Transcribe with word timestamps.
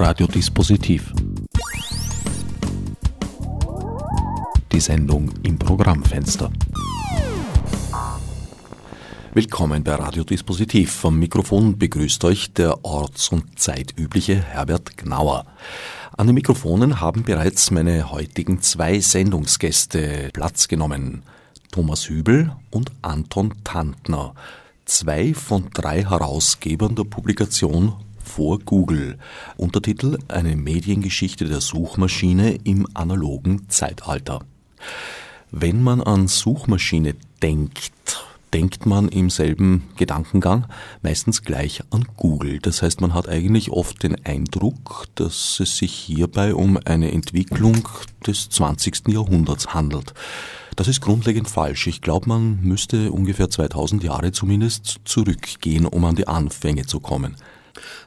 Radiodispositiv. 0.00 1.12
Die 4.72 4.80
Sendung 4.80 5.30
im 5.42 5.58
Programmfenster. 5.58 6.50
Willkommen 9.34 9.84
bei 9.84 9.96
Radiodispositiv. 9.96 10.90
Vom 10.90 11.18
Mikrofon 11.18 11.76
begrüßt 11.76 12.24
euch 12.24 12.50
der 12.54 12.82
orts- 12.82 13.28
und 13.28 13.58
zeitübliche 13.58 14.42
Herbert 14.42 14.96
Gnauer. 14.96 15.44
An 16.16 16.26
den 16.26 16.34
Mikrofonen 16.34 17.02
haben 17.02 17.22
bereits 17.22 17.70
meine 17.70 18.10
heutigen 18.10 18.62
zwei 18.62 19.00
Sendungsgäste 19.00 20.30
Platz 20.32 20.68
genommen. 20.68 21.24
Thomas 21.72 22.08
Hübel 22.08 22.52
und 22.70 22.90
Anton 23.02 23.52
Tantner, 23.64 24.32
zwei 24.86 25.34
von 25.34 25.68
drei 25.74 26.04
Herausgebern 26.06 26.94
der 26.94 27.04
Publikation 27.04 27.96
vor 28.30 28.60
Google. 28.60 29.18
Untertitel 29.56 30.18
Eine 30.28 30.54
Mediengeschichte 30.54 31.46
der 31.46 31.60
Suchmaschine 31.60 32.58
im 32.62 32.86
analogen 32.94 33.68
Zeitalter. 33.68 34.40
Wenn 35.50 35.82
man 35.82 36.00
an 36.00 36.28
Suchmaschine 36.28 37.16
denkt, 37.42 37.92
denkt 38.54 38.86
man 38.86 39.08
im 39.08 39.30
selben 39.30 39.88
Gedankengang 39.96 40.66
meistens 41.02 41.42
gleich 41.42 41.82
an 41.90 42.06
Google. 42.16 42.60
Das 42.60 42.82
heißt, 42.82 43.00
man 43.00 43.14
hat 43.14 43.28
eigentlich 43.28 43.70
oft 43.72 44.02
den 44.04 44.24
Eindruck, 44.24 45.06
dass 45.16 45.58
es 45.58 45.76
sich 45.76 45.92
hierbei 45.92 46.54
um 46.54 46.78
eine 46.84 47.10
Entwicklung 47.10 47.88
des 48.26 48.48
20. 48.48 49.08
Jahrhunderts 49.08 49.74
handelt. 49.74 50.14
Das 50.76 50.86
ist 50.86 51.00
grundlegend 51.00 51.48
falsch. 51.48 51.88
Ich 51.88 52.00
glaube, 52.00 52.28
man 52.28 52.60
müsste 52.62 53.10
ungefähr 53.10 53.50
2000 53.50 54.04
Jahre 54.04 54.30
zumindest 54.30 55.00
zurückgehen, 55.04 55.84
um 55.84 56.04
an 56.04 56.14
die 56.14 56.28
Anfänge 56.28 56.86
zu 56.86 57.00
kommen. 57.00 57.36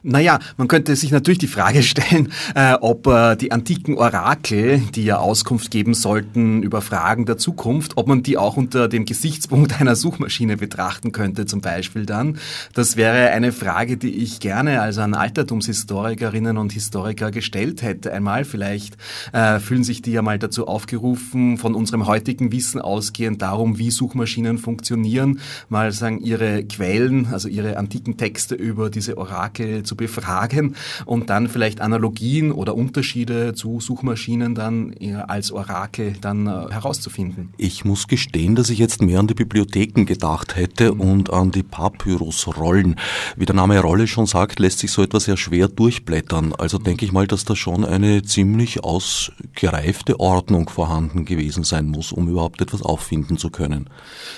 Naja, 0.05 0.39
man 0.57 0.67
könnte 0.67 0.95
sich 0.95 1.11
natürlich 1.11 1.39
die 1.39 1.47
Frage 1.47 1.81
stellen, 1.81 2.33
äh, 2.55 2.73
ob 2.73 3.07
äh, 3.07 3.35
die 3.37 3.51
antiken 3.51 3.97
Orakel, 3.97 4.81
die 4.93 5.05
ja 5.05 5.17
Auskunft 5.17 5.71
geben 5.71 5.93
sollten 5.93 6.61
über 6.61 6.81
Fragen 6.81 7.25
der 7.25 7.37
Zukunft, 7.37 7.93
ob 7.95 8.07
man 8.07 8.21
die 8.21 8.37
auch 8.37 8.57
unter 8.57 8.89
dem 8.89 9.05
Gesichtspunkt 9.05 9.79
einer 9.79 9.95
Suchmaschine 9.95 10.57
betrachten 10.57 11.13
könnte 11.13 11.45
zum 11.45 11.61
Beispiel 11.61 12.05
dann. 12.05 12.37
Das 12.73 12.97
wäre 12.97 13.29
eine 13.31 13.53
Frage, 13.53 13.95
die 13.95 14.11
ich 14.15 14.41
gerne 14.41 14.81
als 14.81 14.97
an 14.97 15.13
Altertumshistorikerinnen 15.13 16.57
und 16.57 16.73
Historiker 16.73 17.31
gestellt 17.31 17.81
hätte 17.81 18.11
einmal. 18.11 18.43
Vielleicht 18.43 18.97
äh, 19.31 19.59
fühlen 19.59 19.85
sich 19.85 20.01
die 20.01 20.11
ja 20.11 20.21
mal 20.21 20.37
dazu 20.37 20.67
aufgerufen, 20.67 21.57
von 21.57 21.75
unserem 21.75 22.07
heutigen 22.07 22.51
Wissen 22.51 22.81
ausgehend 22.81 23.41
darum, 23.41 23.77
wie 23.77 23.89
Suchmaschinen 23.89 24.57
funktionieren, 24.57 25.39
mal 25.69 25.93
sagen 25.93 26.19
ihre 26.19 26.65
Quellen, 26.65 27.27
also 27.31 27.47
ihre 27.47 27.77
antiken 27.77 28.17
Texte 28.17 28.55
über 28.55 28.89
diese 28.89 29.17
Orakel 29.17 29.62
Marke 29.63 29.83
zu 29.83 29.95
befragen 29.95 30.75
und 31.05 31.29
dann 31.29 31.49
vielleicht 31.49 31.81
Analogien 31.81 32.51
oder 32.51 32.75
Unterschiede 32.75 33.53
zu 33.53 33.79
Suchmaschinen 33.79 34.55
dann 34.55 34.93
als 35.27 35.51
Orakel 35.51 36.13
dann 36.21 36.47
äh, 36.47 36.71
herauszufinden. 36.71 37.53
Ich 37.57 37.85
muss 37.85 38.07
gestehen, 38.07 38.55
dass 38.55 38.69
ich 38.69 38.79
jetzt 38.79 39.01
mehr 39.01 39.19
an 39.19 39.27
die 39.27 39.33
Bibliotheken 39.33 40.05
gedacht 40.05 40.55
hätte 40.55 40.93
und 40.93 41.31
an 41.31 41.51
die 41.51 41.63
Papyrusrollen. 41.63 42.95
Wie 43.35 43.45
der 43.45 43.55
Name 43.55 43.79
Rolle 43.79 44.07
schon 44.07 44.25
sagt, 44.25 44.59
lässt 44.59 44.79
sich 44.79 44.91
so 44.91 45.01
etwas 45.01 45.25
sehr 45.25 45.37
schwer 45.37 45.67
durchblättern. 45.67 46.53
Also 46.53 46.77
denke 46.77 47.05
ich 47.05 47.11
mal, 47.11 47.27
dass 47.27 47.45
da 47.45 47.55
schon 47.55 47.85
eine 47.85 48.23
ziemlich 48.23 48.83
ausgereifte 48.83 50.19
Ordnung 50.19 50.69
vorhanden 50.69 51.25
gewesen 51.25 51.63
sein 51.63 51.87
muss, 51.87 52.11
um 52.11 52.27
überhaupt 52.29 52.61
etwas 52.61 52.81
auffinden 52.81 53.37
zu 53.37 53.49
können. 53.49 53.89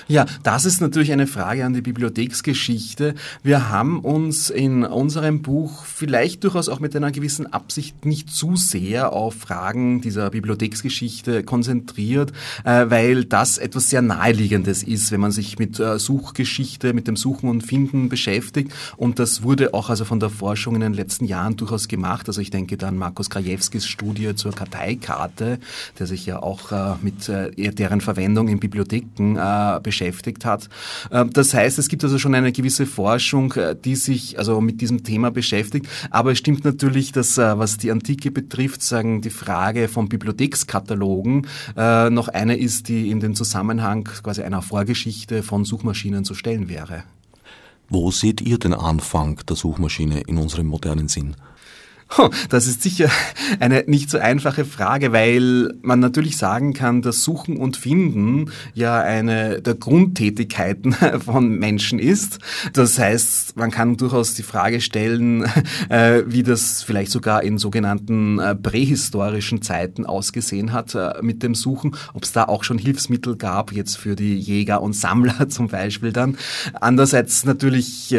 Ja, 0.08 0.26
das 0.42 0.64
ist 0.64 0.80
natürlich 0.80 1.12
eine 1.12 1.26
Frage 1.26 1.64
an 1.64 1.74
die 1.74 1.82
Bibliotheksgeschichte. 1.82 3.14
Wir 3.42 3.68
haben 3.70 4.00
uns 4.00 4.50
in 4.50 4.84
unserem 5.06 5.40
Buch 5.40 5.84
vielleicht 5.84 6.42
durchaus 6.42 6.68
auch 6.68 6.80
mit 6.80 6.96
einer 6.96 7.12
gewissen 7.12 7.46
Absicht 7.52 8.04
nicht 8.04 8.28
zu 8.28 8.56
sehr 8.56 9.12
auf 9.12 9.34
Fragen 9.34 10.00
dieser 10.00 10.30
Bibliotheksgeschichte 10.30 11.44
konzentriert, 11.44 12.32
äh, 12.64 12.86
weil 12.88 13.24
das 13.24 13.56
etwas 13.56 13.88
sehr 13.88 14.02
Naheliegendes 14.02 14.82
ist, 14.82 15.12
wenn 15.12 15.20
man 15.20 15.30
sich 15.30 15.60
mit 15.60 15.78
äh, 15.78 16.00
Suchgeschichte, 16.00 16.92
mit 16.92 17.06
dem 17.06 17.14
Suchen 17.14 17.48
und 17.48 17.60
Finden 17.62 18.08
beschäftigt. 18.08 18.72
Und 18.96 19.20
das 19.20 19.44
wurde 19.44 19.74
auch 19.74 19.90
also 19.90 20.04
von 20.04 20.18
der 20.18 20.28
Forschung 20.28 20.74
in 20.74 20.80
den 20.80 20.92
letzten 20.92 21.24
Jahren 21.24 21.56
durchaus 21.56 21.86
gemacht. 21.86 22.26
Also 22.26 22.40
ich 22.40 22.50
denke 22.50 22.76
dann 22.76 22.98
Markus 22.98 23.30
Krajewskis 23.30 23.86
Studie 23.86 24.34
zur 24.34 24.50
Karteikarte, 24.50 25.60
der 26.00 26.06
sich 26.08 26.26
ja 26.26 26.42
auch 26.42 26.72
äh, 26.72 26.94
mit 27.00 27.28
deren 27.78 28.00
Verwendung 28.00 28.48
in 28.48 28.58
Bibliotheken 28.58 29.36
beschäftigt 29.82 30.44
hat. 30.44 30.68
Das 31.10 31.54
heißt, 31.54 31.78
es 31.78 31.88
gibt 31.88 32.02
also 32.02 32.18
schon 32.18 32.34
eine 32.34 32.52
gewisse 32.52 32.86
Forschung, 32.86 33.54
die 33.84 33.96
sich 33.96 34.38
also 34.38 34.60
mit 34.60 34.80
diesem 34.80 34.95
diesem 34.96 35.04
Thema 35.04 35.30
beschäftigt. 35.30 35.86
Aber 36.10 36.32
es 36.32 36.38
stimmt 36.38 36.64
natürlich, 36.64 37.12
dass 37.12 37.38
äh, 37.38 37.58
was 37.58 37.76
die 37.76 37.90
Antike 37.90 38.30
betrifft, 38.30 38.82
sagen 38.82 39.20
die 39.22 39.30
Frage 39.30 39.88
von 39.88 40.08
Bibliothekskatalogen 40.08 41.46
äh, 41.76 42.10
noch 42.10 42.28
eine 42.28 42.56
ist, 42.56 42.88
die 42.88 43.10
in 43.10 43.20
den 43.20 43.34
Zusammenhang 43.34 44.04
quasi 44.04 44.42
einer 44.42 44.62
Vorgeschichte 44.62 45.42
von 45.42 45.64
Suchmaschinen 45.64 46.24
zu 46.24 46.34
stellen 46.34 46.68
wäre. 46.68 47.04
Wo 47.88 48.10
seht 48.10 48.40
ihr 48.40 48.58
den 48.58 48.74
Anfang 48.74 49.40
der 49.48 49.54
Suchmaschine 49.54 50.20
in 50.22 50.38
unserem 50.38 50.66
modernen 50.66 51.08
Sinn? 51.08 51.36
Das 52.48 52.66
ist 52.66 52.82
sicher 52.82 53.10
eine 53.58 53.84
nicht 53.86 54.10
so 54.10 54.18
einfache 54.18 54.64
Frage, 54.64 55.12
weil 55.12 55.74
man 55.82 55.98
natürlich 56.00 56.36
sagen 56.36 56.72
kann, 56.72 57.02
dass 57.02 57.24
Suchen 57.24 57.56
und 57.56 57.76
Finden 57.76 58.50
ja 58.74 59.00
eine 59.00 59.60
der 59.60 59.74
Grundtätigkeiten 59.74 60.92
von 61.24 61.58
Menschen 61.58 61.98
ist. 61.98 62.38
Das 62.72 62.98
heißt, 62.98 63.56
man 63.56 63.70
kann 63.70 63.96
durchaus 63.96 64.34
die 64.34 64.44
Frage 64.44 64.80
stellen, 64.80 65.44
äh, 65.88 66.22
wie 66.26 66.42
das 66.42 66.82
vielleicht 66.82 67.10
sogar 67.10 67.42
in 67.42 67.58
sogenannten 67.58 68.38
äh, 68.38 68.54
prähistorischen 68.54 69.60
Zeiten 69.62 70.06
ausgesehen 70.06 70.72
hat 70.72 70.94
äh, 70.94 71.14
mit 71.22 71.42
dem 71.42 71.54
Suchen, 71.54 71.96
ob 72.14 72.22
es 72.22 72.32
da 72.32 72.44
auch 72.44 72.62
schon 72.62 72.78
Hilfsmittel 72.78 73.36
gab, 73.36 73.72
jetzt 73.72 73.98
für 73.98 74.14
die 74.14 74.38
Jäger 74.38 74.80
und 74.80 74.94
Sammler 74.94 75.48
zum 75.48 75.68
Beispiel 75.68 76.12
dann. 76.12 76.38
Andererseits 76.80 77.44
natürlich, 77.44 78.14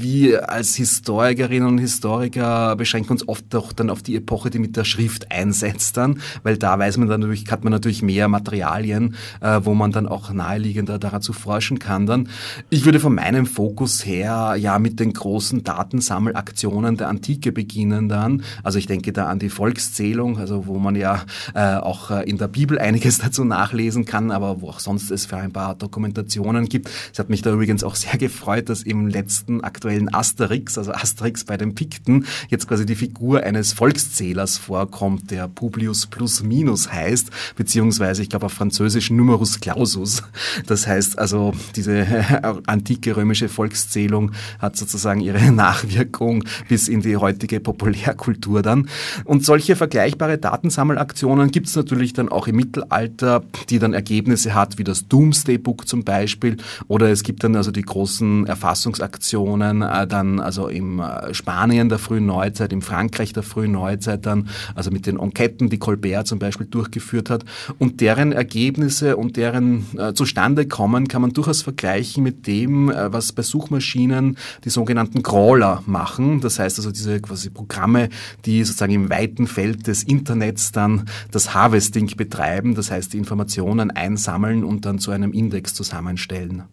wie 0.00 0.36
als 0.36 0.74
Historikerinnen 0.74 1.68
und 1.68 1.78
Historiker 1.78 2.71
beschränken 2.74 3.12
uns 3.12 3.26
oft 3.28 3.44
doch 3.50 3.72
dann 3.72 3.90
auf 3.90 4.02
die 4.02 4.16
Epoche, 4.16 4.50
die 4.50 4.58
mit 4.58 4.76
der 4.76 4.84
Schrift 4.84 5.30
einsetzt 5.30 5.96
dann, 5.96 6.20
weil 6.42 6.58
da 6.58 6.78
weiß 6.78 6.96
man 6.98 7.08
dann 7.08 7.20
natürlich, 7.20 7.50
hat 7.50 7.64
man 7.64 7.72
natürlich 7.72 8.02
mehr 8.02 8.28
Materialien, 8.28 9.16
äh, 9.40 9.60
wo 9.62 9.74
man 9.74 9.92
dann 9.92 10.06
auch 10.06 10.32
naheliegender 10.32 10.98
dazu 10.98 11.32
forschen 11.32 11.78
kann 11.78 12.06
dann. 12.06 12.28
Ich 12.70 12.84
würde 12.84 13.00
von 13.00 13.14
meinem 13.14 13.46
Fokus 13.46 14.04
her 14.06 14.56
ja 14.58 14.78
mit 14.78 15.00
den 15.00 15.12
großen 15.12 15.64
Datensammelaktionen 15.64 16.96
der 16.96 17.08
Antike 17.08 17.52
beginnen 17.52 18.08
dann. 18.08 18.42
Also 18.62 18.78
ich 18.78 18.86
denke 18.86 19.12
da 19.12 19.26
an 19.26 19.38
die 19.38 19.50
Volkszählung, 19.50 20.38
also 20.38 20.66
wo 20.66 20.78
man 20.78 20.96
ja 20.96 21.24
äh, 21.54 21.76
auch 21.76 22.10
äh, 22.10 22.28
in 22.28 22.38
der 22.38 22.48
Bibel 22.48 22.78
einiges 22.78 23.18
dazu 23.22 23.44
nachlesen 23.44 24.04
kann, 24.04 24.30
aber 24.30 24.60
wo 24.60 24.68
auch 24.68 24.80
sonst 24.80 25.10
es 25.10 25.26
für 25.26 25.36
ein 25.36 25.52
paar 25.52 25.74
Dokumentationen 25.74 26.68
gibt. 26.68 26.90
Es 27.12 27.18
hat 27.18 27.28
mich 27.28 27.42
da 27.42 27.52
übrigens 27.52 27.84
auch 27.84 27.94
sehr 27.94 28.18
gefreut, 28.18 28.68
dass 28.68 28.82
im 28.82 29.06
letzten 29.06 29.62
aktuellen 29.62 30.12
Asterix, 30.12 30.78
also 30.78 30.92
Asterix 30.92 31.44
bei 31.44 31.56
den 31.56 31.74
Pikten, 31.74 32.26
jetzt 32.48 32.61
jetzt 32.62 32.68
quasi 32.68 32.86
die 32.86 32.94
Figur 32.94 33.42
eines 33.42 33.72
Volkszählers 33.72 34.56
vorkommt, 34.56 35.32
der 35.32 35.48
Publius 35.48 36.06
plus 36.06 36.44
minus 36.44 36.92
heißt, 36.92 37.30
beziehungsweise 37.56 38.22
ich 38.22 38.30
glaube 38.30 38.46
auf 38.46 38.52
Französisch 38.52 39.10
Numerus 39.10 39.58
Clausus. 39.58 40.22
Das 40.66 40.86
heißt 40.86 41.18
also, 41.18 41.52
diese 41.74 42.06
antike 42.66 43.16
römische 43.16 43.48
Volkszählung 43.48 44.30
hat 44.60 44.76
sozusagen 44.76 45.20
ihre 45.20 45.50
Nachwirkung 45.52 46.44
bis 46.68 46.86
in 46.86 47.00
die 47.00 47.16
heutige 47.16 47.58
Populärkultur 47.58 48.62
dann. 48.62 48.88
Und 49.24 49.44
solche 49.44 49.74
vergleichbare 49.74 50.38
Datensammelaktionen 50.38 51.50
gibt 51.50 51.66
es 51.66 51.74
natürlich 51.74 52.12
dann 52.12 52.28
auch 52.28 52.46
im 52.46 52.56
Mittelalter, 52.56 53.42
die 53.70 53.80
dann 53.80 53.92
Ergebnisse 53.92 54.54
hat, 54.54 54.78
wie 54.78 54.84
das 54.84 55.08
Doomsday 55.08 55.58
Book 55.58 55.88
zum 55.88 56.04
Beispiel. 56.04 56.58
Oder 56.86 57.10
es 57.10 57.24
gibt 57.24 57.42
dann 57.42 57.56
also 57.56 57.72
die 57.72 57.82
großen 57.82 58.46
Erfassungsaktionen 58.46 59.82
äh, 59.82 60.06
dann 60.06 60.38
also 60.38 60.68
im 60.68 61.00
äh, 61.00 61.34
Spanien 61.34 61.88
der 61.88 61.98
frühen 61.98 62.26
Neuzeit 62.26 62.51
Neuzeit, 62.52 62.72
im 62.72 62.82
Frankreich 62.82 63.32
der 63.32 63.42
frühen 63.42 63.72
Neuzeit 63.72 64.26
dann, 64.26 64.48
also 64.74 64.90
mit 64.90 65.06
den 65.06 65.18
Enqueten, 65.18 65.70
die 65.70 65.78
Colbert 65.78 66.26
zum 66.26 66.38
Beispiel 66.38 66.66
durchgeführt 66.66 67.30
hat. 67.30 67.44
Und 67.78 68.00
deren 68.00 68.32
Ergebnisse 68.32 69.16
und 69.16 69.36
deren 69.36 69.86
äh, 69.96 70.12
zustande 70.12 70.66
kommen, 70.66 71.08
kann 71.08 71.22
man 71.22 71.32
durchaus 71.32 71.62
vergleichen 71.62 72.22
mit 72.22 72.46
dem, 72.46 72.90
äh, 72.90 73.12
was 73.12 73.32
bei 73.32 73.42
Suchmaschinen 73.42 74.36
die 74.64 74.70
sogenannten 74.70 75.22
Crawler 75.22 75.82
machen. 75.86 76.40
Das 76.40 76.58
heißt 76.58 76.78
also 76.78 76.90
diese 76.90 77.20
quasi 77.20 77.48
Programme, 77.48 78.10
die 78.44 78.62
sozusagen 78.64 78.92
im 78.92 79.10
weiten 79.10 79.46
Feld 79.46 79.86
des 79.86 80.02
Internets 80.02 80.72
dann 80.72 81.06
das 81.30 81.54
Harvesting 81.54 82.14
betreiben, 82.16 82.74
das 82.74 82.90
heißt 82.90 83.14
die 83.14 83.18
Informationen 83.18 83.90
einsammeln 83.90 84.64
und 84.64 84.84
dann 84.84 84.98
zu 84.98 85.10
einem 85.10 85.32
Index 85.32 85.72
zusammenstellen. 85.72 86.64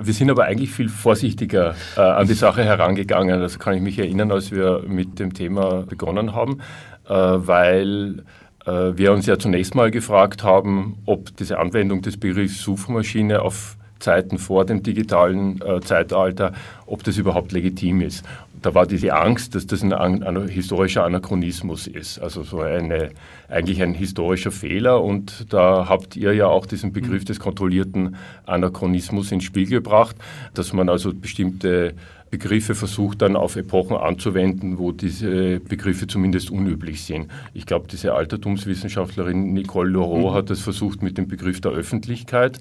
Wir 0.00 0.14
sind 0.14 0.30
aber 0.30 0.44
eigentlich 0.44 0.70
viel 0.70 0.88
vorsichtiger 0.88 1.74
äh, 1.96 2.00
an 2.00 2.26
die 2.26 2.34
Sache 2.34 2.64
herangegangen. 2.64 3.40
Das 3.40 3.58
kann 3.58 3.74
ich 3.74 3.82
mich 3.82 3.98
erinnern, 3.98 4.30
als 4.32 4.50
wir 4.50 4.84
mit 4.86 5.18
dem 5.18 5.34
Thema 5.34 5.82
begonnen 5.82 6.34
haben, 6.34 6.60
äh, 7.08 7.12
weil 7.12 8.24
äh, 8.66 8.96
wir 8.96 9.12
uns 9.12 9.26
ja 9.26 9.38
zunächst 9.38 9.74
mal 9.74 9.90
gefragt 9.90 10.42
haben, 10.42 10.98
ob 11.06 11.36
diese 11.36 11.58
Anwendung 11.58 12.02
des 12.02 12.18
Begriffs 12.18 12.60
Suchmaschine 12.62 13.42
auf 13.42 13.76
Zeiten 13.98 14.38
vor 14.38 14.64
dem 14.64 14.82
digitalen 14.82 15.60
äh, 15.62 15.80
Zeitalter, 15.80 16.52
ob 16.86 17.02
das 17.04 17.16
überhaupt 17.16 17.52
legitim 17.52 18.00
ist. 18.00 18.24
Da 18.62 18.74
war 18.74 18.86
diese 18.86 19.14
Angst, 19.14 19.54
dass 19.54 19.66
das 19.66 19.82
ein, 19.82 19.92
ein, 19.92 20.48
historischer 20.48 21.04
Anachronismus 21.04 21.86
ist, 21.86 22.18
also 22.18 22.42
so 22.42 22.60
eine, 22.60 23.10
eigentlich 23.48 23.82
ein 23.82 23.94
historischer 23.94 24.50
Fehler. 24.50 25.02
Und 25.02 25.52
da 25.52 25.88
habt 25.88 26.16
ihr 26.16 26.34
ja 26.34 26.46
auch 26.46 26.66
diesen 26.66 26.92
Begriff 26.92 27.24
des 27.24 27.40
kontrollierten 27.40 28.16
Anachronismus 28.46 29.32
ins 29.32 29.44
Spiel 29.44 29.68
gebracht, 29.68 30.16
dass 30.54 30.72
man 30.72 30.88
also 30.88 31.12
bestimmte 31.14 31.94
Begriffe 32.30 32.74
versucht 32.74 33.22
dann 33.22 33.36
auf 33.36 33.56
Epochen 33.56 33.96
anzuwenden, 33.96 34.78
wo 34.78 34.92
diese 34.92 35.60
Begriffe 35.60 36.06
zumindest 36.06 36.50
unüblich 36.50 37.04
sind. 37.04 37.28
Ich 37.54 37.64
glaube, 37.64 37.86
diese 37.90 38.14
Altertumswissenschaftlerin 38.14 39.54
Nicole 39.54 39.90
Laureau 39.90 40.30
mhm. 40.30 40.34
hat 40.34 40.50
das 40.50 40.60
versucht 40.60 41.02
mit 41.02 41.16
dem 41.16 41.28
Begriff 41.28 41.60
der 41.60 41.72
Öffentlichkeit. 41.72 42.60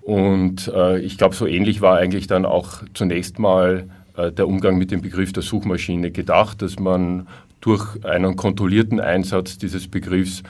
Und 0.00 0.68
äh, 0.74 0.98
ich 1.00 1.18
glaube, 1.18 1.34
so 1.34 1.46
ähnlich 1.46 1.80
war 1.80 1.96
eigentlich 1.96 2.26
dann 2.26 2.44
auch 2.44 2.82
zunächst 2.94 3.38
mal 3.38 3.88
der 4.16 4.46
Umgang 4.46 4.76
mit 4.76 4.90
dem 4.90 5.00
Begriff 5.00 5.32
der 5.32 5.42
Suchmaschine 5.42 6.10
gedacht, 6.10 6.60
dass 6.60 6.78
man 6.78 7.26
durch 7.62 8.04
einen 8.04 8.36
kontrollierten 8.36 9.00
Einsatz 9.00 9.56
dieses 9.56 9.88
Begriffs 9.88 10.42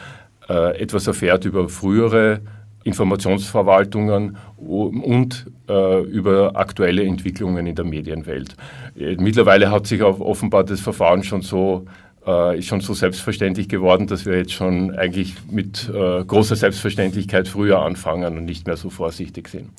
äh, 0.49 0.81
etwas 0.81 1.07
erfährt 1.07 1.45
über 1.45 1.69
frühere 1.69 2.41
Informationsverwaltungen 2.85 4.37
und 4.57 5.47
äh, 5.69 6.03
über 6.03 6.57
aktuelle 6.57 7.05
Entwicklungen 7.05 7.67
in 7.67 7.77
der 7.77 7.85
Medienwelt. 7.85 8.57
Äh, 8.97 9.17
mittlerweile 9.17 9.71
hat 9.71 9.87
sich 9.87 10.03
offenbar 10.03 10.65
das 10.65 10.81
Verfahren 10.81 11.23
schon 11.23 11.43
so 11.43 11.87
äh, 12.27 12.59
ist 12.59 12.67
schon 12.67 12.81
so 12.81 12.95
selbstverständlich 12.95 13.69
geworden, 13.69 14.07
dass 14.07 14.27
wir 14.27 14.37
jetzt 14.37 14.53
schon 14.53 14.97
eigentlich 14.97 15.35
mit 15.51 15.89
äh, 15.89 16.25
großer 16.25 16.57
Selbstverständlichkeit 16.57 17.49
früher 17.49 17.83
anfangen 17.83 18.37
und 18.37 18.45
nicht 18.45 18.67
mehr 18.67 18.77
so 18.77 18.91
vorsichtig 18.91 19.49
sind. 19.49 19.71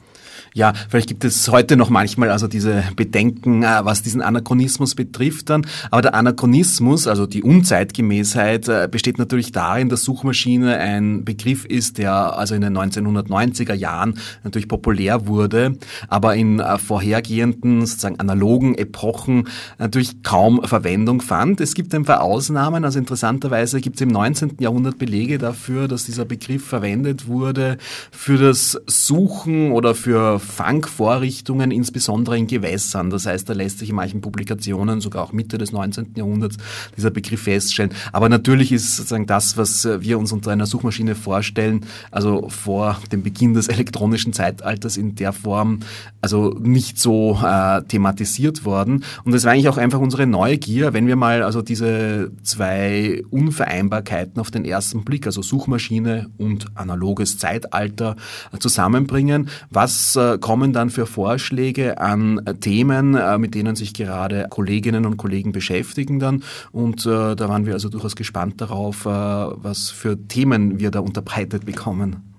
Ja, 0.54 0.74
vielleicht 0.90 1.08
gibt 1.08 1.26
es 1.26 1.48
heute 1.50 1.78
noch 1.78 1.90
manchmal 1.90 2.30
also 2.30 2.48
diese 2.48 2.84
Bedenken, 2.96 3.64
äh, 3.64 3.80
was 3.84 4.02
diesen 4.04 4.22
Anachronismus 4.22 4.96
betrifft 4.96 5.50
dann. 5.50 5.66
Aber 5.92 6.02
der 6.02 6.16
Anachronismus, 6.16 7.08
also 7.08 7.26
die 7.26 7.44
Unzeitgemäßheit, 7.44 8.68
äh, 8.68 8.88
besteht 8.92 9.18
natürlich 9.18 9.52
darin, 9.52 9.90
dass 9.90 10.04
Suchmaschine 10.04 10.78
ein 10.78 11.26
Begriff 11.26 11.66
ist, 11.66 11.98
der 11.98 12.38
also 12.38 12.56
in 12.56 12.62
den 12.62 12.78
1990er 12.78 13.74
Jahren 13.74 14.20
natürlich 14.44 14.68
populär 14.68 15.28
wurde, 15.28 15.78
aber 16.08 16.36
in 16.36 16.60
äh, 16.60 16.78
vorhergehenden 16.78 17.86
sozusagen 17.86 18.20
analogen 18.20 18.76
Epochen 18.76 19.48
natürlich 19.80 20.24
kaum 20.24 20.62
Verwendung 20.64 21.22
fand. 21.22 21.62
Es 21.62 21.74
gibt 21.74 21.94
ein 21.96 22.06
paar 22.06 22.22
Ausnahmen, 22.22 22.86
also 22.86 23.00
interessanterweise 23.00 23.82
gibt 23.82 23.98
es 23.98 24.02
im 24.02 24.10
19. 24.10 24.58
Jahrhundert 24.60 24.98
Belege 24.98 25.38
dafür, 25.38 25.88
dass 25.88 26.06
dieser 26.06 26.26
Begriff 26.26 26.66
verwendet 26.66 27.28
wurde 27.28 27.78
für 28.12 28.38
das 28.38 28.80
Suchen 28.88 29.72
oder 29.72 29.96
für 29.96 30.23
Fangvorrichtungen, 30.40 31.72
insbesondere 31.72 32.38
in 32.38 32.48
Gewässern. 32.48 33.10
Das 33.10 33.26
heißt, 33.26 33.50
da 33.50 33.54
lässt 33.54 33.80
sich 33.80 33.90
in 33.90 33.96
manchen 33.96 34.22
Publikationen, 34.22 35.02
sogar 35.02 35.24
auch 35.24 35.34
Mitte 35.34 35.58
des 35.58 35.72
19. 35.72 36.14
Jahrhunderts, 36.16 36.58
dieser 36.98 37.12
Begriff 37.12 37.44
feststellen. 37.44 37.92
Aber 38.12 38.30
natürlich 38.30 38.72
ist 38.72 38.96
sozusagen 38.96 39.26
das, 39.26 39.58
was 39.58 39.88
wir 40.00 40.18
uns 40.18 40.32
unter 40.32 40.52
einer 40.52 40.66
Suchmaschine 40.66 41.16
vorstellen, 41.16 41.86
also 42.12 42.50
vor 42.50 43.00
dem 43.12 43.24
Beginn 43.24 43.54
des 43.54 43.68
elektronischen 43.68 44.34
Zeitalters 44.34 44.98
in 44.98 45.16
der 45.16 45.34
Form, 45.34 45.80
also 46.22 46.56
nicht 46.60 47.00
so 47.00 47.40
äh, 47.44 47.82
thematisiert 47.84 48.66
worden. 48.66 49.04
Und 49.24 49.34
das 49.34 49.44
war 49.44 49.52
eigentlich 49.52 49.70
auch 49.70 49.78
einfach 49.78 50.00
unsere 50.00 50.26
Neugier, 50.26 50.94
wenn 50.94 51.08
wir 51.08 51.16
mal 51.16 51.44
also 51.44 51.62
diese 51.62 52.32
zwei 52.44 53.24
Unvereinbarkeiten 53.30 54.40
auf 54.40 54.52
den 54.52 54.66
ersten 54.66 55.04
Blick, 55.04 55.26
also 55.26 55.42
Suchmaschine 55.42 56.30
und 56.38 56.66
analoges 56.76 57.38
Zeitalter 57.38 58.16
zusammenbringen. 58.60 59.50
Was 59.70 60.13
äh, 60.16 60.38
kommen 60.40 60.74
dann 60.74 60.90
für 60.90 61.06
Vorschläge 61.06 62.00
an 62.00 62.42
Themen, 62.62 63.16
äh, 63.16 63.38
mit 63.38 63.56
denen 63.56 63.76
sich 63.76 63.94
gerade 63.94 64.48
Kolleginnen 64.50 65.06
und 65.06 65.18
Kollegen 65.18 65.52
beschäftigen 65.52 66.20
dann. 66.20 66.44
Und 66.72 67.06
äh, 67.06 67.36
da 67.36 67.50
waren 67.50 67.66
wir 67.66 67.74
also 67.74 67.90
durchaus 67.90 68.16
gespannt 68.16 68.62
darauf, 68.62 69.06
was 69.06 69.90
für 69.90 70.18
Themen 70.28 70.80
wir 70.80 70.92
da 70.92 71.00
unterbreitet 71.00 71.66
bekommen. 71.66 72.34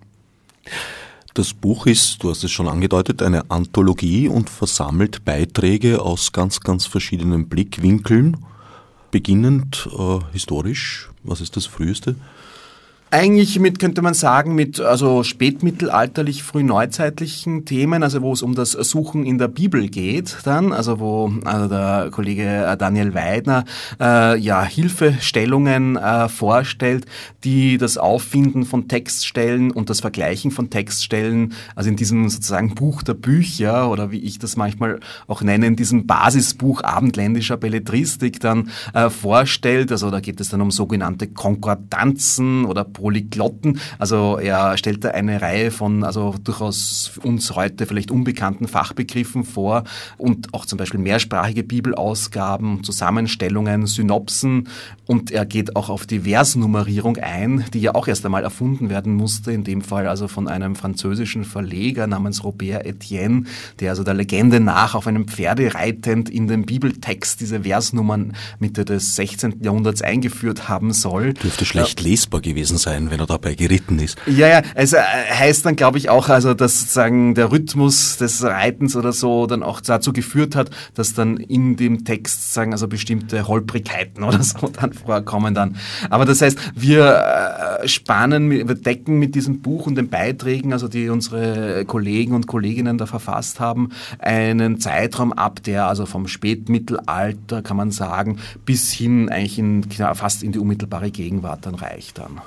Das 1.34 1.52
Buch 1.52 1.86
ist, 1.86 2.22
du 2.22 2.30
hast 2.30 2.44
es 2.44 2.52
schon 2.52 2.68
angedeutet, 2.68 3.20
eine 3.20 3.50
Anthologie 3.50 4.28
und 4.28 4.48
versammelt 4.48 5.24
Beiträge 5.24 6.00
aus 6.00 6.30
ganz, 6.30 6.60
ganz 6.60 6.86
verschiedenen 6.86 7.48
Blickwinkeln. 7.48 8.36
Beginnend 9.10 9.88
äh, 9.98 10.18
historisch, 10.32 11.10
was 11.24 11.40
ist 11.40 11.56
das 11.56 11.66
früheste? 11.66 12.14
Eigentlich 13.14 13.60
mit, 13.60 13.78
könnte 13.78 14.02
man 14.02 14.12
sagen, 14.12 14.56
mit 14.56 14.80
also 14.80 15.22
spätmittelalterlich, 15.22 16.42
frühneuzeitlichen 16.42 17.64
Themen, 17.64 18.02
also 18.02 18.22
wo 18.22 18.32
es 18.32 18.42
um 18.42 18.56
das 18.56 18.72
Suchen 18.72 19.24
in 19.24 19.38
der 19.38 19.46
Bibel 19.46 19.88
geht 19.88 20.38
dann, 20.42 20.72
also 20.72 20.98
wo 20.98 21.32
also 21.44 21.68
der 21.68 22.08
Kollege 22.10 22.42
äh, 22.42 22.76
Daniel 22.76 23.14
Weidner 23.14 23.66
äh, 24.00 24.36
ja 24.36 24.64
Hilfestellungen 24.64 25.94
äh, 25.94 26.28
vorstellt, 26.28 27.06
die 27.44 27.78
das 27.78 27.98
Auffinden 27.98 28.64
von 28.64 28.88
Textstellen 28.88 29.70
und 29.70 29.90
das 29.90 30.00
Vergleichen 30.00 30.50
von 30.50 30.68
Textstellen, 30.68 31.52
also 31.76 31.90
in 31.90 31.96
diesem 31.96 32.28
sozusagen 32.28 32.74
Buch 32.74 33.04
der 33.04 33.14
Bücher 33.14 33.92
oder 33.92 34.10
wie 34.10 34.24
ich 34.24 34.40
das 34.40 34.56
manchmal 34.56 34.98
auch 35.28 35.40
nenne, 35.40 35.68
in 35.68 35.76
diesem 35.76 36.08
Basisbuch 36.08 36.82
abendländischer 36.82 37.58
Belletristik 37.58 38.40
dann 38.40 38.70
äh, 38.92 39.08
vorstellt. 39.08 39.92
Also 39.92 40.10
da 40.10 40.18
geht 40.18 40.40
es 40.40 40.48
dann 40.48 40.60
um 40.60 40.72
sogenannte 40.72 41.28
Konkordanzen 41.28 42.64
oder 42.64 42.82
Polyglotten. 43.04 43.80
Also 43.98 44.38
er 44.38 44.78
stellt 44.78 45.04
da 45.04 45.10
eine 45.10 45.42
Reihe 45.42 45.70
von 45.70 46.04
also 46.04 46.34
durchaus 46.42 47.12
uns 47.22 47.54
heute 47.54 47.84
vielleicht 47.84 48.10
unbekannten 48.10 48.66
Fachbegriffen 48.66 49.44
vor 49.44 49.84
und 50.16 50.54
auch 50.54 50.64
zum 50.64 50.78
Beispiel 50.78 51.00
mehrsprachige 51.00 51.64
Bibelausgaben, 51.64 52.82
Zusammenstellungen, 52.82 53.86
Synopsen 53.86 54.68
und 55.06 55.30
er 55.30 55.44
geht 55.44 55.76
auch 55.76 55.90
auf 55.90 56.06
die 56.06 56.20
Versnummerierung 56.20 57.18
ein, 57.18 57.66
die 57.74 57.80
ja 57.80 57.94
auch 57.94 58.08
erst 58.08 58.24
einmal 58.24 58.42
erfunden 58.42 58.88
werden 58.88 59.14
musste, 59.14 59.52
in 59.52 59.64
dem 59.64 59.82
Fall 59.82 60.08
also 60.08 60.26
von 60.26 60.48
einem 60.48 60.74
französischen 60.74 61.44
Verleger 61.44 62.06
namens 62.06 62.42
Robert 62.42 62.86
Etienne, 62.86 63.44
der 63.80 63.90
also 63.90 64.02
der 64.02 64.14
Legende 64.14 64.60
nach 64.60 64.94
auf 64.94 65.06
einem 65.06 65.28
Pferde 65.28 65.74
reitend 65.74 66.30
in 66.30 66.48
den 66.48 66.64
Bibeltext 66.64 67.42
diese 67.42 67.64
Versnummern 67.64 68.32
Mitte 68.60 68.86
des 68.86 69.14
16. 69.14 69.62
Jahrhunderts 69.62 70.00
eingeführt 70.00 70.70
haben 70.70 70.94
soll. 70.94 71.34
Dürfte 71.34 71.66
schlecht 71.66 72.00
lesbar 72.00 72.40
gewesen 72.40 72.78
sein 72.78 72.93
sein, 72.94 73.10
wenn 73.10 73.20
er 73.20 73.26
dabei 73.26 73.54
geritten 73.54 73.98
ist. 73.98 74.18
Ja, 74.26 74.48
ja, 74.48 74.62
es 74.74 74.92
äh, 74.92 74.98
heißt 74.98 75.66
dann, 75.66 75.76
glaube 75.76 75.98
ich, 75.98 76.08
auch, 76.08 76.28
also, 76.28 76.54
dass 76.54 76.80
sozusagen 76.80 77.34
der 77.34 77.50
Rhythmus 77.50 78.16
des 78.16 78.42
Reitens 78.42 78.96
oder 78.96 79.12
so 79.12 79.46
dann 79.46 79.62
auch 79.62 79.80
dazu 79.80 80.12
geführt 80.12 80.56
hat, 80.56 80.70
dass 80.94 81.14
dann 81.14 81.36
in 81.36 81.76
dem 81.76 82.04
Text 82.04 82.54
sagen, 82.54 82.72
also 82.72 82.88
bestimmte 82.88 83.48
Holprigkeiten 83.48 84.22
oder 84.22 84.42
so 84.42 84.68
dann 84.80 84.92
vorkommen 84.92 85.54
dann. 85.54 85.76
Aber 86.10 86.24
das 86.24 86.40
heißt, 86.40 86.58
wir 86.74 87.80
äh, 87.82 87.88
spannen, 87.88 88.50
wir 88.50 88.64
decken 88.64 89.18
mit 89.18 89.34
diesem 89.34 89.60
Buch 89.60 89.86
und 89.86 89.96
den 89.96 90.08
Beiträgen, 90.08 90.72
also 90.72 90.88
die 90.88 91.08
unsere 91.08 91.84
Kollegen 91.84 92.34
und 92.34 92.46
Kolleginnen 92.46 92.98
da 92.98 93.06
verfasst 93.06 93.60
haben, 93.60 93.90
einen 94.18 94.80
Zeitraum 94.80 95.32
ab, 95.32 95.62
der 95.62 95.86
also 95.86 96.06
vom 96.06 96.28
Spätmittelalter, 96.28 97.62
kann 97.62 97.76
man 97.76 97.90
sagen, 97.90 98.38
bis 98.64 98.92
hin 98.92 99.28
eigentlich 99.28 99.58
in, 99.58 99.84
fast 99.90 100.42
in 100.42 100.52
die 100.52 100.58
unmittelbare 100.58 101.10
Gegenwart 101.10 101.66
dann 101.66 101.74
reicht 101.74 102.18
dann. 102.18 102.40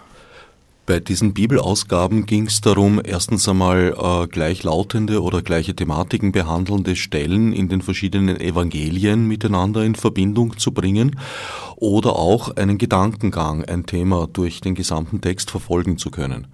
Bei 0.87 1.01
diesen 1.01 1.33
Bibelausgaben 1.33 2.25
ging 2.25 2.47
es 2.47 2.61
darum, 2.61 3.01
erstens 3.03 3.45
einmal 3.49 3.93
äh, 3.99 4.27
gleichlautende 4.27 5.21
oder 5.21 5.41
gleiche 5.41 5.75
Thematiken 5.75 6.31
behandelnde 6.31 6.95
Stellen 6.95 7.51
in 7.51 7.67
den 7.67 7.81
verschiedenen 7.81 8.39
Evangelien 8.39 9.27
miteinander 9.27 9.83
in 9.83 9.95
Verbindung 9.95 10.57
zu 10.57 10.71
bringen 10.71 11.19
oder 11.75 12.15
auch 12.15 12.55
einen 12.55 12.77
Gedankengang, 12.77 13.65
ein 13.65 13.85
Thema 13.85 14.29
durch 14.31 14.61
den 14.61 14.75
gesamten 14.75 15.19
Text 15.19 15.51
verfolgen 15.51 15.97
zu 15.97 16.09
können. 16.09 16.47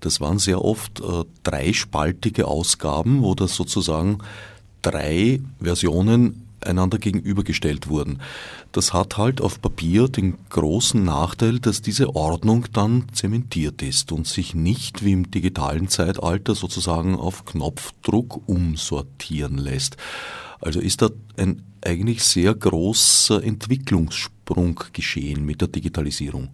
Das 0.00 0.20
waren 0.20 0.40
sehr 0.40 0.64
oft 0.64 0.98
äh, 0.98 1.22
dreispaltige 1.44 2.48
Ausgaben, 2.48 3.22
wo 3.22 3.36
das 3.36 3.54
sozusagen 3.54 4.18
drei 4.82 5.40
Versionen 5.60 6.47
einander 6.64 6.98
gegenübergestellt 6.98 7.88
wurden. 7.88 8.20
Das 8.72 8.92
hat 8.92 9.16
halt 9.16 9.40
auf 9.40 9.60
Papier 9.60 10.08
den 10.08 10.38
großen 10.50 11.02
Nachteil, 11.04 11.58
dass 11.58 11.82
diese 11.82 12.14
Ordnung 12.14 12.66
dann 12.72 13.06
zementiert 13.12 13.82
ist 13.82 14.12
und 14.12 14.26
sich 14.26 14.54
nicht 14.54 15.04
wie 15.04 15.12
im 15.12 15.30
digitalen 15.30 15.88
Zeitalter 15.88 16.54
sozusagen 16.54 17.16
auf 17.16 17.44
Knopfdruck 17.44 18.48
umsortieren 18.48 19.58
lässt. 19.58 19.96
Also 20.60 20.80
ist 20.80 21.02
da 21.02 21.10
ein 21.36 21.62
eigentlich 21.84 22.24
sehr 22.24 22.54
großer 22.54 23.42
Entwicklungssprung 23.42 24.80
geschehen 24.92 25.44
mit 25.44 25.60
der 25.60 25.68
Digitalisierung. 25.68 26.48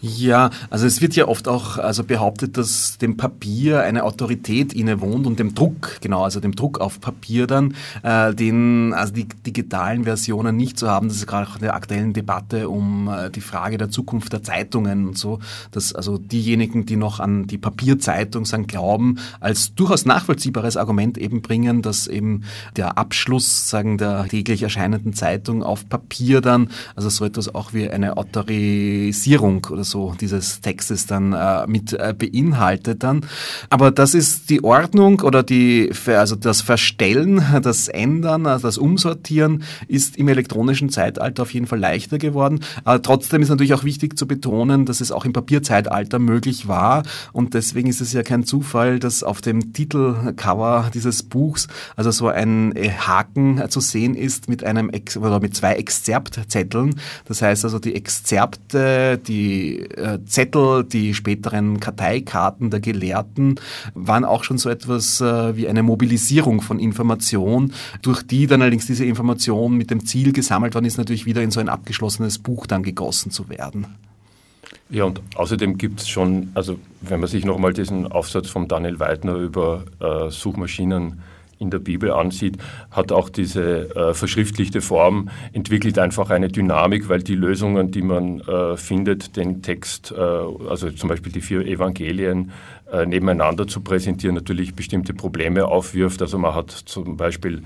Ja, 0.00 0.50
also 0.70 0.86
es 0.86 1.00
wird 1.00 1.16
ja 1.16 1.26
oft 1.26 1.48
auch 1.48 1.78
also 1.78 2.04
behauptet, 2.04 2.56
dass 2.56 2.98
dem 2.98 3.16
Papier 3.16 3.82
eine 3.82 4.04
Autorität 4.04 4.72
innewohnt 4.72 5.26
und 5.26 5.38
dem 5.38 5.54
Druck, 5.54 5.98
genau, 6.00 6.24
also 6.24 6.40
dem 6.40 6.54
Druck 6.54 6.80
auf 6.80 7.00
Papier 7.00 7.46
dann, 7.46 7.74
äh, 8.02 8.34
den, 8.34 8.94
also 8.94 9.12
die 9.12 9.26
digitalen 9.26 10.04
Versionen 10.04 10.56
nicht 10.56 10.78
zu 10.78 10.88
haben. 10.88 11.08
Das 11.08 11.16
ist 11.16 11.26
gerade 11.26 11.48
auch 11.48 11.56
in 11.56 11.62
der 11.62 11.74
aktuellen 11.74 12.12
Debatte 12.12 12.68
um 12.68 13.08
äh, 13.08 13.30
die 13.30 13.40
Frage 13.40 13.78
der 13.78 13.90
Zukunft 13.90 14.32
der 14.32 14.42
Zeitungen 14.42 15.08
und 15.08 15.18
so, 15.18 15.40
dass 15.72 15.92
also 15.94 16.18
diejenigen, 16.18 16.86
die 16.86 16.96
noch 16.96 17.20
an 17.20 17.46
die 17.46 17.58
Papierzeitung 17.58 18.44
sagen, 18.44 18.66
glauben, 18.66 19.18
als 19.40 19.74
durchaus 19.74 20.04
nachvollziehbares 20.04 20.76
Argument 20.76 21.18
eben 21.18 21.42
bringen, 21.42 21.82
dass 21.82 22.06
eben 22.06 22.44
der 22.76 22.98
Abschluss, 22.98 23.68
sagen, 23.68 23.98
der 23.98 24.26
täglich 24.28 24.62
erscheinenden 24.62 25.12
Zeitung 25.12 25.62
auf 25.62 25.88
Papier 25.88 26.40
dann, 26.40 26.70
also 26.94 27.08
so 27.08 27.24
etwas 27.24 27.54
auch 27.54 27.72
wie 27.72 27.88
eine 27.88 28.16
Autorisierung 28.16 29.57
oder 29.70 29.84
so 29.84 30.14
dieses 30.20 30.60
Textes 30.60 31.06
dann 31.06 31.32
äh, 31.32 31.66
mit 31.66 31.92
äh, 31.92 32.14
beinhaltet 32.16 33.02
dann. 33.02 33.26
Aber 33.70 33.90
das 33.90 34.14
ist 34.14 34.50
die 34.50 34.64
Ordnung 34.64 35.20
oder 35.20 35.42
die, 35.42 35.90
also 36.06 36.36
das 36.36 36.60
Verstellen, 36.60 37.42
das 37.62 37.88
Ändern, 37.88 38.46
also 38.46 38.68
das 38.68 38.78
Umsortieren 38.78 39.62
ist 39.86 40.16
im 40.16 40.28
elektronischen 40.28 40.90
Zeitalter 40.90 41.42
auf 41.42 41.54
jeden 41.54 41.66
Fall 41.66 41.78
leichter 41.78 42.18
geworden. 42.18 42.60
Aber 42.84 43.02
trotzdem 43.02 43.42
ist 43.42 43.48
natürlich 43.48 43.74
auch 43.74 43.84
wichtig 43.84 44.18
zu 44.18 44.26
betonen, 44.26 44.86
dass 44.86 45.00
es 45.00 45.12
auch 45.12 45.24
im 45.24 45.32
Papierzeitalter 45.32 46.18
möglich 46.18 46.68
war 46.68 47.02
und 47.32 47.54
deswegen 47.54 47.88
ist 47.88 48.00
es 48.00 48.12
ja 48.12 48.22
kein 48.22 48.44
Zufall, 48.44 48.98
dass 48.98 49.22
auf 49.22 49.40
dem 49.40 49.72
Titelcover 49.72 50.90
dieses 50.92 51.22
Buchs 51.22 51.68
also 51.96 52.10
so 52.10 52.28
ein 52.28 52.74
äh, 52.76 52.90
Haken 52.90 53.62
zu 53.68 53.80
sehen 53.80 54.14
ist 54.14 54.48
mit 54.48 54.64
einem 54.64 54.90
oder 55.16 55.40
mit 55.40 55.54
zwei 55.54 55.74
Exzerptzetteln. 55.74 56.94
Das 57.26 57.42
heißt 57.42 57.64
also 57.64 57.78
die 57.78 57.94
Exzerpte, 57.94 59.18
die 59.18 59.47
äh, 59.50 60.18
Zettel, 60.24 60.84
die 60.84 61.14
späteren 61.14 61.80
Karteikarten 61.80 62.70
der 62.70 62.80
Gelehrten 62.80 63.56
waren 63.94 64.24
auch 64.24 64.44
schon 64.44 64.58
so 64.58 64.68
etwas 64.68 65.20
äh, 65.20 65.56
wie 65.56 65.68
eine 65.68 65.82
Mobilisierung 65.82 66.60
von 66.60 66.78
Information, 66.78 67.72
durch 68.02 68.22
die 68.22 68.46
dann 68.46 68.62
allerdings 68.62 68.86
diese 68.86 69.04
Information 69.04 69.76
mit 69.76 69.90
dem 69.90 70.04
Ziel 70.04 70.32
gesammelt 70.32 70.74
worden 70.74 70.86
ist, 70.86 70.98
natürlich 70.98 71.26
wieder 71.26 71.42
in 71.42 71.50
so 71.50 71.60
ein 71.60 71.68
abgeschlossenes 71.68 72.38
Buch 72.38 72.66
dann 72.66 72.82
gegossen 72.82 73.30
zu 73.30 73.48
werden. 73.48 73.86
Ja, 74.90 75.04
und 75.04 75.20
außerdem 75.34 75.76
gibt 75.76 76.00
es 76.00 76.08
schon, 76.08 76.48
also 76.54 76.78
wenn 77.02 77.20
man 77.20 77.28
sich 77.28 77.44
nochmal 77.44 77.74
diesen 77.74 78.06
Aufsatz 78.06 78.48
von 78.48 78.68
Daniel 78.68 78.98
Weidner 78.98 79.34
über 79.34 79.84
äh, 80.00 80.30
Suchmaschinen 80.30 81.20
in 81.58 81.70
der 81.70 81.78
Bibel 81.78 82.12
ansieht, 82.12 82.58
hat 82.90 83.12
auch 83.12 83.28
diese 83.28 83.94
äh, 83.94 84.14
verschriftlichte 84.14 84.80
Form 84.80 85.30
entwickelt 85.52 85.98
einfach 85.98 86.30
eine 86.30 86.48
Dynamik, 86.48 87.08
weil 87.08 87.22
die 87.22 87.34
Lösungen, 87.34 87.90
die 87.90 88.02
man 88.02 88.40
äh, 88.40 88.76
findet, 88.76 89.36
den 89.36 89.62
Text, 89.62 90.12
äh, 90.12 90.20
also 90.20 90.90
zum 90.90 91.08
Beispiel 91.08 91.32
die 91.32 91.40
vier 91.40 91.66
Evangelien 91.66 92.52
äh, 92.92 93.06
nebeneinander 93.06 93.66
zu 93.66 93.80
präsentieren, 93.80 94.34
natürlich 94.34 94.74
bestimmte 94.74 95.14
Probleme 95.14 95.66
aufwirft. 95.66 96.22
Also 96.22 96.38
man 96.38 96.54
hat 96.54 96.70
zum 96.70 97.16
Beispiel 97.16 97.62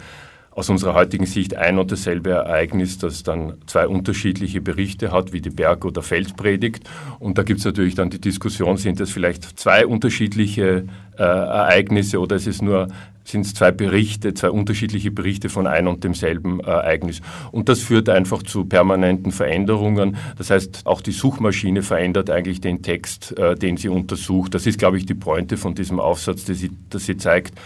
aus 0.54 0.68
unserer 0.68 0.94
heutigen 0.94 1.26
Sicht 1.26 1.56
ein 1.56 1.78
und 1.78 1.90
dasselbe 1.90 2.30
Ereignis, 2.30 2.98
das 2.98 3.22
dann 3.22 3.54
zwei 3.66 3.88
unterschiedliche 3.88 4.60
Berichte 4.60 5.10
hat, 5.10 5.32
wie 5.32 5.40
die 5.40 5.50
Berg- 5.50 5.84
oder 5.84 6.02
Feldpredigt. 6.02 6.88
Und 7.18 7.38
da 7.38 7.42
gibt 7.42 7.60
es 7.60 7.64
natürlich 7.64 7.94
dann 7.94 8.10
die 8.10 8.20
Diskussion, 8.20 8.76
sind 8.76 9.00
das 9.00 9.10
vielleicht 9.10 9.58
zwei 9.58 9.86
unterschiedliche 9.86 10.84
äh, 11.16 11.22
Ereignisse 11.22 12.20
oder 12.20 12.36
ist 12.36 12.46
es 12.46 12.60
nur 12.60 12.88
sind 13.24 13.46
es 13.46 13.54
zwei 13.54 13.70
Berichte, 13.70 14.34
zwei 14.34 14.50
unterschiedliche 14.50 15.10
Berichte 15.10 15.48
von 15.48 15.66
ein 15.66 15.86
und 15.86 16.04
demselben 16.04 16.60
äh, 16.60 16.64
Ereignis. 16.64 17.20
Und 17.50 17.68
das 17.68 17.80
führt 17.80 18.08
einfach 18.08 18.42
zu 18.42 18.64
permanenten 18.64 19.32
Veränderungen. 19.32 20.16
Das 20.38 20.50
heißt, 20.50 20.82
auch 20.84 21.00
die 21.00 21.12
Suchmaschine 21.12 21.82
verändert 21.82 22.30
eigentlich 22.30 22.60
den 22.60 22.82
Text, 22.82 23.36
äh, 23.38 23.54
den 23.54 23.76
sie 23.76 23.88
untersucht. 23.88 24.54
Das 24.54 24.66
ist, 24.66 24.78
glaube 24.78 24.96
ich, 24.96 25.06
die 25.06 25.14
Pointe 25.14 25.56
von 25.56 25.74
diesem 25.74 26.00
Aufsatz, 26.00 26.44
dass 26.44 26.58
sie, 26.58 26.70
dass 26.90 27.06
sie 27.06 27.16
zeigt, 27.16 27.58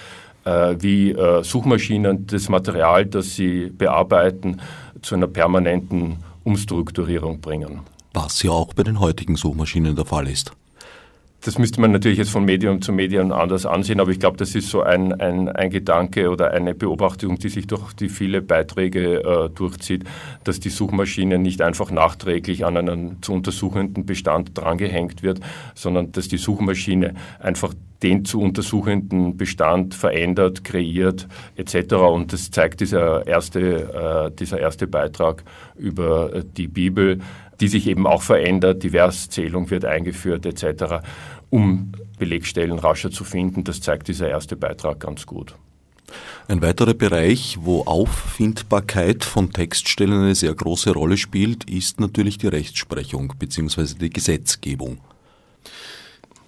äh, 0.44 0.76
wie 0.78 1.16
Suchmaschinen 1.42 2.26
das 2.26 2.48
Material, 2.48 3.06
das 3.06 3.34
sie 3.34 3.70
bearbeiten, 3.76 4.60
zu 5.02 5.14
einer 5.14 5.26
permanenten 5.26 6.18
Umstrukturierung 6.44 7.40
bringen. 7.40 7.80
Was 8.12 8.42
ja 8.42 8.50
auch 8.52 8.72
bei 8.72 8.82
den 8.82 9.00
heutigen 9.00 9.36
Suchmaschinen 9.36 9.96
der 9.96 10.04
Fall 10.04 10.28
ist. 10.28 10.52
Das 11.46 11.58
müsste 11.58 11.80
man 11.80 11.92
natürlich 11.92 12.18
jetzt 12.18 12.30
von 12.30 12.44
Medium 12.44 12.82
zu 12.82 12.92
Medium 12.92 13.30
anders 13.30 13.66
ansehen, 13.66 14.00
aber 14.00 14.10
ich 14.10 14.18
glaube, 14.18 14.36
das 14.36 14.56
ist 14.56 14.68
so 14.68 14.82
ein, 14.82 15.12
ein, 15.20 15.48
ein, 15.48 15.70
Gedanke 15.70 16.28
oder 16.28 16.50
eine 16.50 16.74
Beobachtung, 16.74 17.38
die 17.38 17.50
sich 17.50 17.68
durch 17.68 17.92
die 17.92 18.08
viele 18.08 18.42
Beiträge 18.42 19.22
äh, 19.22 19.48
durchzieht, 19.50 20.02
dass 20.42 20.58
die 20.58 20.70
Suchmaschine 20.70 21.38
nicht 21.38 21.62
einfach 21.62 21.92
nachträglich 21.92 22.64
an 22.64 22.76
einen 22.76 23.22
zu 23.22 23.32
untersuchenden 23.32 24.06
Bestand 24.06 24.58
drangehängt 24.58 25.22
wird, 25.22 25.38
sondern 25.76 26.10
dass 26.10 26.26
die 26.26 26.36
Suchmaschine 26.36 27.14
einfach 27.38 27.74
den 28.02 28.24
zu 28.24 28.40
untersuchenden 28.40 29.36
Bestand 29.36 29.94
verändert, 29.94 30.64
kreiert 30.64 31.28
etc. 31.54 31.94
Und 31.94 32.32
das 32.32 32.50
zeigt 32.50 32.80
dieser 32.80 33.24
erste, 33.24 34.30
äh, 34.30 34.36
dieser 34.36 34.58
erste 34.58 34.88
Beitrag 34.88 35.44
über 35.76 36.42
die 36.56 36.66
Bibel, 36.66 37.20
die 37.60 37.68
sich 37.68 37.86
eben 37.86 38.06
auch 38.06 38.22
verändert, 38.22 38.82
die 38.82 38.90
Verszählung 38.90 39.70
wird 39.70 39.84
eingeführt 39.84 40.44
etc., 40.46 41.00
um 41.50 41.92
Belegstellen 42.18 42.78
rascher 42.78 43.10
zu 43.10 43.24
finden. 43.24 43.64
Das 43.64 43.80
zeigt 43.80 44.08
dieser 44.08 44.28
erste 44.28 44.56
Beitrag 44.56 45.00
ganz 45.00 45.26
gut. 45.26 45.54
Ein 46.48 46.62
weiterer 46.62 46.94
Bereich, 46.94 47.58
wo 47.60 47.82
Auffindbarkeit 47.82 49.24
von 49.24 49.52
Textstellen 49.52 50.22
eine 50.22 50.34
sehr 50.34 50.54
große 50.54 50.92
Rolle 50.92 51.16
spielt, 51.16 51.68
ist 51.68 51.98
natürlich 51.98 52.38
die 52.38 52.46
Rechtsprechung 52.46 53.34
bzw. 53.38 53.94
die 54.00 54.10
Gesetzgebung. 54.10 54.98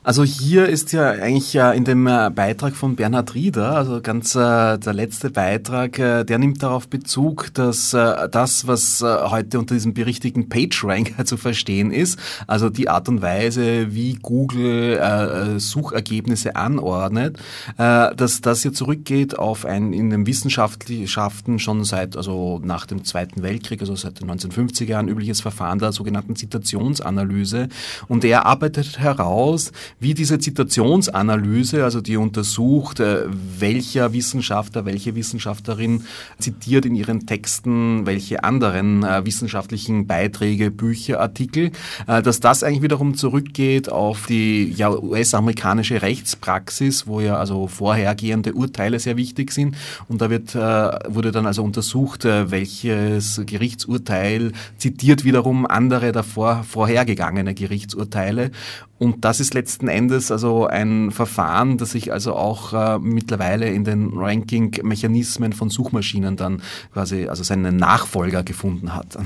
Also 0.05 0.25
hier 0.25 0.69
ist 0.69 0.93
ja 0.93 1.11
eigentlich 1.11 1.53
ja 1.53 1.73
in 1.73 1.85
dem 1.85 2.07
äh, 2.07 2.31
Beitrag 2.31 2.77
von 2.77 2.95
Bernhard 2.95 3.35
Rieder, 3.35 3.73
also 3.73 4.01
ganz 4.01 4.35
äh, 4.37 4.79
der 4.79 4.95
letzte 4.95 5.29
Beitrag, 5.29 5.99
äh, 5.99 6.25
der 6.25 6.39
nimmt 6.39 6.63
darauf 6.63 6.89
Bezug, 6.89 7.53
dass 7.55 7.93
äh, 7.95 8.29
das, 8.31 8.69
was 8.69 9.03
äh, 9.03 9.07
heute 9.07 9.59
unter 9.59 9.75
diesem 9.75 9.95
berichtigen 9.95 10.49
PageRank 10.49 11.15
zu 11.27 11.37
verstehen 11.37 11.91
ist, 11.91 12.19
also 12.47 12.71
die 12.71 12.89
Art 12.89 13.09
und 13.09 13.23
Weise, 13.23 13.93
wie 13.93 14.15
Google 14.15 14.97
äh, 14.99 15.59
Suchergebnisse 15.59 16.57
anordnet, 16.57 17.39
dass 17.77 18.41
das 18.41 18.63
hier 18.63 18.73
zurückgeht 18.73 19.39
auf 19.39 19.65
ein 19.65 19.93
in 19.93 20.11
den 20.11 20.27
Wissenschaften 20.27 21.59
schon 21.59 21.85
seit, 21.85 22.17
also 22.17 22.61
nach 22.63 22.87
dem 22.87 23.05
Zweiten 23.05 23.43
Weltkrieg, 23.43 23.81
also 23.81 23.95
seit 23.97 24.21
den 24.21 24.31
1950er 24.31 24.85
Jahren 24.85 25.09
übliches 25.09 25.41
Verfahren 25.41 25.79
der 25.79 25.93
sogenannten 25.93 26.37
Zitationsanalyse. 26.37 27.69
Und 28.09 28.25
er 28.25 28.47
arbeitet 28.47 28.99
heraus, 28.99 29.73
wie 30.01 30.15
diese 30.15 30.39
Zitationsanalyse, 30.39 31.85
also 31.85 32.01
die 32.01 32.17
untersucht, 32.17 33.01
äh, 33.01 33.25
welcher 33.59 34.13
Wissenschaftler, 34.13 34.85
welche 34.85 35.15
Wissenschaftlerin 35.15 36.05
zitiert 36.39 36.87
in 36.87 36.95
ihren 36.95 37.27
Texten 37.27 38.07
welche 38.07 38.45
anderen 38.45 39.03
äh, 39.03 39.25
wissenschaftlichen 39.25 40.07
Beiträge, 40.07 40.71
Bücher, 40.71 41.21
Artikel, 41.21 41.73
äh, 42.07 42.23
dass 42.23 42.41
das 42.41 42.63
eigentlich 42.63 42.83
wiederum 42.83 43.15
zurückgeht 43.15 43.91
auf 43.91 44.27
die 44.27 44.73
ja, 44.73 44.91
US-amerikanische 44.91 46.03
Rechtspraxis, 46.03 47.07
wo 47.07 47.21
ja 47.21 47.37
also 47.37 47.67
vorhergehende 47.67 48.55
Urteile 48.55 49.01
sehr 49.01 49.17
wichtig 49.17 49.53
sind. 49.53 49.77
Und 50.09 50.21
da 50.21 50.31
wird, 50.31 50.55
wurde 50.55 51.33
dann 51.33 51.47
also 51.47 51.63
untersucht, 51.63 52.25
welches 52.25 53.41
Gerichtsurteil 53.45 54.53
zitiert 54.79 55.25
wiederum 55.25 55.67
andere 55.67 56.13
davor 56.13 56.65
vorhergegangene 56.65 57.55
Gerichtsurteile. 57.55 58.51
Und 58.99 59.25
das 59.25 59.41
ist 59.41 59.55
letzten 59.79 59.89
Endes 59.89 60.33
also 60.33 60.67
ein 60.67 61.13
Verfahren, 61.13 61.79
das 61.79 61.93
sich 61.93 62.13
also 62.13 62.35
auch 62.35 62.73
äh, 62.73 62.99
mittlerweile 62.99 63.69
in 63.69 63.85
den 63.85 64.11
Ranking-Mechanismen 64.13 65.53
von 65.53 65.71
Suchmaschinen 65.71 66.37
dann 66.37 66.63
quasi, 66.93 67.29
also 67.29 67.45
seinen 67.45 67.77
Nachfolger 67.77 68.43
gefunden 68.43 68.95
hat. 68.95 69.17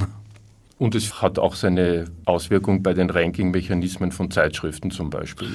Und 0.79 0.95
es 0.95 1.23
hat 1.23 1.39
auch 1.39 1.55
seine 1.55 2.07
Auswirkung 2.27 2.83
bei 2.83 2.93
den 2.93 3.09
Ranking-Mechanismen 3.09 4.13
von 4.13 4.31
Zeitschriften 4.31 4.91
zum 4.91 5.11
Beispiel, 5.11 5.55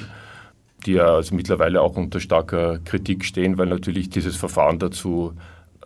die 0.84 0.94
ja 0.94 1.14
also 1.14 1.34
mittlerweile 1.34 1.80
auch 1.80 1.96
unter 1.96 2.18
starker 2.18 2.78
Kritik 2.84 3.24
stehen, 3.24 3.58
weil 3.58 3.66
natürlich 3.66 4.10
dieses 4.10 4.36
Verfahren 4.36 4.78
dazu 4.78 5.34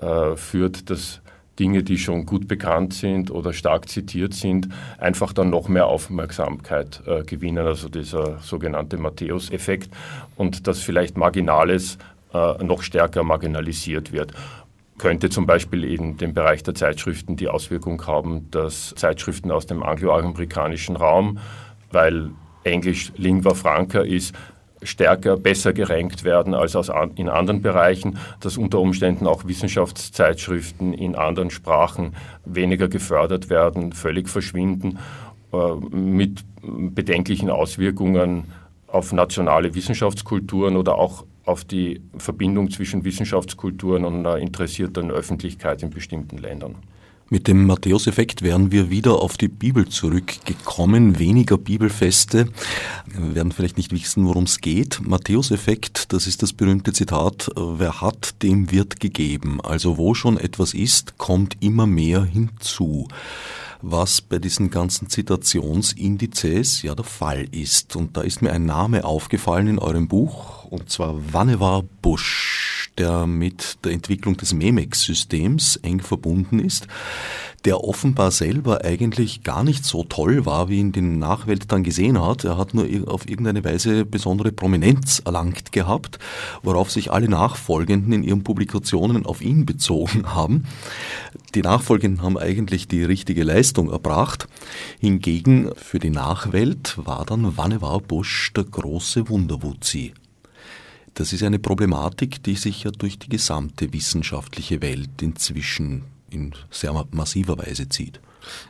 äh, 0.01 0.37
führt, 0.37 0.89
dass 0.91 1.21
Dinge, 1.63 1.85
die 1.85 1.97
schon 1.97 2.27
gut 2.27 2.49
bekannt 2.49 2.93
sind 2.93 3.31
oder 3.31 3.53
stark 3.53 3.89
zitiert 3.89 4.35
sind, 4.35 4.69
einfach 4.99 5.33
dann 5.33 5.51
noch 5.51 5.69
mehr 5.69 5.87
Aufmerksamkeit 5.87 7.01
äh, 7.07 7.23
gewinnen, 7.23 7.65
also 7.65 7.89
dieser 7.89 8.41
sogenannte 8.41 8.97
Matthäus-Effekt 8.99 9.95
und 10.35 10.67
dass 10.67 10.81
vielleicht 10.81 11.17
Marginales 11.17 11.99
äh, 12.35 12.65
noch 12.65 12.83
stärker 12.83 13.23
marginalisiert 13.23 14.11
wird. 14.11 14.33
Könnte 14.99 15.31
zum 15.31 15.47
Beispiel 15.47 15.85
in 15.85 16.17
dem 16.17 16.35
Bereich 16.35 16.65
der 16.65 16.75
Zeitschriften 16.75 17.37
die 17.37 17.47
Auswirkung 17.47 18.05
haben, 18.09 18.51
dass 18.51 18.93
Zeitschriften 18.97 19.53
aus 19.53 19.65
dem 19.67 19.85
angloamerikanischen 19.85 20.97
Raum, 20.97 21.39
weil 21.93 22.31
Englisch 22.65 23.13
Lingua 23.17 23.55
Franca 23.55 24.01
ist, 24.01 24.35
stärker, 24.83 25.37
besser 25.37 25.73
gerankt 25.73 26.25
werden 26.25 26.55
als 26.55 26.77
in 27.17 27.29
anderen 27.29 27.63
Bereichen, 27.63 28.19
dass 28.41 28.57
unter 28.57 28.81
Umständen 28.81 29.27
auch 29.27 29.47
Wissenschaftszeitschriften 29.47 30.93
in 30.93 31.15
anderen 31.15 31.51
Sprachen 31.51 32.15
weniger 32.45 32.89
gefördert 32.89 33.51
werden, 33.51 33.93
völlig 33.93 34.29
verschwinden 34.29 34.99
äh, 35.53 35.57
mit 35.91 36.45
bedenklichen 36.63 37.51
Auswirkungen 37.51 38.45
auf 38.87 39.13
nationale 39.13 39.75
Wissenschaftskulturen 39.75 40.77
oder 40.77 40.97
auch 40.97 41.25
auf 41.45 41.65
die 41.65 42.01
Verbindung 42.19 42.71
zwischen 42.71 43.05
Wissenschaftskulturen 43.05 44.05
und 44.05 44.15
einer 44.15 44.39
interessierten 44.39 45.11
Öffentlichkeit 45.11 45.83
in 45.83 45.91
bestimmten 45.91 46.39
Ländern. 46.39 46.77
Mit 47.33 47.49
dem 47.49 47.65
Matthäus-Effekt 47.65 48.43
wären 48.43 48.73
wir 48.73 48.91
wieder 48.91 49.23
auf 49.23 49.39
die 49.39 49.49
Bibel 49.49 49.89
zurückgekommen. 49.89 51.19
Weniger 51.19 51.57
Bibelfeste. 51.57 52.49
Wir 53.07 53.35
werden 53.35 53.53
vielleicht 53.53 53.79
nicht 53.79 53.91
wissen, 53.91 54.27
worum 54.27 54.45
es 54.45 54.61
geht. 54.61 55.01
Matthäus-Effekt, 55.03 56.13
das 56.13 56.27
ist 56.27 56.43
das 56.43 56.53
berühmte 56.53 56.93
Zitat, 56.93 57.51
wer 57.57 58.03
hat, 58.03 58.43
dem 58.43 58.71
wird 58.71 59.01
gegeben. 59.01 59.63
Also 59.63 59.97
wo 59.97 60.13
schon 60.13 60.37
etwas 60.37 60.75
ist, 60.75 61.17
kommt 61.17 61.57
immer 61.61 61.87
mehr 61.87 62.23
hinzu 62.23 63.09
was 63.85 64.21
bei 64.21 64.39
diesen 64.39 64.71
ganzen 64.71 65.09
Zitationsindizes 65.09 66.83
ja 66.83 66.95
der 66.95 67.05
Fall 67.05 67.49
ist. 67.51 67.97
Und 67.97 68.17
da 68.17 68.21
ist 68.21 68.41
mir 68.41 68.53
ein 68.53 68.65
Name 68.65 69.05
aufgefallen 69.05 69.67
in 69.67 69.79
eurem 69.81 70.07
Buch, 70.07 70.67
und 70.67 70.89
zwar 70.89 71.17
Vannevar 71.33 71.83
Bush 72.01 72.72
der 73.03 73.27
mit 73.27 73.85
der 73.85 73.91
Entwicklung 73.91 74.37
des 74.37 74.55
Memex-Systems 74.55 75.77
eng 75.83 76.01
verbunden 76.01 76.61
ist, 76.61 76.87
der 77.65 77.83
offenbar 77.83 78.31
selber 78.31 78.85
eigentlich 78.85 79.43
gar 79.43 79.65
nicht 79.65 79.85
so 79.85 80.05
toll 80.05 80.47
war, 80.47 80.69
wie 80.69 80.79
ihn 80.79 80.93
die 80.93 81.01
Nachwelt 81.01 81.73
dann 81.73 81.83
gesehen 81.83 82.21
hat. 82.21 82.45
Er 82.45 82.57
hat 82.57 82.75
nur 82.75 82.87
auf 83.07 83.29
irgendeine 83.29 83.65
Weise 83.65 84.05
besondere 84.05 84.53
Prominenz 84.53 85.21
erlangt 85.25 85.73
gehabt, 85.73 86.21
worauf 86.63 86.93
sich 86.93 87.11
alle 87.11 87.29
Nachfolgenden 87.29 88.13
in 88.13 88.23
ihren 88.23 88.45
Publikationen 88.45 89.27
auf 89.27 89.43
ihn 89.43 89.67
bezogen 89.67 90.33
haben. 90.33 90.67
Die 91.57 91.63
Nachfolgenden 91.63 92.23
haben 92.23 92.39
eigentlich 92.39 92.87
die 92.87 93.03
richtige 93.03 93.43
Leistung 93.43 93.91
erbracht. 93.91 94.47
Hingegen 95.01 95.73
für 95.75 95.99
die 95.99 96.11
Nachwelt 96.11 96.95
war 96.99 97.27
dann 97.27 97.57
Vannevar 97.57 98.01
Bush 98.01 98.53
der 98.55 98.65
große 98.65 99.29
Wunderwuzi. 99.29 100.15
Das 101.15 101.33
ist 101.33 101.43
eine 101.43 101.59
Problematik, 101.59 102.43
die 102.43 102.57
sich 102.57 102.85
ja 102.85 102.91
durch 102.91 103.19
die 103.19 103.29
gesamte 103.29 103.93
wissenschaftliche 103.93 104.81
Welt 104.81 105.21
inzwischen 105.21 106.05
in 106.31 106.55
sehr 106.71 106.93
massiver 107.11 107.59
Weise 107.59 107.89
zieht. 107.89 108.21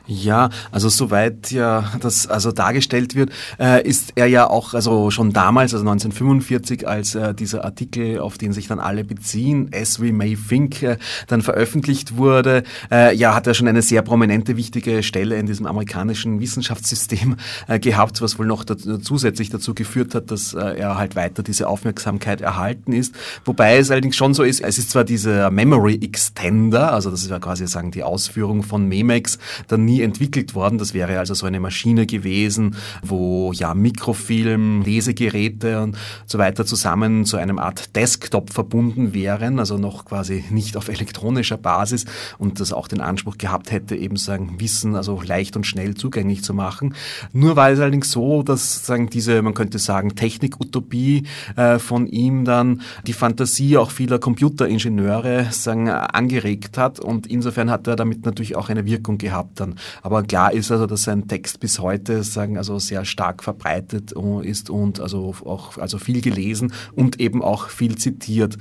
Ja, 0.05 0.49
also 0.71 0.89
soweit 0.89 1.51
ja 1.51 1.91
das 2.01 2.27
also 2.27 2.51
dargestellt 2.51 3.15
wird, 3.15 3.31
äh, 3.59 3.87
ist 3.87 4.13
er 4.15 4.27
ja 4.27 4.49
auch 4.49 4.73
also 4.73 5.11
schon 5.11 5.31
damals, 5.31 5.73
also 5.73 5.83
1945, 5.83 6.87
als 6.87 7.15
äh, 7.15 7.33
dieser 7.33 7.63
Artikel, 7.63 8.19
auf 8.19 8.37
den 8.37 8.51
sich 8.53 8.67
dann 8.67 8.79
alle 8.79 9.03
beziehen, 9.03 9.69
As 9.73 10.01
We 10.01 10.11
May 10.11 10.35
Think, 10.35 10.83
äh, 10.83 10.97
dann 11.27 11.41
veröffentlicht 11.41 12.17
wurde, 12.17 12.63
äh, 12.91 13.15
ja, 13.15 13.33
hat 13.33 13.47
er 13.47 13.53
schon 13.53 13.67
eine 13.67 13.81
sehr 13.81 14.01
prominente, 14.01 14.57
wichtige 14.57 15.03
Stelle 15.03 15.37
in 15.37 15.45
diesem 15.45 15.65
amerikanischen 15.65 16.39
Wissenschaftssystem 16.39 17.37
äh, 17.67 17.79
gehabt, 17.79 18.21
was 18.21 18.37
wohl 18.37 18.45
noch 18.45 18.63
dazu, 18.65 18.97
zusätzlich 18.97 19.49
dazu 19.49 19.73
geführt 19.73 20.15
hat, 20.15 20.31
dass 20.31 20.53
äh, 20.53 20.59
er 20.59 20.97
halt 20.97 21.15
weiter 21.15 21.43
diese 21.43 21.67
Aufmerksamkeit 21.67 22.41
erhalten 22.41 22.91
ist. 22.91 23.15
Wobei 23.45 23.77
es 23.77 23.89
allerdings 23.89 24.15
schon 24.15 24.33
so 24.33 24.43
ist, 24.43 24.61
es 24.61 24.77
ist 24.77 24.91
zwar 24.91 25.03
dieser 25.03 25.49
Memory 25.49 25.99
Extender, 26.01 26.91
also 26.93 27.09
das 27.09 27.23
ist 27.23 27.29
ja 27.29 27.39
quasi 27.39 27.67
sagen 27.67 27.91
die 27.91 28.03
Ausführung 28.03 28.63
von 28.63 28.87
Memex, 28.87 29.37
dann 29.67 29.85
nie 29.85 30.01
entwickelt 30.01 30.55
worden. 30.55 30.77
Das 30.77 30.93
wäre 30.93 31.19
also 31.19 31.33
so 31.33 31.45
eine 31.45 31.59
Maschine 31.59 32.05
gewesen, 32.05 32.75
wo 33.01 33.51
ja 33.53 33.73
Mikrofilm, 33.73 34.81
Lesegeräte 34.81 35.81
und 35.81 35.97
so 36.25 36.37
weiter 36.37 36.65
zusammen 36.65 37.25
zu 37.25 37.37
einem 37.37 37.59
Art 37.59 37.95
Desktop 37.95 38.51
verbunden 38.51 39.13
wären, 39.13 39.59
also 39.59 39.77
noch 39.77 40.05
quasi 40.05 40.43
nicht 40.49 40.77
auf 40.77 40.89
elektronischer 40.89 41.57
Basis 41.57 42.05
und 42.37 42.59
das 42.59 42.73
auch 42.73 42.87
den 42.87 43.01
Anspruch 43.01 43.37
gehabt 43.37 43.71
hätte, 43.71 43.95
eben 43.95 44.17
sagen 44.17 44.59
Wissen 44.59 44.95
also 44.95 45.21
leicht 45.21 45.55
und 45.55 45.65
schnell 45.65 45.95
zugänglich 45.95 46.43
zu 46.43 46.53
machen. 46.53 46.95
Nur 47.31 47.55
war 47.55 47.69
es 47.69 47.79
allerdings 47.79 48.11
so, 48.11 48.43
dass 48.43 48.85
sagen 48.85 49.09
diese, 49.09 49.41
man 49.41 49.53
könnte 49.53 49.79
sagen 49.79 50.15
Technikutopie 50.15 51.23
äh, 51.55 51.79
von 51.79 52.07
ihm 52.07 52.45
dann 52.45 52.81
die 53.07 53.13
Fantasie 53.13 53.77
auch 53.77 53.91
vieler 53.91 54.19
Computeringenieure 54.19 55.47
sagen 55.51 55.89
angeregt 55.89 56.77
hat 56.77 56.99
und 56.99 57.27
insofern 57.27 57.69
hat 57.69 57.87
er 57.87 57.95
damit 57.95 58.25
natürlich 58.25 58.55
auch 58.55 58.69
eine 58.69 58.85
Wirkung 58.85 59.17
gehabt 59.17 59.52
dann. 59.59 59.75
Aber 60.01 60.23
klar 60.23 60.53
ist 60.53 60.71
also, 60.71 60.85
dass 60.85 61.03
sein 61.03 61.27
Text 61.27 61.59
bis 61.59 61.79
heute 61.79 62.23
sagen 62.23 62.57
also 62.57 62.79
sehr 62.79 63.05
stark 63.05 63.43
verbreitet 63.43 64.13
ist 64.43 64.69
und 64.69 64.99
also 64.99 65.35
auch 65.45 65.77
also 65.77 65.97
viel 65.97 66.21
gelesen 66.21 66.73
und 66.95 67.19
eben 67.19 67.41
auch 67.41 67.69
viel 67.69 67.97
zitiert. 67.97 68.57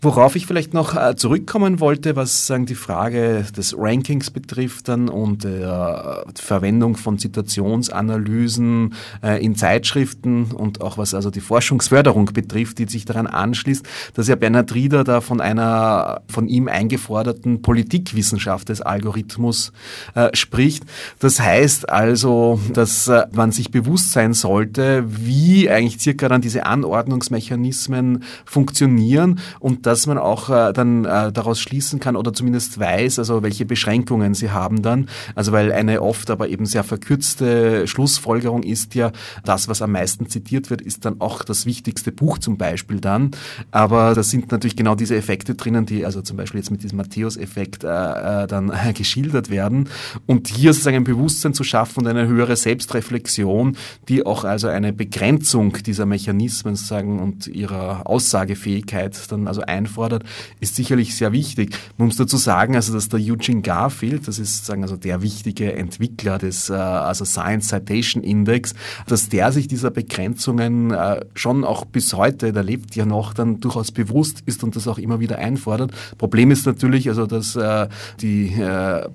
Worauf 0.00 0.36
ich 0.36 0.46
vielleicht 0.46 0.74
noch 0.74 0.94
äh, 0.94 1.16
zurückkommen 1.16 1.80
wollte, 1.80 2.14
was 2.14 2.46
sagen 2.46 2.66
die 2.66 2.76
Frage 2.76 3.44
des 3.56 3.74
Rankings 3.76 4.30
betrifft 4.30 4.86
dann 4.86 5.08
und 5.08 5.42
der 5.42 6.24
Verwendung 6.36 6.96
von 6.96 7.18
Situationsanalysen 7.18 8.94
äh, 9.24 9.44
in 9.44 9.56
Zeitschriften 9.56 10.52
und 10.52 10.82
auch 10.82 10.98
was 10.98 11.14
also 11.14 11.32
die 11.32 11.40
Forschungsförderung 11.40 12.26
betrifft, 12.26 12.78
die 12.78 12.86
sich 12.86 13.06
daran 13.06 13.26
anschließt, 13.26 13.84
dass 14.14 14.28
ja 14.28 14.36
Bernhard 14.36 14.72
Rieder 14.72 15.02
da 15.02 15.20
von 15.20 15.40
einer 15.40 16.20
von 16.28 16.46
ihm 16.46 16.68
eingeforderten 16.68 17.60
Politikwissenschaft 17.62 18.68
des 18.68 18.80
Algorithmus 18.80 19.72
äh, 20.14 20.28
spricht. 20.32 20.84
Das 21.18 21.40
heißt 21.40 21.88
also, 21.88 22.60
dass 22.72 23.10
man 23.32 23.50
sich 23.50 23.72
bewusst 23.72 24.12
sein 24.12 24.32
sollte, 24.32 25.04
wie 25.08 25.68
eigentlich 25.68 26.00
circa 26.00 26.28
dann 26.28 26.40
diese 26.40 26.66
Anordnungsmechanismen 26.66 28.22
funktionieren 28.44 29.40
und 29.58 29.87
dass 29.88 30.06
man 30.06 30.18
auch 30.18 30.50
äh, 30.50 30.74
dann 30.74 31.06
äh, 31.06 31.32
daraus 31.32 31.60
schließen 31.60 31.98
kann 31.98 32.14
oder 32.14 32.34
zumindest 32.34 32.78
weiß, 32.78 33.18
also 33.18 33.42
welche 33.42 33.64
Beschränkungen 33.64 34.34
sie 34.34 34.50
haben 34.50 34.82
dann. 34.82 35.08
Also 35.34 35.52
weil 35.52 35.72
eine 35.72 36.02
oft 36.02 36.28
aber 36.30 36.50
eben 36.50 36.66
sehr 36.66 36.84
verkürzte 36.84 37.86
Schlussfolgerung 37.86 38.64
ist 38.64 38.94
ja, 38.94 39.12
das, 39.44 39.66
was 39.66 39.80
am 39.80 39.92
meisten 39.92 40.28
zitiert 40.28 40.68
wird, 40.68 40.82
ist 40.82 41.06
dann 41.06 41.22
auch 41.22 41.42
das 41.42 41.64
wichtigste 41.64 42.12
Buch 42.12 42.36
zum 42.36 42.58
Beispiel 42.58 43.00
dann. 43.00 43.30
Aber 43.70 44.14
da 44.14 44.22
sind 44.22 44.52
natürlich 44.52 44.76
genau 44.76 44.94
diese 44.94 45.16
Effekte 45.16 45.54
drinnen, 45.54 45.86
die 45.86 46.04
also 46.04 46.20
zum 46.20 46.36
Beispiel 46.36 46.60
jetzt 46.60 46.70
mit 46.70 46.82
diesem 46.82 46.98
Matthäus-Effekt 46.98 47.82
äh, 47.82 47.88
äh, 47.88 48.46
dann 48.46 48.70
geschildert 48.94 49.48
werden. 49.48 49.88
Und 50.26 50.48
hier 50.48 50.74
sozusagen 50.74 50.98
ein 50.98 51.04
Bewusstsein 51.04 51.54
zu 51.54 51.64
schaffen 51.64 52.00
und 52.00 52.08
eine 52.08 52.26
höhere 52.26 52.56
Selbstreflexion, 52.56 53.78
die 54.10 54.26
auch 54.26 54.44
also 54.44 54.68
eine 54.68 54.92
Begrenzung 54.92 55.72
dieser 55.86 56.04
Mechanismen 56.04 56.76
sozusagen 56.76 57.20
und 57.20 57.46
ihrer 57.46 58.06
Aussagefähigkeit 58.06 59.16
dann 59.32 59.48
also 59.48 59.62
ein 59.62 59.77
einfordert, 59.78 60.24
ist 60.60 60.76
sicherlich 60.76 61.16
sehr 61.16 61.32
wichtig. 61.32 61.76
Man 61.96 62.08
muss 62.08 62.16
dazu 62.16 62.36
sagen, 62.36 62.74
also 62.74 62.92
dass 62.92 63.08
der 63.08 63.20
Eugene 63.20 63.62
Garfield, 63.62 64.26
das 64.28 64.38
ist 64.38 64.66
sagen 64.66 64.82
also 64.82 64.96
der 64.96 65.22
wichtige 65.22 65.72
Entwickler 65.72 66.38
des 66.38 66.68
äh, 66.68 66.74
also 66.74 67.24
Science 67.24 67.68
Citation 67.68 68.22
Index, 68.22 68.74
dass 69.06 69.28
der 69.28 69.52
sich 69.52 69.68
dieser 69.68 69.90
Begrenzungen 69.90 70.90
äh, 70.90 71.24
schon 71.34 71.64
auch 71.64 71.84
bis 71.84 72.12
heute, 72.14 72.52
der 72.52 72.62
lebt 72.62 72.96
ja 72.96 73.06
noch, 73.06 73.34
dann 73.34 73.60
durchaus 73.60 73.92
bewusst 73.92 74.42
ist 74.46 74.64
und 74.64 74.76
das 74.76 74.88
auch 74.88 74.98
immer 74.98 75.20
wieder 75.20 75.38
einfordert. 75.38 75.92
Problem 76.18 76.50
ist 76.50 76.66
natürlich, 76.66 77.08
also 77.08 77.26
dass 77.26 77.56
äh, 77.56 77.88
die 78.20 78.54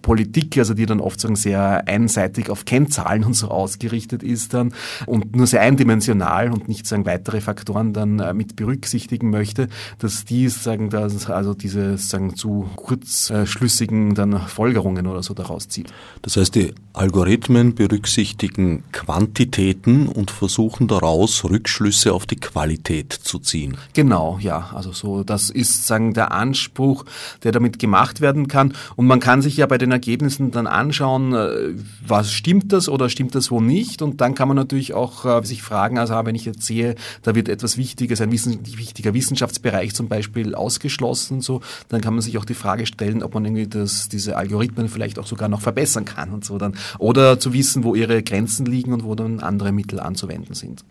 Politik, 0.02 0.58
also 0.58 0.74
die 0.74 0.86
dann 0.86 1.00
oft 1.00 1.20
sagen 1.20 1.36
sehr 1.36 1.88
einseitig 1.88 2.50
auf 2.50 2.66
Kennzahlen 2.66 3.24
und 3.24 3.34
so 3.34 3.50
ausgerichtet 3.50 4.24
ist 4.24 4.54
dann 4.54 4.74
und 5.06 5.36
nur 5.36 5.48
sehr 5.48 5.62
eindimensional 5.62 6.52
und 6.52 6.68
nicht 6.68 6.88
sagen 6.88 7.06
weitere 7.06 7.42
Faktoren 7.42 7.94
dann 7.94 8.22
mit 8.36 8.56
berücksichtigen 8.56 9.30
möchte, 9.30 9.68
dass 10.00 10.26
die 10.26 10.50
sagen, 10.62 10.90
dass 10.90 11.30
also 11.30 11.54
diese 11.54 11.98
sagen 11.98 12.36
zu 12.36 12.70
kurzschlüssigen 12.76 14.16
dann 14.16 14.40
Folgerungen 14.48 15.08
oder 15.08 15.24
so 15.24 15.34
daraus 15.34 15.70
zieht. 15.70 15.94
Das 16.22 16.38
heißt, 16.38 16.56
die 16.56 16.74
Algorithmen 16.94 17.74
berücksichtigen 17.74 18.84
Quantitäten 18.92 20.08
und 20.08 20.30
versuchen 20.30 20.88
daraus 20.88 21.44
Rückschlüsse 21.44 22.14
auf 22.14 22.26
die 22.26 22.36
Qualität 22.36 23.14
zu 23.14 23.40
ziehen. 23.40 23.78
Genau, 23.94 24.38
ja, 24.40 24.70
also 24.74 24.92
so 24.92 25.24
das 25.24 25.50
ist 25.50 25.88
sagen 25.88 26.14
der 26.14 26.32
Anspruch, 26.32 27.06
der 27.44 27.52
damit 27.52 27.80
gemacht 27.80 28.22
werden 28.22 28.48
kann 28.48 28.74
und 28.96 29.08
man 29.08 29.20
kann 29.20 29.42
sich 29.42 29.58
ja 29.58 29.66
bei 29.66 29.78
den 29.78 29.92
Ergebnissen 29.92 30.52
dann 30.52 30.68
anschauen, 30.68 31.34
äh, 31.34 31.74
was 32.06 32.32
stimmt 32.32 32.74
das 32.74 32.90
oder 32.90 33.10
stimmt 33.10 33.36
das 33.36 33.50
wo 33.50 33.62
nicht 33.62 34.02
und 34.02 34.22
dann 34.22 34.36
kann 34.36 34.48
man 34.48 34.58
natürlich 34.58 34.94
auch 34.94 35.26
äh, 35.26 35.44
sich 35.46 35.64
fragen, 35.64 35.98
also 35.98 36.14
wenn 36.24 36.36
ich 36.36 36.46
jetzt 36.46 36.64
sehe, 36.64 36.96
da 37.24 37.36
wird 37.36 37.50
etwas 37.50 37.78
Wichtiges, 37.78 38.22
ein 38.22 38.32
wichtiger 38.32 39.14
Wissenschaftsbereich 39.14 39.94
zum 39.94 40.08
Beispiel 40.08 40.43
Beispiel 40.44 40.56
ausgeschlossen, 40.56 41.42
so, 41.42 41.62
dann 41.90 42.02
kann 42.02 42.14
man 42.14 42.22
sich 42.22 42.38
auch 42.38 42.46
die 42.46 42.54
Frage 42.54 42.86
stellen, 42.86 43.24
ob 43.24 43.34
man 43.34 43.46
irgendwie 43.46 43.68
das, 43.68 44.10
diese 44.10 44.36
Algorithmen 44.36 44.90
vielleicht 44.90 45.20
auch 45.20 45.28
sogar 45.28 45.50
noch 45.50 45.62
verbessern 45.62 46.06
kann 46.06 46.32
und 46.32 46.46
so 46.46 46.58
dann. 46.58 46.76
Oder 47.00 47.40
zu 47.40 47.54
wissen, 47.54 47.84
wo 47.84 47.96
ihre 47.96 48.24
Grenzen 48.24 48.66
liegen 48.66 48.94
und 48.94 49.04
wo 49.04 49.16
dann 49.16 49.40
andere 49.40 49.72
Mittel 49.72 50.00
anzuwenden 50.00 50.54
sind. 50.54 50.84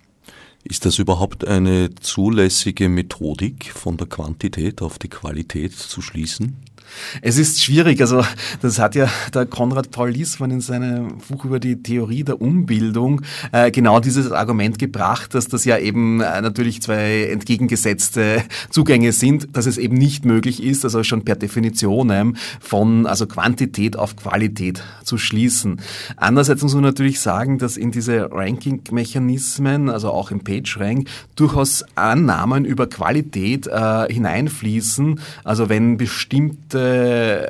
Ist 0.65 0.85
das 0.85 0.99
überhaupt 0.99 1.45
eine 1.47 1.95
zulässige 1.97 2.88
Methodik, 2.88 3.73
von 3.73 3.97
der 3.97 4.07
Quantität 4.07 4.81
auf 4.81 4.99
die 4.99 5.09
Qualität 5.09 5.75
zu 5.75 6.01
schließen? 6.01 6.57
Es 7.20 7.38
ist 7.38 7.62
schwierig, 7.62 8.00
also 8.00 8.24
das 8.61 8.78
hat 8.78 8.94
ja 8.94 9.09
der 9.35 9.46
Konrad 9.46 9.90
Paul 9.90 10.11
Liesmann 10.11 10.50
in 10.50 10.61
seinem 10.61 11.18
Buch 11.28 11.44
über 11.44 11.61
die 11.61 11.83
Theorie 11.83 12.24
der 12.24 12.40
Umbildung 12.40 13.22
äh, 13.52 13.70
genau 13.70 14.00
dieses 14.00 14.33
Argument 14.33 14.78
gebracht, 14.78 15.35
dass 15.35 15.48
das 15.48 15.64
ja 15.64 15.78
eben 15.78 16.20
äh, 16.20 16.40
natürlich 16.40 16.83
zwei 16.83 17.24
entgegengesetzte 17.24 18.42
Zugänge 18.70 19.12
sind, 19.12 19.57
dass 19.57 19.66
es 19.66 19.78
eben 19.78 19.96
nicht 19.96 20.24
möglich 20.24 20.62
ist, 20.62 20.85
also 20.85 21.02
schon 21.02 21.24
per 21.24 21.37
Definition 21.37 22.37
von 22.61 23.07
also 23.07 23.26
Quantität 23.26 23.96
auf 23.96 24.16
Qualität 24.16 24.83
zu 25.05 25.18
schließen. 25.18 25.81
Andererseits 26.16 26.62
muss 26.62 26.74
man 26.74 26.83
natürlich 26.83 27.20
sagen, 27.20 27.59
dass 27.59 27.76
in 27.76 27.90
diese 27.90 28.31
Ranking-Mechanismen, 28.33 29.88
also 29.88 30.11
auch 30.11 30.31
im 30.31 30.40
PageRank, 30.40 31.09
durchaus 31.37 31.85
Annahmen 31.94 32.64
über 32.64 32.88
Qualität 32.88 33.66
äh, 33.66 34.12
hineinfließen. 34.12 35.20
Also 35.44 35.68
wenn 35.68 35.96
bestimmte 35.96 36.82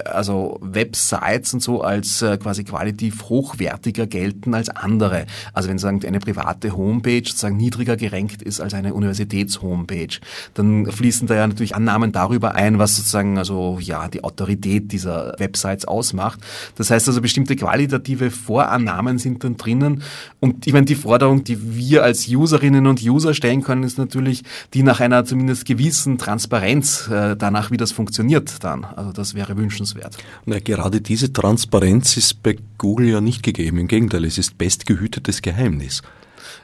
also 0.05 0.59
Websites 0.61 1.55
und 1.55 1.61
so 1.61 1.83
als 1.83 2.23
äh, 2.23 2.37
quasi 2.39 2.65
qualitativ 2.65 3.25
hochwertiger 3.25 4.07
gelten 4.07 4.55
als 4.55 4.69
andere. 4.69 5.27
Also 5.53 5.69
wenn 5.69 5.79
sagen 5.79 6.05
eine 6.05 6.21
private 6.21 6.77
Homepage 6.77 7.23
sozusagen 7.25 7.57
niedriger 7.57 7.97
gerankt 7.97 8.43
ist 8.43 8.61
als 8.61 8.75
eine 8.75 8.95
Universitäts-Homepage, 8.95 10.19
dann 10.55 10.91
fließen 10.91 11.27
da 11.27 11.35
ja 11.35 11.47
natürlich 11.47 11.75
Annahmen 11.75 12.13
darüber 12.13 12.55
ein, 12.55 12.79
was 12.79 12.97
sozusagen 12.97 13.39
also 13.39 13.79
ja 13.81 14.09
die 14.09 14.25
Autorität 14.25 14.93
dieser 14.93 15.35
Websites 15.39 15.85
ausmacht. 15.85 16.41
Das 16.77 16.91
heißt 16.91 17.09
also 17.09 17.21
bestimmte 17.21 17.57
qualitative 17.57 18.31
Vorannahmen 18.31 19.19
sind 19.19 19.45
dann 19.45 19.57
drinnen 19.57 20.03
und 20.41 20.67
ich 20.67 20.73
meine 20.73 20.87
die 20.87 20.95
Forderung, 20.95 21.45
die 21.45 21.77
wir 21.77 22.03
als 22.03 22.29
Userinnen 22.29 22.87
und 22.87 23.03
User 23.03 23.35
stellen 23.35 23.63
können, 23.63 23.83
ist 23.85 23.99
natürlich 23.99 24.43
die 24.75 24.83
nach 24.83 25.01
einer 25.01 25.25
zumindest 25.25 25.65
gewissen 25.65 26.19
Transparenz 26.19 27.09
äh, 27.09 27.37
danach, 27.37 27.71
wie 27.71 27.77
das 27.77 27.93
funktioniert 27.93 28.63
dann. 28.65 28.85
Also 28.85 29.13
das 29.23 29.35
wäre 29.35 29.57
wünschenswert. 29.57 30.19
Na, 30.45 30.59
gerade 30.59 31.01
diese 31.01 31.33
Transparenz 31.33 32.17
ist 32.17 32.43
bei 32.43 32.57
Google 32.77 33.09
ja 33.09 33.21
nicht 33.21 33.43
gegeben. 33.43 33.79
Im 33.79 33.89
Gegenteil, 33.89 34.25
es 34.25 34.37
ist 34.37 34.59
bestgehütetes 34.59 35.43
Geheimnis. 35.43 36.03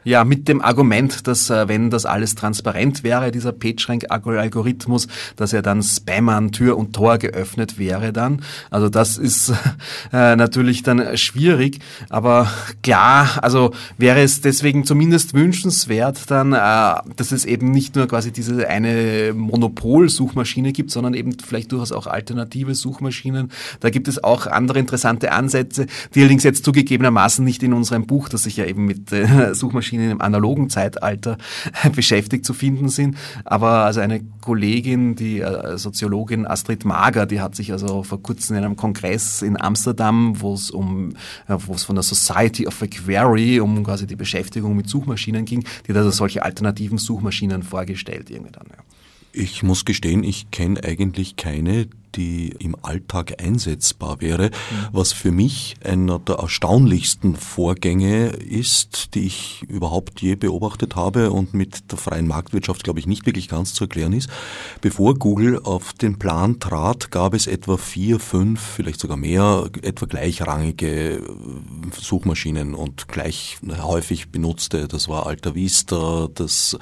Ja, 0.04 0.24
mit 0.24 0.48
dem 0.48 0.62
Argument, 0.62 1.26
dass 1.26 1.50
äh, 1.50 1.68
wenn 1.68 1.90
das 1.90 2.06
alles 2.06 2.34
transparent 2.34 3.02
wäre, 3.02 3.30
dieser 3.30 3.52
PageRank-Algorithmus, 3.52 5.08
dass 5.36 5.52
er 5.52 5.62
dann 5.62 5.82
Spammern 5.82 6.52
Tür 6.52 6.78
und 6.78 6.92
Tor 6.94 7.18
geöffnet 7.18 7.78
wäre 7.78 8.12
dann. 8.12 8.42
Also 8.70 8.88
das 8.88 9.18
ist 9.18 9.50
äh, 10.12 10.36
natürlich 10.36 10.82
dann 10.82 11.16
schwierig, 11.16 11.80
aber 12.08 12.50
klar, 12.82 13.38
also 13.42 13.72
wäre 13.96 14.22
es 14.22 14.40
deswegen 14.40 14.84
zumindest 14.84 15.34
wünschenswert 15.34 16.30
dann, 16.30 16.52
äh, 16.52 17.12
dass 17.16 17.32
es 17.32 17.44
eben 17.44 17.70
nicht 17.70 17.96
nur 17.96 18.06
quasi 18.06 18.32
diese 18.32 18.68
eine 18.68 19.32
Monopol-Suchmaschine 19.34 20.72
gibt, 20.72 20.90
sondern 20.90 21.14
eben 21.14 21.32
vielleicht 21.38 21.72
durchaus 21.72 21.92
auch 21.92 22.06
alternative 22.06 22.74
Suchmaschinen. 22.74 23.50
Da 23.80 23.90
gibt 23.90 24.08
es 24.08 24.22
auch 24.22 24.46
andere 24.46 24.78
interessante 24.78 25.32
Ansätze, 25.32 25.86
die 26.14 26.20
allerdings 26.20 26.44
jetzt 26.44 26.64
zugegebenermaßen 26.64 27.44
nicht 27.44 27.62
in 27.62 27.72
unserem 27.72 28.06
Buch, 28.06 28.28
das 28.28 28.44
sich 28.44 28.56
ja 28.56 28.64
eben 28.64 28.84
mit 28.86 29.12
äh, 29.12 29.54
Suchmaschinen 29.54 29.87
Suchmaschinen 29.88 30.10
im 30.10 30.20
analogen 30.20 30.70
Zeitalter 30.70 31.38
beschäftigt 31.94 32.44
zu 32.44 32.52
finden 32.52 32.88
sind. 32.88 33.16
Aber 33.44 33.84
also 33.84 34.00
eine 34.00 34.20
Kollegin, 34.40 35.14
die 35.14 35.40
äh, 35.40 35.78
Soziologin 35.78 36.46
Astrid 36.46 36.84
Mager, 36.84 37.26
die 37.26 37.40
hat 37.40 37.54
sich 37.54 37.72
also 37.72 38.02
vor 38.02 38.22
kurzem 38.22 38.56
in 38.56 38.64
einem 38.64 38.76
Kongress 38.76 39.42
in 39.42 39.60
Amsterdam, 39.60 40.40
wo 40.40 40.54
es 40.54 40.70
um, 40.70 41.14
wo 41.48 41.74
es 41.74 41.84
von 41.84 41.96
der 41.96 42.02
Society 42.02 42.66
of 42.66 42.78
Query 42.78 43.60
um 43.60 43.82
quasi 43.84 44.06
die 44.06 44.16
Beschäftigung 44.16 44.76
mit 44.76 44.88
Suchmaschinen 44.88 45.44
ging, 45.44 45.64
die 45.86 45.92
hat 45.92 45.98
also 45.98 46.10
solche 46.10 46.42
alternativen 46.42 46.98
Suchmaschinen 46.98 47.62
vorgestellt 47.62 48.30
irgendwie 48.30 48.52
dann. 48.52 48.66
Ja. 48.70 48.82
Ich 49.32 49.62
muss 49.62 49.84
gestehen, 49.84 50.24
ich 50.24 50.50
kenne 50.50 50.82
eigentlich 50.82 51.36
keine, 51.36 51.86
die 52.14 52.54
im 52.58 52.76
Alltag 52.82 53.42
einsetzbar 53.42 54.20
wäre, 54.20 54.50
was 54.92 55.12
für 55.12 55.30
mich 55.30 55.76
einer 55.84 56.18
der 56.18 56.36
erstaunlichsten 56.36 57.36
Vorgänge 57.36 58.28
ist, 58.28 59.14
die 59.14 59.26
ich 59.26 59.64
überhaupt 59.68 60.20
je 60.20 60.34
beobachtet 60.34 60.96
habe 60.96 61.30
und 61.30 61.54
mit 61.54 61.90
der 61.90 61.98
freien 61.98 62.26
Marktwirtschaft, 62.26 62.84
glaube 62.84 63.00
ich, 63.00 63.06
nicht 63.06 63.26
wirklich 63.26 63.48
ganz 63.48 63.74
zu 63.74 63.84
erklären 63.84 64.12
ist. 64.12 64.28
Bevor 64.80 65.14
Google 65.14 65.60
auf 65.62 65.92
den 65.92 66.18
Plan 66.18 66.60
trat, 66.60 67.10
gab 67.10 67.34
es 67.34 67.46
etwa 67.46 67.76
vier, 67.76 68.18
fünf, 68.18 68.60
vielleicht 68.60 69.00
sogar 69.00 69.16
mehr, 69.16 69.70
etwa 69.82 70.06
gleichrangige 70.06 71.22
Suchmaschinen 71.98 72.74
und 72.74 73.08
gleich 73.08 73.58
häufig 73.80 74.30
benutzte. 74.30 74.88
Das 74.88 75.08
war 75.08 75.26
Alta 75.26 75.54
Vista, 75.54 76.28
das 76.34 76.78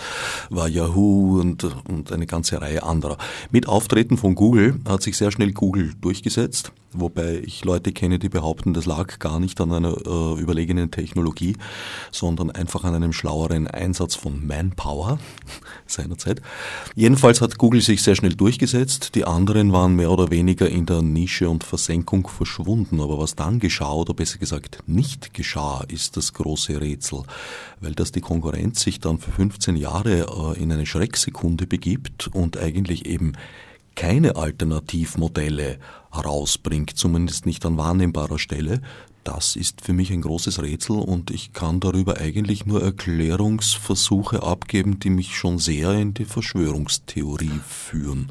war 0.50 0.68
Yahoo 0.68 1.40
und, 1.40 1.64
und 1.88 2.12
eine 2.12 2.26
ganze 2.26 2.60
Reihe 2.60 2.82
anderer. 2.82 3.18
Mit 3.50 3.68
Auftreten 3.68 4.16
von 4.16 4.34
Google 4.34 4.80
hat 4.88 5.02
sich 5.02 5.15
sehr 5.16 5.31
schnell 5.31 5.52
Google 5.52 5.94
durchgesetzt, 6.00 6.72
wobei 6.92 7.40
ich 7.44 7.64
Leute 7.64 7.92
kenne, 7.92 8.18
die 8.18 8.29
behaupten, 8.29 8.74
das 8.74 8.87
lag 8.87 9.18
gar 9.18 9.40
nicht 9.40 9.61
an 9.61 9.72
einer 9.72 9.96
äh, 10.07 10.40
überlegenen 10.40 10.90
Technologie, 10.90 11.57
sondern 12.11 12.50
einfach 12.50 12.85
an 12.85 12.94
einem 12.94 13.12
schlaueren 13.12 13.66
Einsatz 13.66 14.14
von 14.14 14.46
Manpower 14.46 15.18
seinerzeit. 15.87 16.42
Jedenfalls 16.94 17.40
hat 17.40 17.59
Google 17.59 17.81
sich 17.81 18.02
sehr 18.02 18.16
schnell 18.16 18.35
durchgesetzt, 18.35 19.14
die 19.14 19.24
anderen 19.24 19.72
waren 19.72 19.94
mehr 19.94 20.11
oder 20.11 20.31
weniger 20.31 20.68
in 20.68 20.87
der 20.87 21.02
Nische 21.02 21.48
und 21.48 21.64
Versenkung 21.64 22.29
verschwunden, 22.29 23.00
aber 23.00 23.18
was 23.18 23.35
dann 23.35 23.61
geschah 23.61 23.92
oder 23.92 24.14
besser 24.14 24.38
gesagt 24.38 24.83
nicht 24.87 25.35
geschah, 25.35 25.85
ist 25.88 26.16
das 26.16 26.33
große 26.33 26.81
Rätsel, 26.81 27.22
weil 27.81 27.94
dass 27.94 28.12
die 28.12 28.20
Konkurrenz 28.20 28.81
sich 28.81 29.00
dann 29.00 29.18
für 29.18 29.31
15 29.31 29.76
Jahre 29.76 30.55
äh, 30.57 30.62
in 30.62 30.72
eine 30.72 30.87
Schrecksekunde 30.87 31.66
begibt 31.66 32.29
und 32.29 32.57
eigentlich 32.59 33.07
eben 33.07 33.33
keine 33.96 34.37
Alternativmodelle 34.37 35.78
herausbringt, 36.12 36.96
zumindest 36.96 37.46
nicht 37.46 37.66
an 37.66 37.76
wahrnehmbarer 37.76 38.38
Stelle, 38.38 38.80
das 39.24 39.56
ist 39.56 39.80
für 39.80 39.92
mich 39.92 40.12
ein 40.12 40.22
großes 40.22 40.62
Rätsel 40.62 41.00
und 41.00 41.32
ich 41.32 41.52
kann 41.52 41.80
darüber 41.80 42.18
eigentlich 42.18 42.64
nur 42.64 42.80
Erklärungsversuche 42.80 44.44
abgeben, 44.44 45.00
die 45.00 45.11
mich 45.11 45.37
schon 45.37 45.59
sehr 45.59 45.90
in 45.94 46.14
die 46.14 46.24
Verschwörungstheorie 46.24 47.61
führen. 47.66 48.30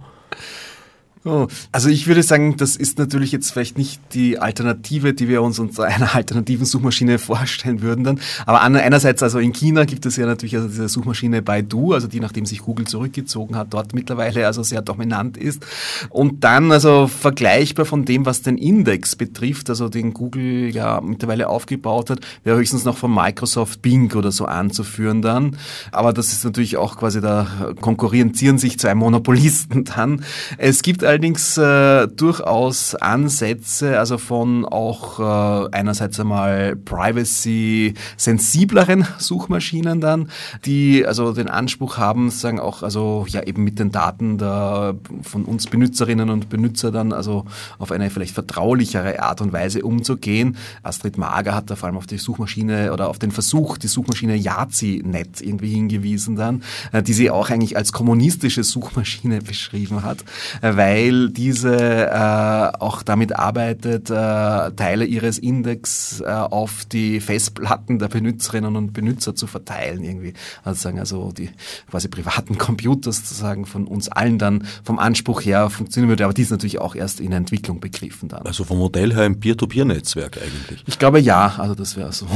Oh, 1.27 1.47
also 1.71 1.89
ich 1.89 2.05
würde 2.05 2.21
sagen, 2.21 2.55
das 2.55 2.75
ist 2.75 2.99
natürlich 2.99 3.31
jetzt 3.31 3.49
vielleicht 3.49 3.79
nicht 3.79 3.99
die 4.13 4.37
Alternative, 4.37 5.15
die 5.15 5.27
wir 5.27 5.41
uns 5.41 5.57
unter 5.57 5.85
einer 5.85 6.13
alternativen 6.15 6.67
Suchmaschine 6.67 7.17
vorstellen 7.17 7.81
würden 7.81 8.03
dann. 8.03 8.19
Aber 8.45 8.61
einerseits, 8.61 9.23
also 9.23 9.39
in 9.39 9.51
China 9.51 9.85
gibt 9.85 10.05
es 10.05 10.17
ja 10.17 10.27
natürlich 10.27 10.55
also 10.55 10.67
diese 10.67 10.87
Suchmaschine 10.87 11.41
Baidu, 11.41 11.93
also 11.93 12.07
die, 12.07 12.19
nachdem 12.19 12.45
sich 12.45 12.59
Google 12.59 12.85
zurückgezogen 12.85 13.55
hat, 13.55 13.73
dort 13.73 13.95
mittlerweile 13.95 14.45
also 14.45 14.61
sehr 14.61 14.83
dominant 14.83 15.35
ist. 15.35 15.65
Und 16.11 16.43
dann 16.43 16.71
also 16.71 17.07
vergleichbar 17.07 17.85
von 17.85 18.05
dem, 18.05 18.27
was 18.27 18.43
den 18.43 18.59
Index 18.59 19.15
betrifft, 19.15 19.71
also 19.71 19.89
den 19.89 20.13
Google 20.13 20.69
ja 20.69 21.01
mittlerweile 21.01 21.49
aufgebaut 21.49 22.11
hat, 22.11 22.19
wäre 22.43 22.57
höchstens 22.57 22.85
noch 22.85 22.97
von 22.97 23.11
Microsoft 23.11 23.81
Bing 23.81 24.13
oder 24.13 24.31
so 24.31 24.45
anzuführen 24.45 25.23
dann. 25.23 25.57
Aber 25.91 26.13
das 26.13 26.31
ist 26.33 26.45
natürlich 26.45 26.77
auch 26.77 26.97
quasi, 26.97 27.19
da 27.19 27.47
konkurrieren 27.81 28.35
sich 28.59 28.77
zwei 28.77 28.93
Monopolisten 28.93 29.85
dann. 29.85 30.23
Es 30.59 30.83
gibt 30.83 31.03
allerdings 31.15 31.57
äh, 31.57 32.09
durchaus 32.09 32.93
Ansätze, 32.95 33.97
also 33.99 34.17
von 34.17 34.65
auch 34.65 35.21
äh, 35.21 35.69
einerseits 35.71 36.19
einmal 36.19 36.75
privacy-sensibleren 36.75 39.07
Suchmaschinen 39.17 40.01
dann, 40.01 40.29
die 40.65 41.05
also 41.05 41.31
den 41.31 41.47
Anspruch 41.47 41.97
haben, 41.97 42.31
sagen 42.31 42.59
auch, 42.59 42.83
also 42.83 43.25
ja 43.29 43.43
eben 43.43 43.63
mit 43.63 43.79
den 43.79 43.93
Daten 43.93 44.37
der, 44.37 44.95
von 45.21 45.45
uns 45.45 45.67
Benutzerinnen 45.67 46.29
und 46.29 46.49
Benutzer 46.49 46.91
dann 46.91 47.13
also 47.13 47.45
auf 47.79 47.93
eine 47.93 48.09
vielleicht 48.09 48.33
vertraulichere 48.33 49.21
Art 49.21 49.39
und 49.39 49.53
Weise 49.53 49.83
umzugehen. 49.83 50.57
Astrid 50.83 51.17
Mager 51.17 51.55
hat 51.55 51.69
da 51.69 51.77
vor 51.77 51.87
allem 51.87 51.95
auf 51.95 52.07
die 52.07 52.17
Suchmaschine 52.17 52.91
oder 52.91 53.07
auf 53.07 53.19
den 53.19 53.31
Versuch, 53.31 53.77
die 53.77 53.87
Suchmaschine 53.87 54.35
Yazi-Net 54.35 55.39
irgendwie 55.39 55.69
hingewiesen 55.69 56.35
dann, 56.35 56.61
äh, 56.91 57.01
die 57.01 57.13
sie 57.13 57.29
auch 57.29 57.49
eigentlich 57.49 57.77
als 57.77 57.93
kommunistische 57.93 58.65
Suchmaschine 58.65 59.39
beschrieben 59.41 60.03
hat, 60.03 60.25
äh, 60.61 60.75
weil 60.75 61.04
weil 61.05 61.29
diese 61.29 61.75
äh, 62.09 62.77
auch 62.79 63.03
damit 63.03 63.35
arbeitet, 63.35 64.09
äh, 64.09 64.13
Teile 64.13 65.05
ihres 65.05 65.37
Index 65.37 66.21
äh, 66.21 66.25
auf 66.25 66.85
die 66.85 67.19
Festplatten 67.19 67.99
der 67.99 68.07
Benutzerinnen 68.07 68.75
und 68.75 68.93
Benutzer 68.93 69.35
zu 69.35 69.47
verteilen 69.47 70.03
irgendwie. 70.03 70.33
Also 70.63 70.81
sagen 70.81 70.99
also 70.99 71.31
die 71.31 71.49
quasi 71.89 72.07
privaten 72.07 72.57
Computer 72.57 73.11
sozusagen 73.11 73.65
von 73.65 73.85
uns 73.85 74.09
allen 74.09 74.39
dann 74.39 74.67
vom 74.83 74.99
Anspruch 74.99 75.41
her 75.41 75.69
funktionieren 75.69 76.09
würde, 76.09 76.25
aber 76.25 76.33
die 76.33 76.41
ist 76.41 76.51
natürlich 76.51 76.79
auch 76.79 76.95
erst 76.95 77.19
in 77.19 77.31
Entwicklung 77.31 77.79
begriffen 77.79 78.29
dann. 78.29 78.45
Also 78.45 78.63
vom 78.63 78.79
Modell 78.79 79.13
her 79.13 79.23
ein 79.23 79.39
Peer-to-Peer-Netzwerk 79.39 80.37
eigentlich. 80.37 80.83
Ich 80.87 80.99
glaube 80.99 81.19
ja, 81.19 81.55
also 81.57 81.75
das 81.75 81.95
wäre 81.95 82.11
so. 82.11 82.27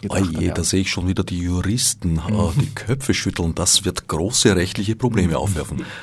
Gedacht, 0.00 0.22
oh 0.22 0.38
je, 0.38 0.48
ja. 0.48 0.54
da 0.54 0.64
sehe 0.64 0.80
ich 0.80 0.90
schon 0.90 1.08
wieder 1.08 1.24
die 1.24 1.38
Juristen 1.38 2.18
äh, 2.18 2.32
mhm. 2.32 2.52
die 2.60 2.74
Köpfe 2.74 3.14
schütteln. 3.14 3.54
Das 3.54 3.84
wird 3.84 4.08
große 4.08 4.56
rechtliche 4.56 4.96
Probleme 4.96 5.38
aufwerfen. 5.38 5.84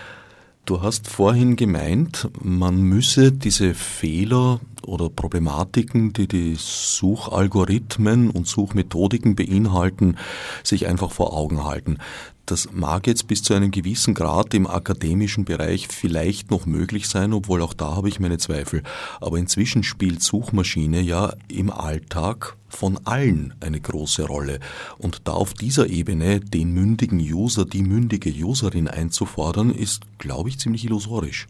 Du 0.67 0.81
hast 0.81 1.07
vorhin 1.07 1.55
gemeint, 1.55 2.27
man 2.43 2.81
müsse 2.81 3.31
diese 3.31 3.73
Fehler 3.73 4.59
oder 4.85 5.09
Problematiken, 5.09 6.11
die 6.11 6.27
die 6.27 6.55
Suchalgorithmen 6.57 8.29
und 8.29 8.47
Suchmethodiken 8.47 9.37
beinhalten, 9.37 10.17
sich 10.65 10.85
einfach 10.85 11.11
vor 11.11 11.31
Augen 11.33 11.63
halten. 11.63 11.99
Das 12.47 12.69
mag 12.71 13.07
jetzt 13.07 13.27
bis 13.27 13.43
zu 13.43 13.53
einem 13.53 13.71
gewissen 13.71 14.13
Grad 14.13 14.53
im 14.53 14.67
akademischen 14.67 15.43
Bereich 15.43 15.89
vielleicht 15.89 16.49
noch 16.49 16.65
möglich 16.65 17.09
sein, 17.09 17.33
obwohl 17.33 17.61
auch 17.61 17.73
da 17.73 17.97
habe 17.97 18.07
ich 18.07 18.21
meine 18.21 18.37
Zweifel. 18.37 18.83
Aber 19.19 19.37
inzwischen 19.37 19.83
spielt 19.83 20.23
Suchmaschine 20.23 21.01
ja 21.01 21.33
im 21.49 21.69
Alltag 21.69 22.55
von 22.69 23.01
allen 23.03 23.53
eine 23.59 23.81
große 23.81 24.23
Rolle. 24.23 24.61
Und 24.97 25.27
da 25.27 25.33
auf 25.33 25.55
dieser 25.55 25.89
Ebene 25.89 26.39
den 26.39 26.71
mündigen 26.71 27.19
User, 27.19 27.65
die 27.65 27.83
mündige 27.83 28.31
Userin 28.31 28.87
einzufordern, 28.87 29.69
ist, 29.69 30.03
glaube 30.17 30.47
ich, 30.47 30.57
ziemlich 30.57 30.85
illusorisch. 30.85 31.47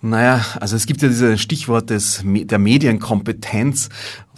Naja, 0.00 0.44
also 0.58 0.74
es 0.74 0.86
gibt 0.86 1.02
ja 1.02 1.08
dieses 1.08 1.40
Stichwort 1.40 1.90
des, 1.90 2.24
der 2.24 2.58
Medienkompetenz 2.58 3.90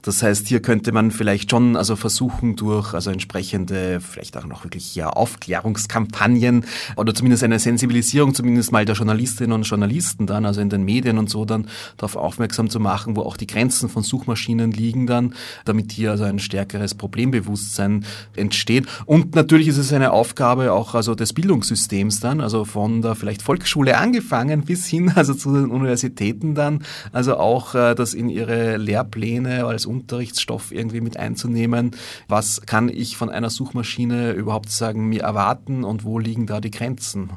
das 0.05 0.23
heißt, 0.23 0.49
hier 0.49 0.61
könnte 0.61 0.93
man 0.93 1.11
vielleicht 1.11 1.51
schon 1.51 1.77
also 1.77 1.97
versuchen 1.97 2.57
durch 2.57 2.93
also 2.93 3.11
entsprechende 3.11 4.01
vielleicht 4.01 4.37
auch 4.37 4.45
noch 4.45 4.63
wirklich 4.63 4.95
ja 4.95 5.09
Aufklärungskampagnen 5.09 6.67
oder 6.97 7.15
zumindest 7.15 7.43
eine 7.43 7.59
Sensibilisierung 7.59 8.35
zumindest 8.35 8.71
mal 8.71 8.85
der 8.85 8.97
Journalistinnen 8.97 9.53
und 9.53 9.63
Journalisten 9.63 10.27
dann 10.27 10.45
also 10.45 10.61
in 10.61 10.69
den 10.69 10.85
Medien 10.85 11.17
und 11.17 11.31
so 11.31 11.47
dann 11.47 11.69
darauf 11.97 12.17
aufmerksam 12.17 12.69
zu 12.69 12.81
machen, 12.81 13.17
wo 13.17 13.23
auch 13.23 13.39
die 13.39 13.47
Grenzen 13.47 13.89
von 13.89 14.03
Suchmaschinen 14.03 14.73
liegen 14.73 15.07
dann, 15.07 15.35
damit 15.65 15.93
hier 15.93 16.11
also 16.11 16.25
ein 16.25 16.39
stärkeres 16.39 16.95
Problembewusstsein 16.95 18.05
entsteht. 18.37 18.87
Und 19.07 19.35
natürlich 19.35 19.69
ist 19.69 19.79
es 19.79 19.91
eine 19.91 20.13
Aufgabe 20.13 20.73
auch 20.73 20.95
also 20.95 21.15
des 21.15 21.33
Bildungssystems 21.33 22.21
dann, 22.21 22.43
also 22.43 22.67
von 22.67 23.01
der 23.01 23.15
vielleicht 23.15 23.41
Volksschule 23.41 23.97
angefangen 23.97 24.65
bis 24.67 24.87
hin 24.87 25.13
also 25.15 25.33
zu 25.33 25.55
den 25.55 25.71
Universitäten 25.71 26.55
dann, 26.55 26.85
also 27.13 27.39
auch 27.39 27.75
äh, 27.75 27.95
das 27.95 28.13
in 28.13 28.29
ihre 28.29 28.77
Lehrpläne 28.77 29.65
als 29.65 29.87
Unterrichtsstoff 29.95 30.73
irgendwie 30.73 31.01
mit 31.01 31.17
einzunehmen. 31.17 31.93
Was 32.29 32.63
kann 32.63 32.89
ich 32.89 33.17
von 33.17 33.31
einer 33.31 33.51
Suchmaschine 33.51 34.33
überhaupt 34.33 34.71
sagen, 34.71 35.09
mir 35.09 35.23
erwarten 35.23 35.85
und 35.85 36.05
wo 36.05 36.19
liegen 36.19 36.47
da 36.47 36.61
die 36.61 36.71
Grenzen? 36.71 37.31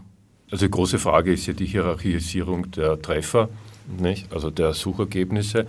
Also 0.50 0.66
die 0.66 0.72
große 0.72 0.98
Frage 0.98 1.34
ist 1.34 1.46
ja 1.46 1.54
die 1.54 1.66
Hierarchisierung 1.66 2.72
der 2.72 3.02
Treffer, 3.02 3.50
nicht? 4.00 4.32
also 4.34 4.50
der 4.50 4.74
Suchergebnisse. 4.74 5.68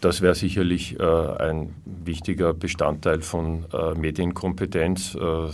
Das 0.00 0.20
wäre 0.20 0.34
sicherlich 0.34 1.00
äh, 1.00 1.02
ein 1.02 1.74
wichtiger 1.86 2.52
Bestandteil 2.52 3.22
von 3.22 3.64
äh, 3.72 3.94
Medienkompetenz, 3.94 5.14
äh, 5.14 5.48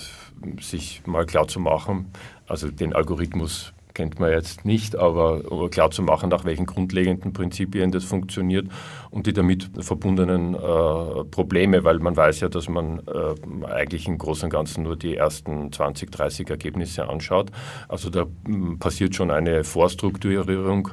sich 0.61 1.03
mal 1.07 1.25
klar 1.25 1.47
zu 1.47 1.61
machen, 1.61 2.07
also 2.49 2.69
den 2.69 2.93
Algorithmus 2.93 3.73
kennt 3.95 4.21
man 4.21 4.31
jetzt 4.31 4.65
nicht, 4.65 4.97
aber 4.97 5.69
klar 5.71 5.91
zu 5.91 6.03
machen, 6.03 6.29
nach 6.31 6.45
welchen 6.45 6.67
grundlegenden 6.67 7.33
Prinzipien 7.33 7.91
das 7.91 8.05
funktioniert 8.05 8.67
und 9.11 9.27
die 9.27 9.33
damit 9.33 9.71
verbundenen 9.81 10.55
äh, 10.55 11.25
Probleme, 11.31 11.85
weil 11.85 11.99
man 11.99 12.17
weiß 12.17 12.41
ja, 12.41 12.49
dass 12.49 12.69
man 12.69 13.01
äh, 13.07 13.67
eigentlich 13.67 14.07
im 14.07 14.19
Großen 14.19 14.45
und 14.45 14.51
Ganzen 14.51 14.85
nur 14.85 14.97
die 14.97 15.17
ersten 15.17 15.73
20, 15.73 16.11
30 16.11 16.51
Ergebnisse 16.51 17.09
anschaut. 17.09 17.51
Also 17.89 18.11
da 18.11 18.27
m, 18.47 18.79
passiert 18.79 19.15
schon 19.15 19.31
eine 19.31 19.65
Vorstrukturierung 19.65 20.91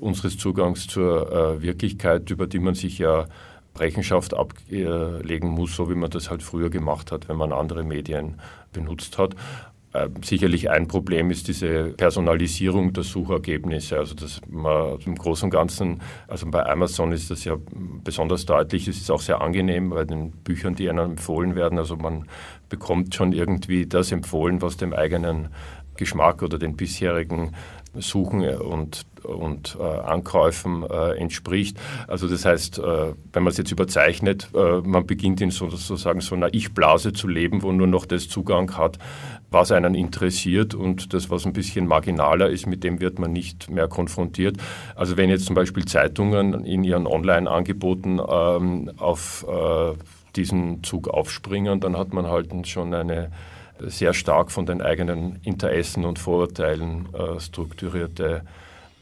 unseres 0.00 0.38
Zugangs 0.38 0.86
zur 0.86 1.32
äh, 1.32 1.62
Wirklichkeit, 1.62 2.30
über 2.30 2.46
die 2.46 2.58
man 2.58 2.74
sich 2.74 2.98
ja 2.98 3.26
Rechenschaft 3.78 4.34
ablegen 4.34 5.48
muss, 5.48 5.76
so 5.76 5.90
wie 5.90 5.94
man 5.94 6.10
das 6.10 6.30
halt 6.30 6.42
früher 6.42 6.70
gemacht 6.70 7.12
hat, 7.12 7.28
wenn 7.28 7.36
man 7.36 7.52
andere 7.52 7.84
Medien 7.84 8.40
benutzt 8.72 9.18
hat. 9.18 9.34
Äh, 9.96 10.08
sicherlich 10.22 10.70
ein 10.70 10.88
Problem 10.88 11.30
ist 11.30 11.48
diese 11.48 11.90
Personalisierung 11.90 12.92
der 12.92 13.04
Suchergebnisse. 13.04 13.98
Also 13.98 14.14
dass 14.14 14.40
man 14.48 14.98
im 15.04 15.14
Großen 15.14 15.46
und 15.46 15.50
Ganzen, 15.50 16.02
also 16.28 16.46
bei 16.50 16.66
Amazon 16.66 17.12
ist 17.12 17.30
das 17.30 17.44
ja 17.44 17.56
besonders 18.04 18.44
deutlich. 18.44 18.88
Es 18.88 18.98
ist 18.98 19.10
auch 19.10 19.22
sehr 19.22 19.40
angenehm 19.40 19.90
bei 19.90 20.04
den 20.04 20.30
Büchern, 20.30 20.74
die 20.74 20.90
einem 20.90 21.12
empfohlen 21.12 21.54
werden. 21.54 21.78
Also 21.78 21.96
man 21.96 22.26
bekommt 22.68 23.14
schon 23.14 23.32
irgendwie 23.32 23.86
das 23.86 24.12
empfohlen, 24.12 24.60
was 24.60 24.76
dem 24.76 24.92
eigenen 24.92 25.48
Geschmack 25.96 26.42
oder 26.42 26.58
den 26.58 26.76
bisherigen 26.76 27.52
Suchen 28.00 28.46
und, 28.58 29.06
und 29.22 29.76
äh, 29.80 29.82
Ankäufen 29.82 30.82
äh, 30.82 31.16
entspricht. 31.16 31.78
Also 32.08 32.28
das 32.28 32.44
heißt, 32.44 32.78
äh, 32.78 33.14
wenn 33.32 33.42
man 33.42 33.50
es 33.50 33.56
jetzt 33.56 33.72
überzeichnet, 33.72 34.50
äh, 34.54 34.80
man 34.80 35.06
beginnt 35.06 35.40
in 35.40 35.50
sozusagen 35.50 36.20
so 36.20 36.34
einer 36.34 36.52
Ich-Blase 36.52 37.12
zu 37.12 37.28
leben, 37.28 37.62
wo 37.62 37.72
nur 37.72 37.86
noch 37.86 38.06
das 38.06 38.28
Zugang 38.28 38.76
hat, 38.76 38.98
was 39.50 39.72
einen 39.72 39.94
interessiert 39.94 40.74
und 40.74 41.14
das, 41.14 41.30
was 41.30 41.46
ein 41.46 41.52
bisschen 41.52 41.86
marginaler 41.86 42.48
ist, 42.48 42.66
mit 42.66 42.82
dem 42.84 43.00
wird 43.00 43.18
man 43.18 43.32
nicht 43.32 43.70
mehr 43.70 43.88
konfrontiert. 43.88 44.56
Also 44.94 45.16
wenn 45.16 45.30
jetzt 45.30 45.46
zum 45.46 45.54
Beispiel 45.54 45.84
Zeitungen 45.84 46.64
in 46.64 46.84
ihren 46.84 47.06
Online-Angeboten 47.06 48.20
ähm, 48.28 48.90
auf 48.96 49.46
äh, 49.48 49.92
diesen 50.34 50.82
Zug 50.82 51.08
aufspringen, 51.08 51.80
dann 51.80 51.96
hat 51.96 52.12
man 52.12 52.26
halt 52.26 52.66
schon 52.66 52.92
eine 52.92 53.30
sehr 53.80 54.14
stark 54.14 54.50
von 54.50 54.66
den 54.66 54.80
eigenen 54.80 55.38
Interessen 55.42 56.04
und 56.04 56.18
Vorurteilen 56.18 57.08
äh, 57.14 57.40
strukturierte 57.40 58.42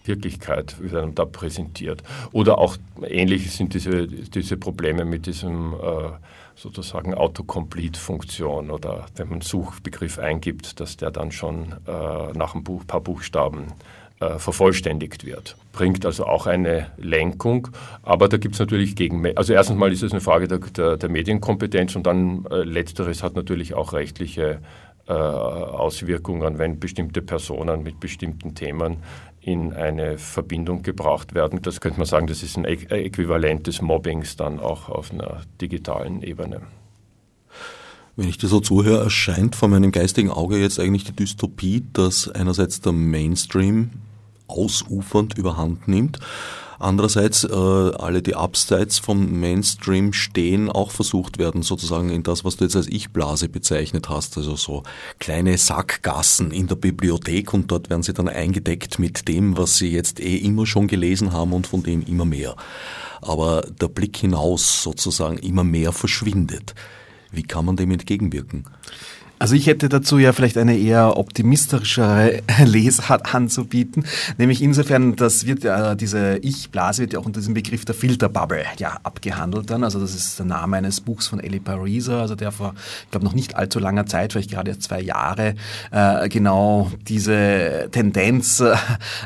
Wirklichkeit 0.05 0.81
wird 0.81 0.95
einem 0.95 1.15
da 1.15 1.25
präsentiert. 1.25 2.03
Oder 2.33 2.59
auch 2.59 2.77
ähnlich 3.03 3.51
sind 3.51 3.75
diese, 3.75 4.07
diese 4.07 4.57
Probleme 4.57 5.05
mit 5.05 5.27
diesem 5.27 5.75
äh, 5.75 6.11
sozusagen 6.57 7.15
Autocomplete-Funktion 7.15 8.71
oder 8.71 9.07
wenn 9.17 9.27
man 9.27 9.35
einen 9.35 9.41
Suchbegriff 9.43 10.19
eingibt, 10.19 10.79
dass 10.81 10.97
der 10.97 11.11
dann 11.11 11.33
schon 11.33 11.75
äh, 11.87 12.33
nach 12.37 12.55
ein 12.55 12.65
paar 12.65 13.01
Buchstaben 13.01 13.73
äh, 14.21 14.39
vervollständigt 14.39 15.25
wird. 15.27 15.57
Bringt 15.73 16.07
also 16.07 16.27
auch 16.27 16.47
eine 16.47 16.87
Lenkung, 16.97 17.69
aber 18.03 18.29
da 18.29 18.37
gibt 18.37 18.55
es 18.55 18.61
natürlich 18.61 18.95
gegen. 18.95 19.37
Also 19.37 19.53
erstens 19.53 19.77
mal 19.77 19.93
ist 19.93 20.03
es 20.03 20.13
eine 20.13 20.21
Frage 20.21 20.47
der, 20.47 20.59
der, 20.59 20.97
der 20.97 21.09
Medienkompetenz 21.09 21.97
und 21.97 22.07
dann 22.07 22.47
äh, 22.47 22.63
letzteres 22.63 23.23
hat 23.23 23.35
natürlich 23.35 23.75
auch 23.75 23.93
rechtliche 23.93 24.61
Auswirkungen, 25.07 26.59
wenn 26.59 26.81
bestimmte 26.81 27.21
Personen 27.21 27.83
mit 27.83 28.01
bestimmten 28.01 28.55
Themen 28.55 29.03
in 29.45 29.75
eine 29.75 30.17
Verbindung 30.19 30.83
gebracht 30.83 31.35
werden. 31.35 31.61
Das 31.63 31.81
könnte 31.81 31.99
man 31.99 32.07
sagen, 32.07 32.27
das 32.27 32.43
ist 32.43 32.57
ein 32.57 32.65
Äquivalent 32.65 33.67
des 33.67 33.83
Mobbings 33.83 34.37
dann 34.37 34.59
auch 34.59 34.89
auf 34.89 35.13
einer 35.13 35.43
digitalen 35.61 36.23
Ebene. 36.23 36.63
Wenn 38.17 38.29
ich 38.29 38.39
dir 38.39 38.49
so 38.49 38.61
zuhöre, 38.61 39.03
erscheint 39.03 39.57
vor 39.57 39.69
meinem 39.69 39.93
geistigen 39.93 40.31
Auge 40.31 40.57
jetzt 40.57 40.79
eigentlich 40.79 41.05
die 41.05 41.17
Dystopie, 41.17 41.85
dass 41.93 42.29
einerseits 42.29 42.81
der 42.81 42.93
Mainstream 42.93 43.91
ausufernd 44.47 45.37
überhand 45.37 45.89
nimmt 45.89 46.21
Andererseits, 46.79 47.45
äh, 47.45 47.49
alle, 47.49 48.23
die 48.23 48.35
abseits 48.35 48.99
vom 48.99 49.41
Mainstream 49.41 50.13
stehen, 50.13 50.71
auch 50.71 50.91
versucht 50.91 51.39
werden, 51.39 51.63
sozusagen 51.63 52.11
in 52.11 52.23
das, 52.23 52.45
was 52.45 52.57
du 52.57 52.65
jetzt 52.65 52.77
als 52.77 52.89
Ich-Blase 52.89 53.49
bezeichnet 53.49 54.09
hast, 54.09 54.37
also 54.37 54.57
so 54.57 54.83
kleine 55.19 55.57
Sackgassen 55.59 56.51
in 56.51 56.67
der 56.67 56.77
Bibliothek 56.77 57.55
und 57.55 57.71
dort 57.71 57.91
werden 57.91 58.03
sie 58.03 58.15
dann 58.15 58.29
eingedeckt 58.29 58.99
mit 58.99 59.29
dem, 59.29 59.57
was 59.57 59.77
sie 59.77 59.91
jetzt 59.91 60.21
eh 60.21 60.37
immer 60.37 60.67
schon 60.67 60.89
gelesen 60.89 61.33
haben 61.33 61.53
und 61.53 61.67
von 61.67 61.83
dem 61.83 62.03
immer 62.03 62.25
mehr. 62.25 62.57
Aber 63.23 63.63
der 63.63 63.89
Blick 63.89 64.17
hinaus 64.17 64.83
sozusagen 64.83 65.39
immer 65.39 65.65
mehr 65.65 65.93
verschwindet. 65.93 66.75
Wie 67.31 67.43
kann 67.43 67.65
man 67.65 67.77
dem 67.77 67.91
entgegenwirken? 67.91 68.65
Also 69.45 69.57
ich 69.57 69.67
hätte 69.67 69.91
dazu 69.91 70.17
ja 70.17 70.33
vielleicht 70.33 70.57
eine 70.57 70.75
eher 70.75 71.19
optimistischere 71.19 72.41
Lesart 72.65 73.35
anzubieten, 73.35 74.07
nämlich 74.39 74.63
insofern, 74.63 75.17
das 75.17 75.45
wird 75.45 75.65
ja, 75.65 75.95
diese 75.95 76.39
Ich-Blase 76.39 77.03
wird 77.03 77.13
ja 77.13 77.19
auch 77.19 77.27
unter 77.27 77.41
diesem 77.41 77.53
Begriff 77.53 77.85
der 77.85 77.95
Filterbubble 77.95 78.65
ja 78.79 78.99
abgehandelt 79.03 79.69
dann, 79.69 79.85
also 79.85 80.01
das 80.01 80.15
ist 80.15 80.39
der 80.39 80.47
Name 80.47 80.79
eines 80.79 81.03
Buchs 81.03 81.27
von 81.27 81.41
Ellie 81.41 81.61
Pariser, 81.61 82.23
also 82.23 82.35
der 82.35 82.53
vor, 82.53 82.73
ich 83.05 83.11
glaube, 83.11 83.27
noch 83.27 83.35
nicht 83.35 83.55
allzu 83.55 83.81
langer 83.81 84.07
Zeit, 84.07 84.33
vielleicht 84.33 84.51
gerade 84.51 84.71
jetzt 84.71 84.85
zwei 84.85 85.03
Jahre, 85.03 85.57
äh, 85.91 86.27
genau 86.31 86.91
diese 87.07 87.91
Tendenz 87.93 88.61
äh, 88.61 88.75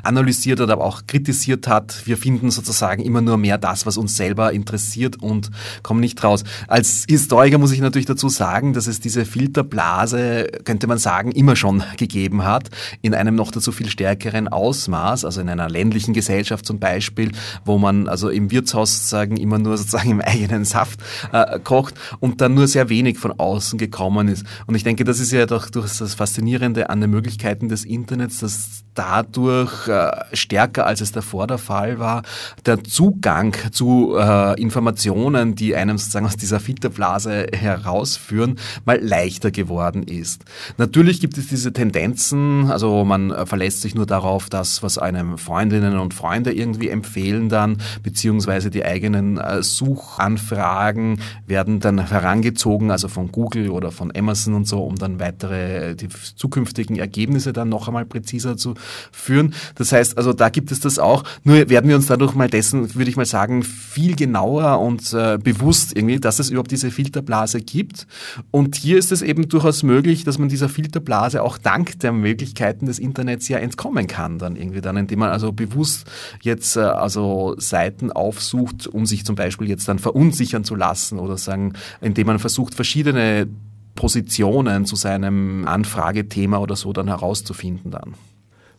analysiert 0.03 0.61
oder 0.61 0.73
aber 0.73 0.85
auch 0.85 1.03
kritisiert 1.07 1.69
hat. 1.69 2.03
Wir 2.07 2.17
finden 2.17 2.51
sozusagen 2.51 3.05
immer 3.05 3.21
nur 3.21 3.37
mehr 3.37 3.57
das, 3.57 3.87
was 3.87 3.97
uns 3.97 4.17
selber 4.17 4.53
interessiert 4.53 5.23
und 5.23 5.53
kommen 5.85 6.01
nicht 6.01 6.25
raus. 6.25 6.43
Als 6.67 7.05
Historiker 7.09 7.59
muss 7.59 7.71
ich 7.71 7.81
natürlich 7.81 8.07
dazu 8.07 8.29
sagen, 8.29 8.73
dass 8.73 8.89
es 8.89 8.99
diese 8.99 9.25
Filterblase 9.25 10.08
Phase, 10.09 10.47
könnte 10.65 10.87
man 10.87 10.99
sagen, 10.99 11.33
immer 11.33 11.55
schon 11.55 11.83
gegeben 11.97 12.45
hat, 12.45 12.69
in 13.03 13.15
einem 13.15 13.35
noch 13.35 13.51
dazu 13.51 13.73
viel 13.73 13.91
stärkeren 13.91 14.49
Ausmaß, 14.49 15.25
also 15.25 15.41
in 15.41 15.49
einer 15.49 15.69
ländlichen 15.69 16.15
Gesellschaft 16.15 16.65
zum 16.65 16.79
Beispiel, 16.79 17.33
wo 17.65 17.79
man 17.79 18.09
also 18.09 18.31
im 18.31 18.51
Wirtshaus 18.51 18.97
sozusagen 18.97 19.37
immer 19.37 19.59
nur 19.59 19.77
sozusagen 19.77 20.11
im 20.11 20.21
eigenen 20.21 20.65
Saft 20.65 21.01
äh, 21.33 21.59
kocht 21.61 21.95
und 22.21 22.41
dann 22.41 22.55
nur 22.55 22.69
sehr 22.69 22.89
wenig 22.89 23.19
von 23.19 23.33
außen 23.33 23.79
gekommen 23.79 24.29
ist. 24.29 24.47
Und 24.67 24.75
ich 24.75 24.85
denke, 24.85 25.05
das 25.05 25.21
ist 25.21 25.33
ja 25.33 25.45
doch 25.47 25.69
durch 25.69 25.99
das 25.99 26.15
Faszinierende 26.15 26.89
an 26.89 27.01
den 27.01 27.11
Möglichkeiten 27.11 27.69
des 27.69 27.85
Internets, 27.85 28.41
dass 28.41 28.85
dadurch 28.95 29.87
äh, 29.89 30.11
stärker 30.33 30.87
als 30.87 31.01
es 31.01 31.13
davor 31.13 31.47
der 31.47 31.59
Fall 31.59 31.99
war, 31.99 32.23
der 32.67 32.83
Zugang 32.83 33.55
zu 33.71 34.17
äh, 34.19 34.61
Informationen, 34.61 35.55
die 35.55 35.77
einem 35.77 35.99
sozusagen 35.99 36.27
aus 36.27 36.37
dieser 36.37 36.59
Filterblase 36.59 37.47
herausführen, 37.53 38.59
mal 38.85 38.99
leichter 39.01 39.51
geworden 39.51 39.98
worden 39.99 40.03
ist. 40.03 40.45
Natürlich 40.77 41.21
gibt 41.21 41.39
es 41.39 41.49
diese 41.49 41.73
Tendenzen, 41.73 42.71
also 42.71 43.05
man 43.05 43.31
äh, 43.31 43.47
verlässt 43.47 43.81
sich 43.81 43.95
nur 43.95 44.07
darauf, 44.07 44.49
dass 44.49 44.83
was 44.83 44.99
einem 44.99 45.39
Freundinnen 45.39 45.99
und 45.99 46.15
Freunde 46.15 46.53
irgendwie 46.53 46.89
empfehlen 46.89 47.49
dann, 47.49 47.79
beziehungsweise 48.03 48.71
die 48.71 48.85
eigenen 48.85 49.39
äh, 49.39 49.63
Suchanfragen 49.63 51.21
werden 51.47 51.81
dann 51.81 52.09
herangezogen, 52.09 52.91
also 52.91 53.09
von 53.09 53.33
Google 53.33 53.71
oder 53.71 53.91
von 53.91 54.13
Amazon 54.17 54.55
und 54.55 54.69
so, 54.69 54.83
um 54.83 54.97
dann 54.97 55.21
weitere, 55.21 55.95
die 55.95 56.09
zukünftigen 56.09 56.97
Ergebnisse 56.97 57.53
dann 57.53 57.69
noch 57.69 57.89
einmal 57.89 58.05
präziser 58.05 58.57
zu 58.57 58.75
führen. 59.13 59.55
Das 59.75 59.93
heißt, 59.93 60.17
also 60.17 60.33
da 60.33 60.49
gibt 60.49 60.73
es 60.73 60.81
das 60.81 60.99
auch. 60.99 61.25
Nur 61.45 61.69
werden 61.69 61.89
wir 61.89 61.97
uns 61.97 62.07
dadurch 62.07 62.35
mal 62.35 62.49
dessen, 62.49 62.95
würde 62.95 63.11
ich 63.11 63.17
mal 63.17 63.27
sagen, 63.27 63.63
viel 63.63 64.17
genauer 64.17 64.81
und 64.81 65.13
äh, 65.13 65.39
bewusst 65.39 65.97
irgendwie, 65.97 66.19
dass 66.19 66.39
es 66.39 66.51
überhaupt 66.51 66.71
diese 66.71 66.91
Filterblase 66.91 67.61
gibt. 67.61 68.07
Und 68.51 68.77
hier 68.77 68.99
ist 68.99 69.13
es 69.13 69.23
eben 69.23 69.49
durchaus 69.49 69.78
möglich, 69.83 70.25
dass 70.25 70.39
man 70.39 70.49
dieser 70.49 70.69
Filterblase 70.69 71.43
auch 71.43 71.59
dank 71.59 71.99
der 72.01 72.13
Möglichkeiten 72.13 72.87
des 72.87 72.99
Internets 72.99 73.49
ja 73.49 73.59
entkommen 73.59 74.07
kann, 74.07 74.39
dann 74.39 74.57
irgendwie 74.57 74.81
dann, 74.81 74.97
indem 74.97 75.19
man 75.21 75.31
also 75.31 75.53
bewusst 75.53 76.07
jetzt 76.43 76.77
äh, 76.77 76.81
also 76.81 77.55
Seiten 77.59 78.13
aufsucht, 78.13 78.87
um 78.87 79.07
sich 79.07 79.25
zum 79.25 79.37
Beispiel 79.37 79.69
jetzt 79.69 79.89
dann 79.89 79.99
verunsichern 79.99 80.65
zu 80.65 80.75
lassen 80.75 81.19
oder 81.19 81.37
sagen, 81.37 81.75
indem 82.01 82.27
man 82.27 82.39
versucht, 82.39 82.75
verschiedene 82.75 83.47
Positionen 83.95 84.87
zu 84.87 84.97
seinem 84.97 85.67
Anfragethema 85.67 86.59
oder 86.59 86.77
so 86.77 86.93
dann 86.93 87.09
herauszufinden 87.09 87.91
dann. 87.91 88.15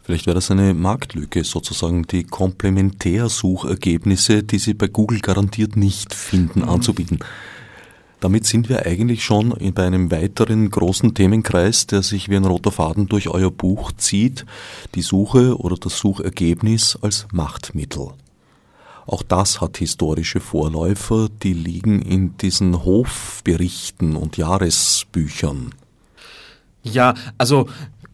Vielleicht 0.02 0.26
wäre 0.26 0.36
das 0.36 0.50
eine 0.50 0.74
Marktlücke, 0.74 1.44
sozusagen 1.44 2.08
die 2.08 2.24
Komplementärsuchergebnisse, 2.24 4.44
die 4.44 4.58
Sie 4.58 4.74
bei 4.74 4.88
Google 4.88 5.20
garantiert 5.20 5.76
nicht 5.76 6.16
finden, 6.16 6.62
mhm. 6.62 6.70
anzubieten. 6.70 7.20
Damit 8.20 8.46
sind 8.46 8.68
wir 8.68 8.86
eigentlich 8.86 9.24
schon 9.24 9.56
bei 9.74 9.86
einem 9.86 10.12
weiteren 10.12 10.70
großen 10.70 11.14
Themenkreis, 11.14 11.88
der 11.88 12.04
sich 12.04 12.28
wie 12.30 12.36
ein 12.36 12.46
roter 12.46 12.72
Faden 12.72 13.08
durch 13.08 13.30
euer 13.30 13.50
Buch 13.50 13.94
zieht, 13.94 14.46
die 14.96 15.02
Suche 15.02 15.58
oder 15.58 15.78
das 15.78 15.98
Suchergebnis 16.00 16.98
als 17.02 17.28
Machtmittel. 17.32 18.10
Auch 19.06 19.24
das 19.24 19.62
hat 19.62 19.78
historische 19.78 20.40
Vorläufer, 20.40 21.30
die 21.42 21.54
liegen 21.54 22.02
in 22.02 22.38
diesen 22.38 22.84
Hofberichten 22.84 24.16
und 24.16 24.38
Jahresbüchern. 24.38 25.74
Ja, 26.84 27.14
also 27.38 27.68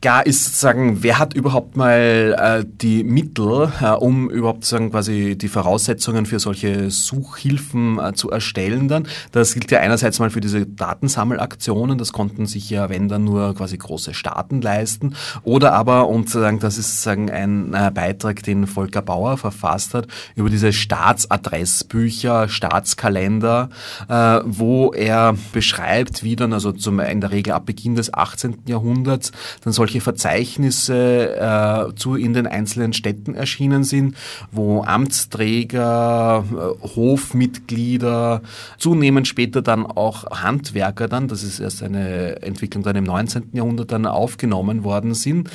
Klar 0.06 0.28
ist 0.28 0.60
sagen, 0.60 1.02
wer 1.02 1.18
hat 1.18 1.34
überhaupt 1.34 1.78
mal 1.78 2.36
äh, 2.38 2.64
die 2.64 3.04
Mittel, 3.04 3.72
äh, 3.82 3.90
um 3.90 4.30
überhaupt 4.30 4.64
sagen 4.64 4.92
quasi 4.92 5.36
die 5.36 5.48
Voraussetzungen 5.48 6.28
für 6.28 6.38
solche 6.38 6.92
Suchhilfen 6.92 7.98
äh, 7.98 8.14
zu 8.14 8.30
erstellen 8.30 8.88
dann. 8.88 9.08
Das 9.32 9.56
gilt 9.56 9.72
ja 9.72 9.80
einerseits 9.80 10.20
mal 10.20 10.30
für 10.30 10.42
diese 10.42 10.68
Datensammelaktionen, 10.68 11.98
das 11.98 12.14
konnten 12.14 12.46
sich 12.46 12.70
ja 12.70 12.88
wenn 12.90 13.08
dann 13.08 13.24
nur 13.24 13.56
quasi 13.56 13.80
große 13.80 14.14
Staaten 14.14 14.62
leisten 14.62 15.16
oder 15.42 15.74
aber 15.74 16.08
und 16.08 16.30
sagen, 16.30 16.60
das 16.60 16.78
ist 16.78 17.02
sagen 17.02 17.32
ein 17.32 17.74
äh, 17.74 17.90
Beitrag, 17.92 18.44
den 18.44 18.68
Volker 18.68 19.02
Bauer 19.02 19.38
verfasst 19.38 19.96
hat 19.96 20.06
über 20.36 20.52
diese 20.52 20.72
Staatsadressbücher, 20.72 22.48
Staatskalender, 22.48 23.70
äh, 24.08 24.42
wo 24.46 24.94
er 24.94 25.36
beschreibt, 25.52 26.22
wie 26.22 26.36
dann 26.36 26.54
also 26.54 26.74
zum 26.74 27.00
in 27.00 27.22
der 27.22 27.32
Regel 27.32 27.54
ab 27.54 27.66
Beginn 27.66 27.96
des 27.96 28.14
18. 28.14 28.66
Jahrhunderts 28.68 29.32
dann 29.64 29.74
solche 29.74 29.95
solche 29.96 30.02
Verzeichnisse 30.02 31.36
äh, 31.38 31.96
zu 31.96 32.16
in 32.16 32.34
den 32.34 32.48
einzelnen 32.48 32.94
Städten 32.94 33.34
erschienen 33.34 33.84
sind, 33.84 34.16
wo 34.52 34.84
Amtsträger, 34.84 36.44
äh, 36.52 36.88
Hofmitglieder, 36.96 38.42
zunehmend 38.78 39.28
später 39.28 39.62
dann 39.62 39.86
auch 39.86 40.26
Handwerker 40.32 41.08
dann, 41.08 41.28
das 41.28 41.44
ist 41.44 41.60
erst 41.60 41.84
eine 41.84 42.42
Entwicklung 42.42 42.84
dann 42.84 42.96
im 42.96 43.06
19. 43.06 43.52
Jahrhundert 43.54 43.92
dann 43.92 44.06
aufgenommen 44.06 44.84
worden 44.84 45.14
sind, 45.14 45.50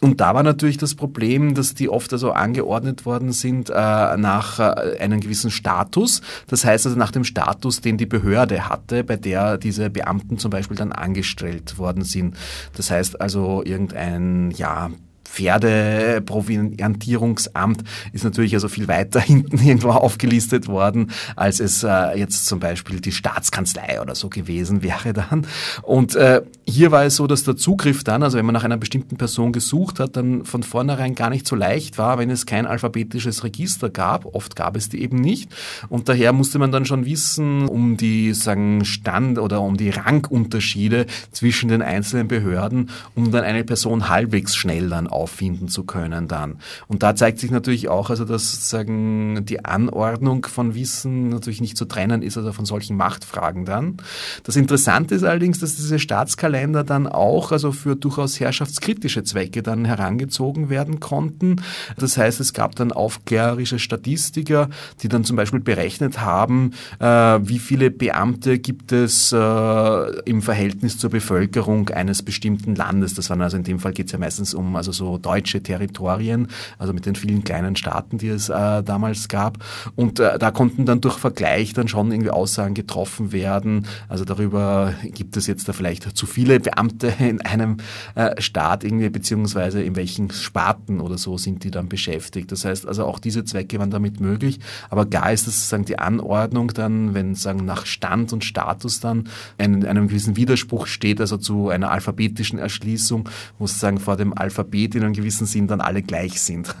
und 0.00 0.20
da 0.20 0.34
war 0.34 0.42
natürlich 0.42 0.78
das 0.78 0.94
Problem, 0.94 1.54
dass 1.54 1.74
die 1.74 1.88
oft 1.88 2.12
also 2.12 2.32
angeordnet 2.32 3.04
worden 3.04 3.32
sind 3.32 3.68
äh, 3.70 3.72
nach 3.72 4.60
äh, 4.60 4.98
einem 5.00 5.20
gewissen 5.20 5.50
Status. 5.50 6.22
Das 6.46 6.64
heißt 6.64 6.86
also 6.86 6.96
nach 6.96 7.10
dem 7.10 7.24
Status, 7.24 7.80
den 7.80 7.96
die 7.96 8.06
Behörde 8.06 8.68
hatte, 8.68 9.02
bei 9.02 9.16
der 9.16 9.58
diese 9.58 9.90
Beamten 9.90 10.38
zum 10.38 10.50
Beispiel 10.50 10.76
dann 10.76 10.92
angestellt 10.92 11.78
worden 11.78 12.04
sind. 12.04 12.36
Das 12.76 12.90
heißt 12.90 13.20
also 13.20 13.62
irgendein, 13.64 14.52
ja, 14.52 14.90
Pferdeproviantierungsamt 15.28 17.84
ist 18.12 18.24
natürlich 18.24 18.54
also 18.54 18.68
viel 18.68 18.88
weiter 18.88 19.20
hinten 19.28 19.58
irgendwo 19.58 19.90
aufgelistet 19.90 20.66
worden, 20.68 21.10
als 21.36 21.60
es 21.60 21.84
äh, 21.84 22.18
jetzt 22.18 22.46
zum 22.46 22.60
Beispiel 22.60 23.00
die 23.00 23.12
Staatskanzlei 23.12 24.00
oder 24.00 24.14
so 24.14 24.28
gewesen 24.28 24.82
wäre 24.82 25.12
dann. 25.12 25.46
Und 25.82 26.14
äh, 26.16 26.42
hier 26.66 26.90
war 26.90 27.04
es 27.04 27.16
so, 27.16 27.26
dass 27.26 27.44
der 27.44 27.56
Zugriff 27.56 28.04
dann, 28.04 28.22
also 28.22 28.38
wenn 28.38 28.46
man 28.46 28.54
nach 28.54 28.64
einer 28.64 28.76
bestimmten 28.76 29.16
Person 29.16 29.52
gesucht 29.52 30.00
hat, 30.00 30.16
dann 30.16 30.44
von 30.44 30.62
vornherein 30.62 31.14
gar 31.14 31.30
nicht 31.30 31.46
so 31.46 31.56
leicht 31.56 31.96
war, 31.98 32.18
wenn 32.18 32.30
es 32.30 32.46
kein 32.46 32.66
alphabetisches 32.66 33.44
Register 33.44 33.90
gab. 33.90 34.34
Oft 34.34 34.56
gab 34.56 34.76
es 34.76 34.88
die 34.88 35.02
eben 35.02 35.16
nicht. 35.16 35.50
Und 35.88 36.08
daher 36.08 36.32
musste 36.32 36.58
man 36.58 36.72
dann 36.72 36.84
schon 36.84 37.06
wissen, 37.06 37.68
um 37.68 37.96
die 37.96 38.34
sagen 38.34 38.84
Stand 38.84 39.38
oder 39.38 39.60
um 39.60 39.76
die 39.76 39.90
Rangunterschiede 39.90 41.06
zwischen 41.32 41.68
den 41.68 41.82
einzelnen 41.82 42.28
Behörden, 42.28 42.90
um 43.14 43.30
dann 43.30 43.44
eine 43.44 43.64
Person 43.64 44.08
halbwegs 44.08 44.56
schnell 44.56 44.88
dann 44.88 45.06
auffinden 45.18 45.68
zu 45.68 45.84
können 45.84 46.28
dann. 46.28 46.58
Und 46.86 47.02
da 47.02 47.14
zeigt 47.14 47.38
sich 47.38 47.50
natürlich 47.50 47.88
auch, 47.88 48.10
also 48.10 48.24
dass 48.24 48.52
sozusagen 48.52 49.44
die 49.44 49.64
Anordnung 49.64 50.46
von 50.46 50.74
Wissen 50.74 51.28
natürlich 51.28 51.60
nicht 51.60 51.76
zu 51.76 51.84
trennen 51.84 52.22
ist, 52.22 52.36
also 52.36 52.52
von 52.52 52.64
solchen 52.64 52.96
Machtfragen 52.96 53.64
dann. 53.64 53.96
Das 54.44 54.56
Interessante 54.56 55.14
ist 55.14 55.24
allerdings, 55.24 55.58
dass 55.58 55.76
diese 55.76 55.98
Staatskalender 55.98 56.84
dann 56.84 57.06
auch 57.06 57.52
also 57.52 57.72
für 57.72 57.96
durchaus 57.96 58.38
herrschaftskritische 58.40 59.24
Zwecke 59.24 59.62
dann 59.62 59.84
herangezogen 59.84 60.70
werden 60.70 61.00
konnten. 61.00 61.56
Das 61.96 62.16
heißt, 62.16 62.40
es 62.40 62.52
gab 62.52 62.76
dann 62.76 62.92
aufklärerische 62.92 63.78
Statistiker, 63.78 64.68
die 65.02 65.08
dann 65.08 65.24
zum 65.24 65.36
Beispiel 65.36 65.60
berechnet 65.60 66.20
haben, 66.20 66.72
äh, 67.00 67.06
wie 67.06 67.58
viele 67.58 67.90
Beamte 67.90 68.58
gibt 68.58 68.92
es 68.92 69.32
äh, 69.32 70.20
im 70.24 70.42
Verhältnis 70.42 70.98
zur 70.98 71.10
Bevölkerung 71.10 71.88
eines 71.90 72.22
bestimmten 72.22 72.74
Landes. 72.74 73.14
Das 73.14 73.30
waren 73.30 73.42
also 73.42 73.56
in 73.56 73.64
dem 73.64 73.78
Fall 73.78 73.92
geht 73.92 74.06
es 74.06 74.12
ja 74.12 74.18
meistens 74.18 74.54
um 74.54 74.76
also 74.76 74.92
so 74.92 75.07
deutsche 75.16 75.62
Territorien, 75.62 76.48
also 76.78 76.92
mit 76.92 77.06
den 77.06 77.14
vielen 77.14 77.44
kleinen 77.44 77.76
Staaten, 77.76 78.18
die 78.18 78.28
es 78.28 78.50
äh, 78.50 78.82
damals 78.82 79.28
gab. 79.28 79.64
Und 79.96 80.20
äh, 80.20 80.38
da 80.38 80.50
konnten 80.50 80.84
dann 80.84 81.00
durch 81.00 81.18
Vergleich 81.18 81.72
dann 81.72 81.88
schon 81.88 82.12
irgendwie 82.12 82.30
Aussagen 82.30 82.74
getroffen 82.74 83.32
werden. 83.32 83.86
Also 84.08 84.24
darüber 84.24 84.94
gibt 85.02 85.36
es 85.36 85.46
jetzt 85.46 85.68
da 85.68 85.72
vielleicht 85.72 86.16
zu 86.16 86.26
viele 86.26 86.60
Beamte 86.60 87.12
in 87.18 87.40
einem 87.40 87.78
äh, 88.14 88.40
Staat 88.40 88.84
irgendwie, 88.84 89.08
beziehungsweise 89.08 89.82
in 89.82 89.96
welchen 89.96 90.30
Sparten 90.30 91.00
oder 91.00 91.16
so 91.16 91.38
sind 91.38 91.64
die 91.64 91.70
dann 91.70 91.88
beschäftigt. 91.88 92.52
Das 92.52 92.64
heißt 92.64 92.86
also 92.86 93.04
auch 93.04 93.18
diese 93.18 93.44
Zwecke 93.44 93.78
waren 93.78 93.90
damit 93.90 94.20
möglich. 94.20 94.58
Aber 94.90 95.06
gar 95.06 95.32
ist 95.32 95.46
das 95.46 95.54
sozusagen 95.54 95.84
die 95.84 95.98
Anordnung 95.98 96.68
dann, 96.74 97.14
wenn 97.14 97.34
sagen 97.34 97.64
nach 97.64 97.86
Stand 97.86 98.32
und 98.32 98.44
Status 98.44 99.00
dann 99.00 99.28
in 99.56 99.84
einem 99.84 100.08
gewissen 100.08 100.36
Widerspruch 100.36 100.86
steht, 100.86 101.20
also 101.20 101.36
zu 101.36 101.68
einer 101.68 101.90
alphabetischen 101.90 102.58
Erschließung, 102.58 103.28
wo 103.58 103.66
sozusagen 103.66 104.00
vor 104.00 104.16
dem 104.16 104.36
Alphabet 104.36 104.94
in 104.98 105.04
einem 105.04 105.14
gewissen 105.14 105.46
Sinn 105.46 105.66
dann 105.66 105.80
alle 105.80 106.02
gleich 106.02 106.40
sind. 106.40 106.74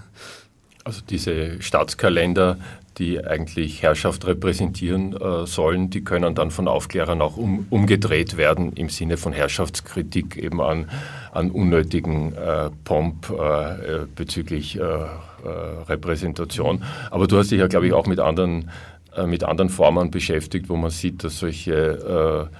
Also 0.84 1.02
diese 1.08 1.60
Staatskalender, 1.60 2.56
die 2.98 3.24
eigentlich 3.24 3.82
Herrschaft 3.82 4.26
repräsentieren 4.26 5.14
äh, 5.14 5.46
sollen, 5.46 5.90
die 5.90 6.02
können 6.02 6.34
dann 6.34 6.50
von 6.50 6.66
Aufklärern 6.66 7.22
auch 7.22 7.36
um, 7.36 7.66
umgedreht 7.70 8.36
werden 8.36 8.72
im 8.72 8.88
Sinne 8.88 9.16
von 9.16 9.32
Herrschaftskritik 9.32 10.36
eben 10.36 10.60
an, 10.60 10.90
an 11.32 11.50
unnötigen 11.50 12.34
äh, 12.34 12.70
Pomp 12.84 13.30
äh, 13.30 14.06
bezüglich 14.14 14.78
äh, 14.78 14.82
äh, 14.82 15.48
Repräsentation. 15.88 16.82
Aber 17.10 17.26
du 17.26 17.38
hast 17.38 17.50
dich 17.50 17.60
ja, 17.60 17.68
glaube 17.68 17.86
ich, 17.86 17.92
auch 17.92 18.06
mit 18.06 18.18
anderen, 18.18 18.70
äh, 19.14 19.26
mit 19.26 19.44
anderen 19.44 19.70
Formen 19.70 20.10
beschäftigt, 20.10 20.68
wo 20.68 20.76
man 20.76 20.90
sieht, 20.90 21.22
dass 21.22 21.38
solche 21.38 22.48
äh, 22.50 22.54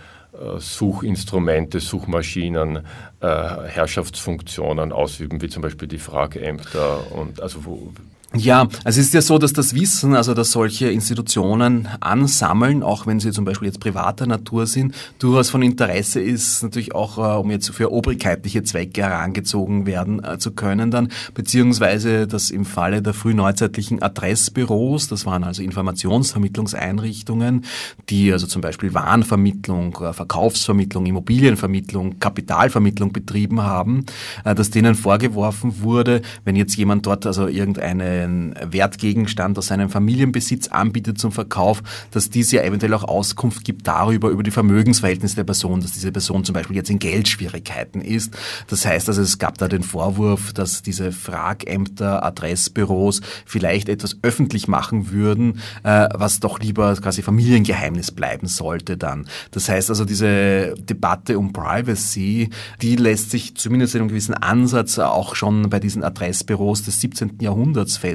Suchinstrumente, 0.59 1.81
Suchmaschinen, 1.81 2.85
äh, 3.21 3.27
Herrschaftsfunktionen 3.27 4.93
ausüben, 4.93 5.41
wie 5.41 5.49
zum 5.49 5.63
Beispiel 5.63 5.89
die 5.89 5.99
Fragämter 5.99 7.13
und 7.13 7.41
also 7.41 7.65
wo, 7.65 7.93
ja, 8.35 8.69
es 8.85 8.99
ist 8.99 9.15
ja 9.15 9.23
so, 9.23 9.39
dass 9.39 9.55
das 9.55 9.75
Wissen, 9.75 10.15
also 10.15 10.35
dass 10.35 10.51
solche 10.51 10.91
Institutionen 10.91 11.89
ansammeln, 12.01 12.83
auch 12.83 13.07
wenn 13.07 13.21
sie 13.21 13.33
zum 13.33 13.47
Beispiel 13.47 13.69
jetzt 13.69 13.81
privater 13.81 14.27
Natur 14.27 14.67
sind, 14.67 14.95
durchaus 15.19 15.49
von 15.49 15.63
Interesse 15.63 16.21
ist, 16.21 16.63
natürlich 16.63 16.95
auch, 16.95 17.17
äh, 17.17 17.39
um 17.39 17.51
jetzt 17.51 17.71
für 17.71 17.91
obrigkeitliche 17.91 18.63
Zwecke 18.65 19.01
herangezogen 19.01 19.87
werden 19.87 20.23
äh, 20.23 20.39
zu 20.39 20.51
können 20.51 20.91
dann, 20.91 21.09
beziehungsweise 21.33 22.27
dass 22.27 22.51
im 22.51 22.67
Falle 22.67 23.01
der 23.01 23.15
frühneuzeitlichen 23.15 24.03
Adressbüros, 24.03 25.09
das 25.09 25.25
waren 25.25 25.43
also 25.43 25.63
Informationsvermittlungseinrichtungen, 25.63 27.65
die 28.11 28.31
also 28.31 28.47
zum 28.47 28.61
Beispiel 28.61 28.93
Warenvermittlung, 28.93 29.97
äh, 30.03 30.13
Verkaufsvermittlung, 30.13 31.07
Immobilienvermittlung, 31.07 32.21
Kapitalvermittlung 32.21 33.11
betrieben 33.11 33.63
haben, 33.63 34.05
dass 34.45 34.71
denen 34.71 34.95
vorgeworfen 34.95 35.81
wurde, 35.81 36.21
wenn 36.45 36.57
jetzt 36.57 36.77
jemand 36.77 37.07
dort 37.07 37.25
also 37.25 37.47
irgendeine 37.47 38.18
einen 38.25 38.55
Wertgegenstand 38.63 39.59
aus 39.59 39.69
seinem 39.69 39.91
Familienbesitz 39.91 40.69
anbietet 40.69 41.19
zum 41.19 41.33
Verkauf, 41.33 41.83
dass 42.11 42.31
dies 42.31 42.53
ja 42.53 42.63
eventuell 42.63 42.95
auch 42.95 43.05
Auskunft 43.05 43.65
gibt 43.65 43.87
darüber, 43.87 44.31
über 44.31 44.43
die 44.43 44.51
Vermögensverhältnisse 44.51 45.37
der 45.37 45.45
Person, 45.45 45.81
dass 45.81 45.93
diese 45.93 46.13
Person 46.13 46.45
zum 46.45 46.55
Beispiel 46.55 46.77
jetzt 46.77 46.91
in 46.91 46.99
Geldschwierigkeiten 46.99 48.01
ist. 48.01 48.37
Das 48.69 48.85
heißt 48.87 49.09
also, 49.09 49.23
es 49.23 49.39
gab 49.39 49.59
da 49.59 49.69
den 49.69 49.83
Vorwurf, 49.83 50.53
dass 50.53 50.83
diese 50.83 51.13
Fragämter, 51.13 52.25
Adressbüros 52.25 53.21
vielleicht 53.45 53.89
etwas 53.89 54.19
öffentlich 54.23 54.69
machen 54.69 55.11
würden, 55.11 55.61
äh, 55.83 56.09
was 56.15 56.41
doch 56.41 56.61
lieber 56.61 56.95
quasi 56.97 57.23
Familiengeheimnis 57.23 58.11
bleiben 58.11 58.47
sollte 58.47 58.97
dann. 58.97 59.27
Das 59.51 59.69
heißt 59.69 59.91
also, 59.91 60.05
diese 60.05 60.75
Debatte 60.79 61.39
um 61.39 61.53
Privacy, 61.53 62.51
die 62.83 62.97
lässt 62.97 63.31
sich 63.31 63.55
zumindest 63.55 63.95
in 63.95 64.01
einem 64.01 64.09
gewissen 64.09 64.35
Ansatz 64.35 64.99
auch 64.99 65.35
schon 65.35 65.71
bei 65.71 65.81
diesen 65.81 66.03
Adressbüros 66.03 66.83
des 66.83 67.01
17. 67.01 67.39
Jahrhunderts 67.41 67.97
feststellen. 67.97 68.08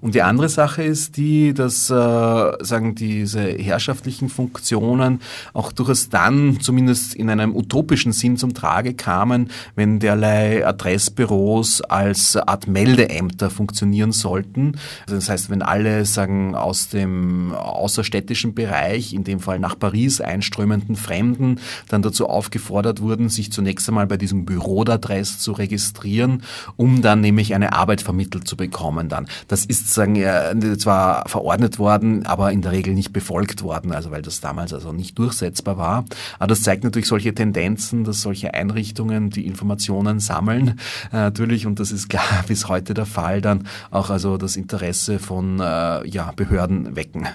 Und 0.00 0.14
die 0.14 0.22
andere 0.22 0.48
Sache 0.48 0.82
ist 0.82 1.16
die, 1.16 1.54
dass 1.54 1.90
äh, 1.90 1.94
sagen 1.94 2.94
diese 2.94 3.42
herrschaftlichen 3.42 4.28
Funktionen 4.28 5.20
auch 5.52 5.72
durchaus 5.72 6.08
dann 6.08 6.60
zumindest 6.60 7.14
in 7.14 7.30
einem 7.30 7.54
utopischen 7.54 8.12
Sinn 8.12 8.36
zum 8.36 8.54
Trage 8.54 8.94
kamen, 8.94 9.50
wenn 9.74 9.98
derlei 9.98 10.66
Adressbüros 10.66 11.82
als 11.82 12.36
Art 12.36 12.66
Meldeämter 12.66 13.50
funktionieren 13.50 14.12
sollten. 14.12 14.78
Also 15.06 15.16
das 15.16 15.28
heißt, 15.28 15.50
wenn 15.50 15.62
alle 15.62 16.04
sagen 16.04 16.54
aus 16.54 16.88
dem 16.88 17.52
außerstädtischen 17.52 18.54
Bereich, 18.54 19.12
in 19.12 19.24
dem 19.24 19.40
Fall 19.40 19.58
nach 19.58 19.78
Paris 19.78 20.20
einströmenden 20.20 20.96
Fremden, 20.96 21.60
dann 21.88 22.02
dazu 22.02 22.28
aufgefordert 22.28 23.00
wurden, 23.00 23.28
sich 23.28 23.52
zunächst 23.52 23.88
einmal 23.88 24.06
bei 24.06 24.16
diesem 24.16 24.44
Büro 24.44 24.82
d'Adresse 24.82 25.38
zu 25.38 25.52
registrieren, 25.52 26.42
um 26.76 27.02
dann 27.02 27.20
nämlich 27.20 27.54
eine 27.54 27.72
Arbeit 27.72 28.02
vermittelt 28.02 28.46
zu 28.46 28.56
bekommen 28.56 29.01
dann. 29.08 29.26
Das 29.48 29.64
ist 29.64 29.92
sagen 29.92 30.16
zwar 30.78 31.28
verordnet 31.28 31.78
worden, 31.78 32.26
aber 32.26 32.52
in 32.52 32.62
der 32.62 32.72
Regel 32.72 32.94
nicht 32.94 33.12
befolgt 33.12 33.62
worden, 33.62 33.92
also 33.92 34.10
weil 34.10 34.22
das 34.22 34.40
damals 34.40 34.72
also 34.72 34.92
nicht 34.92 35.18
durchsetzbar 35.18 35.76
war. 35.76 36.04
Aber 36.38 36.48
das 36.48 36.62
zeigt 36.62 36.84
natürlich 36.84 37.08
solche 37.08 37.34
Tendenzen, 37.34 38.04
dass 38.04 38.20
solche 38.20 38.54
Einrichtungen 38.54 39.30
die 39.30 39.46
Informationen 39.46 40.20
sammeln, 40.20 40.80
äh, 41.12 41.16
natürlich, 41.16 41.66
und 41.66 41.80
das 41.80 41.92
ist 41.92 42.08
klar 42.08 42.22
bis 42.46 42.68
heute 42.68 42.94
der 42.94 43.06
Fall, 43.06 43.40
dann 43.40 43.66
auch 43.90 44.10
also 44.10 44.36
das 44.36 44.56
Interesse 44.56 45.18
von 45.18 45.60
äh, 45.60 46.06
ja, 46.08 46.32
Behörden 46.36 46.96
wecken. 46.96 47.28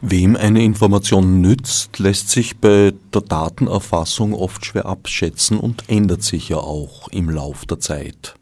Wem 0.00 0.36
eine 0.36 0.62
Information 0.62 1.40
nützt, 1.40 1.98
lässt 1.98 2.28
sich 2.28 2.58
bei 2.58 2.92
der 3.14 3.22
Datenerfassung 3.22 4.34
oft 4.34 4.64
schwer 4.66 4.84
abschätzen 4.86 5.58
und 5.58 5.88
ändert 5.88 6.22
sich 6.22 6.50
ja 6.50 6.58
auch 6.58 7.08
im 7.08 7.30
Lauf 7.30 7.64
der 7.64 7.80
Zeit. 7.80 8.34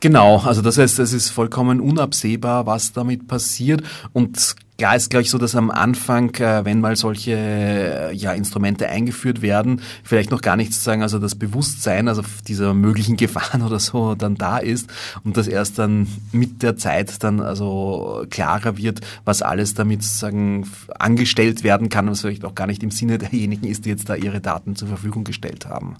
Genau, 0.00 0.38
also 0.38 0.62
das 0.62 0.78
heißt, 0.78 0.98
es 0.98 1.12
ist 1.12 1.30
vollkommen 1.30 1.80
unabsehbar, 1.80 2.66
was 2.66 2.92
damit 2.92 3.28
passiert 3.28 3.82
und 4.12 4.56
Klar 4.78 4.94
ist, 4.94 5.08
glaube 5.08 5.22
ich, 5.22 5.30
so, 5.30 5.38
dass 5.38 5.56
am 5.56 5.70
Anfang, 5.70 6.34
äh, 6.34 6.66
wenn 6.66 6.80
mal 6.80 6.96
solche 6.96 7.32
äh, 7.32 8.12
ja, 8.14 8.32
Instrumente 8.32 8.90
eingeführt 8.90 9.40
werden, 9.40 9.80
vielleicht 10.04 10.30
noch 10.30 10.42
gar 10.42 10.56
nicht 10.56 10.74
sozusagen, 10.74 11.00
also 11.00 11.18
das 11.18 11.34
Bewusstsein, 11.34 12.08
also 12.08 12.22
dieser 12.46 12.74
möglichen 12.74 13.16
Gefahren 13.16 13.62
oder 13.62 13.80
so 13.80 14.14
dann 14.14 14.34
da 14.34 14.58
ist 14.58 14.90
und 15.24 15.38
dass 15.38 15.48
erst 15.48 15.78
dann 15.78 16.06
mit 16.32 16.62
der 16.62 16.76
Zeit 16.76 17.22
dann 17.24 17.40
also 17.40 18.26
klarer 18.28 18.76
wird, 18.76 19.00
was 19.24 19.40
alles 19.40 19.72
damit 19.72 20.02
sozusagen 20.02 20.70
angestellt 20.98 21.64
werden 21.64 21.88
kann, 21.88 22.10
was 22.10 22.20
vielleicht 22.20 22.44
auch 22.44 22.54
gar 22.54 22.66
nicht 22.66 22.82
im 22.82 22.90
Sinne 22.90 23.16
derjenigen 23.16 23.66
ist, 23.66 23.86
die 23.86 23.90
jetzt 23.90 24.10
da 24.10 24.14
ihre 24.14 24.42
Daten 24.42 24.76
zur 24.76 24.88
Verfügung 24.88 25.24
gestellt 25.24 25.64
haben. 25.66 25.96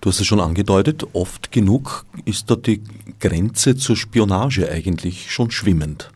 Du 0.00 0.08
hast 0.08 0.20
es 0.20 0.26
schon 0.26 0.40
angedeutet, 0.40 1.06
oft 1.12 1.52
genug 1.52 2.06
ist 2.24 2.50
da 2.50 2.56
die 2.56 2.82
Grenze 3.18 3.76
zur 3.76 3.96
Spionage 3.96 4.70
eigentlich 4.70 5.30
schon 5.30 5.50
schwimmend. 5.50 6.10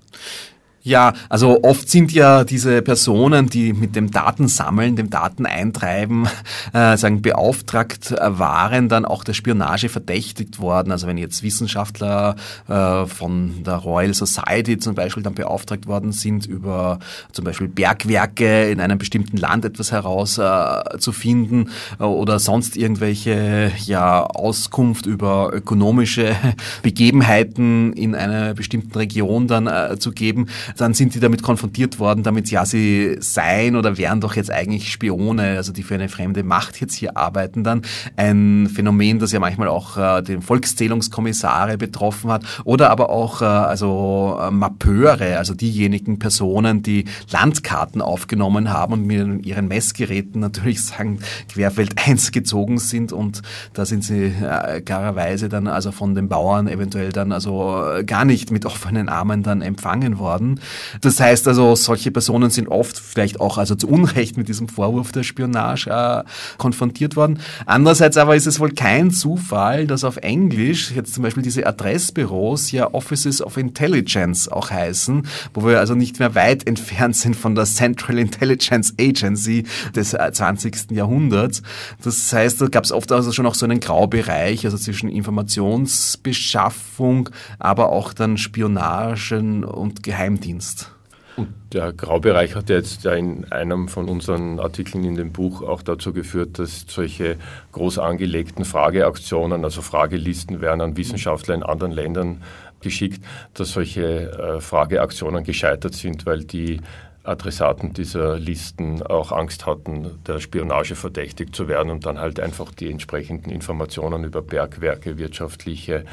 Ja, 0.87 1.15
also 1.31 1.63
oft 1.63 1.89
sind 1.89 2.13
ja 2.13 2.45
diese 2.45 2.83
Personen, 2.83 3.49
die 3.49 3.73
mit 3.73 3.97
dem 3.97 4.11
Datensammeln, 4.11 4.97
dem 4.97 5.09
Dateneintreiben 5.09 6.29
äh, 6.75 6.99
sagen 6.99 7.23
beauftragt 7.23 8.13
äh, 8.13 8.39
waren, 8.39 8.91
dann 8.91 9.07
auch 9.07 9.25
der 9.25 9.33
Spionage 9.33 9.89
verdächtigt 9.89 10.59
worden. 10.59 10.93
Also 10.93 11.07
wenn 11.07 11.17
jetzt 11.17 11.43
Wissenschaftler 11.43 12.37
äh, 12.69 13.07
von 13.07 13.65
der 13.65 13.77
Royal 13.77 14.13
Society 14.13 14.77
zum 14.77 14.95
Beispiel 14.95 15.23
dann 15.23 15.35
beauftragt 15.35 15.87
worden 15.87 16.13
sind, 16.13 16.45
über 16.45 16.99
zum 17.33 17.47
Beispiel 17.47 17.69
Bergwerke 17.69 18.69
in 18.69 18.79
einem 18.79 18.99
bestimmten 18.99 19.39
Land 19.39 19.65
etwas 19.65 19.91
herauszufinden 19.91 21.71
äh, 21.99 22.05
oder 22.05 22.39
sonst 22.39 22.77
irgendwelche 22.77 23.73
ja 23.87 24.23
Auskunft 24.23 25.07
über 25.07 25.51
ökonomische 25.51 26.37
Begebenheiten 26.83 27.95
in 27.95 28.15
einer 28.15 28.53
bestimmten 28.53 28.99
Region 28.99 29.47
dann 29.47 29.67
äh, 29.67 29.99
zu 29.99 30.13
geben, 30.13 30.49
dann 30.77 30.95
sind 30.95 31.15
die 31.15 31.21
damit 31.21 31.43
konfrontiert 31.43 31.99
worden, 31.99 32.23
damit 32.23 32.51
ja, 32.51 32.65
sie 32.67 33.17
seien 33.21 33.77
oder 33.77 33.97
wären 33.97 34.21
doch 34.21 34.37
jetzt 34.37 34.51
eigentlich 34.51 34.91
Spione, 34.91 35.57
also 35.57 35.73
die 35.73 35.83
für 35.83 35.95
eine 35.95 36.09
fremde 36.09 36.43
Macht 36.43 36.81
jetzt 36.81 36.95
hier 36.95 37.17
arbeiten 37.17 37.65
dann. 37.65 37.83
Ein 38.17 38.69
Phänomen, 38.73 39.19
das 39.19 39.33
ja 39.33 39.41
manchmal 39.41 39.69
auch 39.69 39.97
äh, 39.97 40.23
den 40.23 40.43
Volkszählungskommissare 40.43 41.79
betroffen 41.79 42.31
hat 42.31 42.45
oder 42.65 42.91
aber 42.91 43.11
auch 43.11 43.43
äh, 43.43 43.45
also 43.45 44.39
äh, 44.41 44.51
Mappeure, 44.51 45.39
also 45.39 45.55
diejenigen 45.55 46.19
Personen, 46.19 46.83
die 46.83 47.05
Landkarten 47.31 48.01
aufgenommen 48.03 48.73
haben 48.73 48.93
und 48.95 49.07
mit 49.07 49.47
ihren 49.47 49.69
Messgeräten 49.69 50.41
natürlich 50.41 50.83
sagen, 50.83 51.21
Querfeld 51.53 51.95
1 52.07 52.33
gezogen 52.33 52.79
sind 52.79 53.13
und 53.13 53.43
da 53.73 53.85
sind 53.85 54.05
sie 54.05 54.25
äh, 54.25 54.81
klarerweise 54.81 55.49
dann 55.49 55.67
also 55.67 55.93
von 55.93 56.15
den 56.15 56.29
Bauern 56.29 56.69
eventuell 56.69 57.13
dann 57.13 57.33
also 57.33 57.85
äh, 57.85 58.05
gar 58.05 58.25
nicht 58.25 58.51
mit 58.51 58.67
offenen 58.67 59.09
Armen 59.09 59.43
dann 59.43 59.63
empfangen 59.63 60.19
worden. 60.19 60.61
Das 61.01 61.21
heißt 61.21 61.47
also, 61.49 61.75
solche 61.75 62.11
Personen 62.11 62.51
sind 62.51 62.69
oft 62.69 62.99
vielleicht 62.99 63.41
auch 63.41 63.59
also 63.59 63.75
zu 63.75 63.89
Unrecht 63.89 64.37
mit 64.37 64.49
diesem 64.49 64.69
Vorwurf 64.69 65.13
der 65.13 65.23
Spionage 65.23 65.91
äh, 65.91 66.23
konfrontiert 66.59 67.17
worden. 67.17 67.41
Andererseits 67.67 68.17
aber 68.17 68.37
ist 68.37 68.47
es 68.47 68.61
wohl 68.61 68.71
kein 68.71 69.11
Zufall, 69.11 69.87
dass 69.87 70.05
auf 70.05 70.17
Englisch 70.19 70.93
jetzt 70.93 71.15
zum 71.15 71.23
Beispiel 71.23 71.43
diese 71.43 71.67
Adressbüros 71.67 72.73
ja 72.73 72.93
Offices 72.93 73.43
of 73.43 73.57
Intelligence 73.57 74.49
auch 74.49 74.71
heißen, 74.71 75.27
wo 75.53 75.67
wir 75.67 75.79
also 75.79 75.95
nicht 75.95 76.19
mehr 76.19 76.35
weit 76.35 76.67
entfernt 76.67 77.17
sind 77.17 77.37
von 77.37 77.55
der 77.55 77.65
Central 77.65 78.19
Intelligence 78.19 78.95
Agency 78.99 79.65
des 79.95 80.11
20. 80.11 80.91
Äh, 80.91 80.95
Jahrhunderts. 80.95 81.63
Das 82.03 82.33
heißt, 82.33 82.61
da 82.61 82.67
gab 82.67 82.85
es 82.85 82.93
oft 82.93 83.11
also 83.13 83.33
schon 83.33 83.47
auch 83.47 83.55
so 83.55 83.67
einen 83.67 83.81
Graubereich, 83.81 84.65
also 84.65 84.79
zwischen 84.79 85.09
Informationsbeschaffung, 85.09 87.31
aber 87.59 87.91
auch 87.91 88.13
dann 88.13 88.39
Spionagen 88.39 89.65
und 89.65 90.03
Geheimdienst. 90.03 90.54
Dienst. 90.55 90.93
Und 91.37 91.49
der 91.73 91.93
Graubereich 91.93 92.55
hat 92.55 92.69
jetzt 92.69 93.05
in 93.07 93.51
einem 93.51 93.89
von 93.89 94.09
unseren 94.09 94.61
Artikeln 94.61 95.03
in 95.03 95.17
dem 95.17 95.33
Buch 95.33 95.63
auch 95.63 95.83
dazu 95.83 96.13
geführt, 96.13 96.61
dass 96.61 96.85
solche 96.87 97.37
groß 97.73 97.99
angelegten 97.99 98.65
Frageaktionen, 98.65 99.65
also 99.65 99.83
Fragelisten 99.83 100.61
werden 100.61 100.81
an 100.81 100.97
Wissenschaftler 100.97 101.57
in 101.57 101.65
anderen 101.65 101.91
Ländern 101.91 102.43
geschickt, 102.81 103.25
dass 103.55 103.73
solche 103.73 104.31
äh, 104.31 104.61
Frageaktionen 104.61 105.43
gescheitert 105.43 105.95
sind, 105.95 106.25
weil 106.25 106.45
die 106.45 106.81
Adressaten 107.25 107.95
dieser 107.95 108.39
Listen 108.39 109.03
auch 109.03 109.33
Angst 109.33 109.67
hatten, 109.67 110.21
der 110.29 110.39
Spionage 110.39 110.95
verdächtigt 110.95 111.57
zu 111.57 111.67
werden 111.67 111.91
und 111.91 112.07
dann 112.07 112.21
halt 112.21 112.39
einfach 112.39 112.71
die 112.71 112.91
entsprechenden 112.91 113.51
Informationen 113.51 114.23
über 114.23 114.41
Bergwerke, 114.41 115.19
wirtschaftliche 115.19 116.05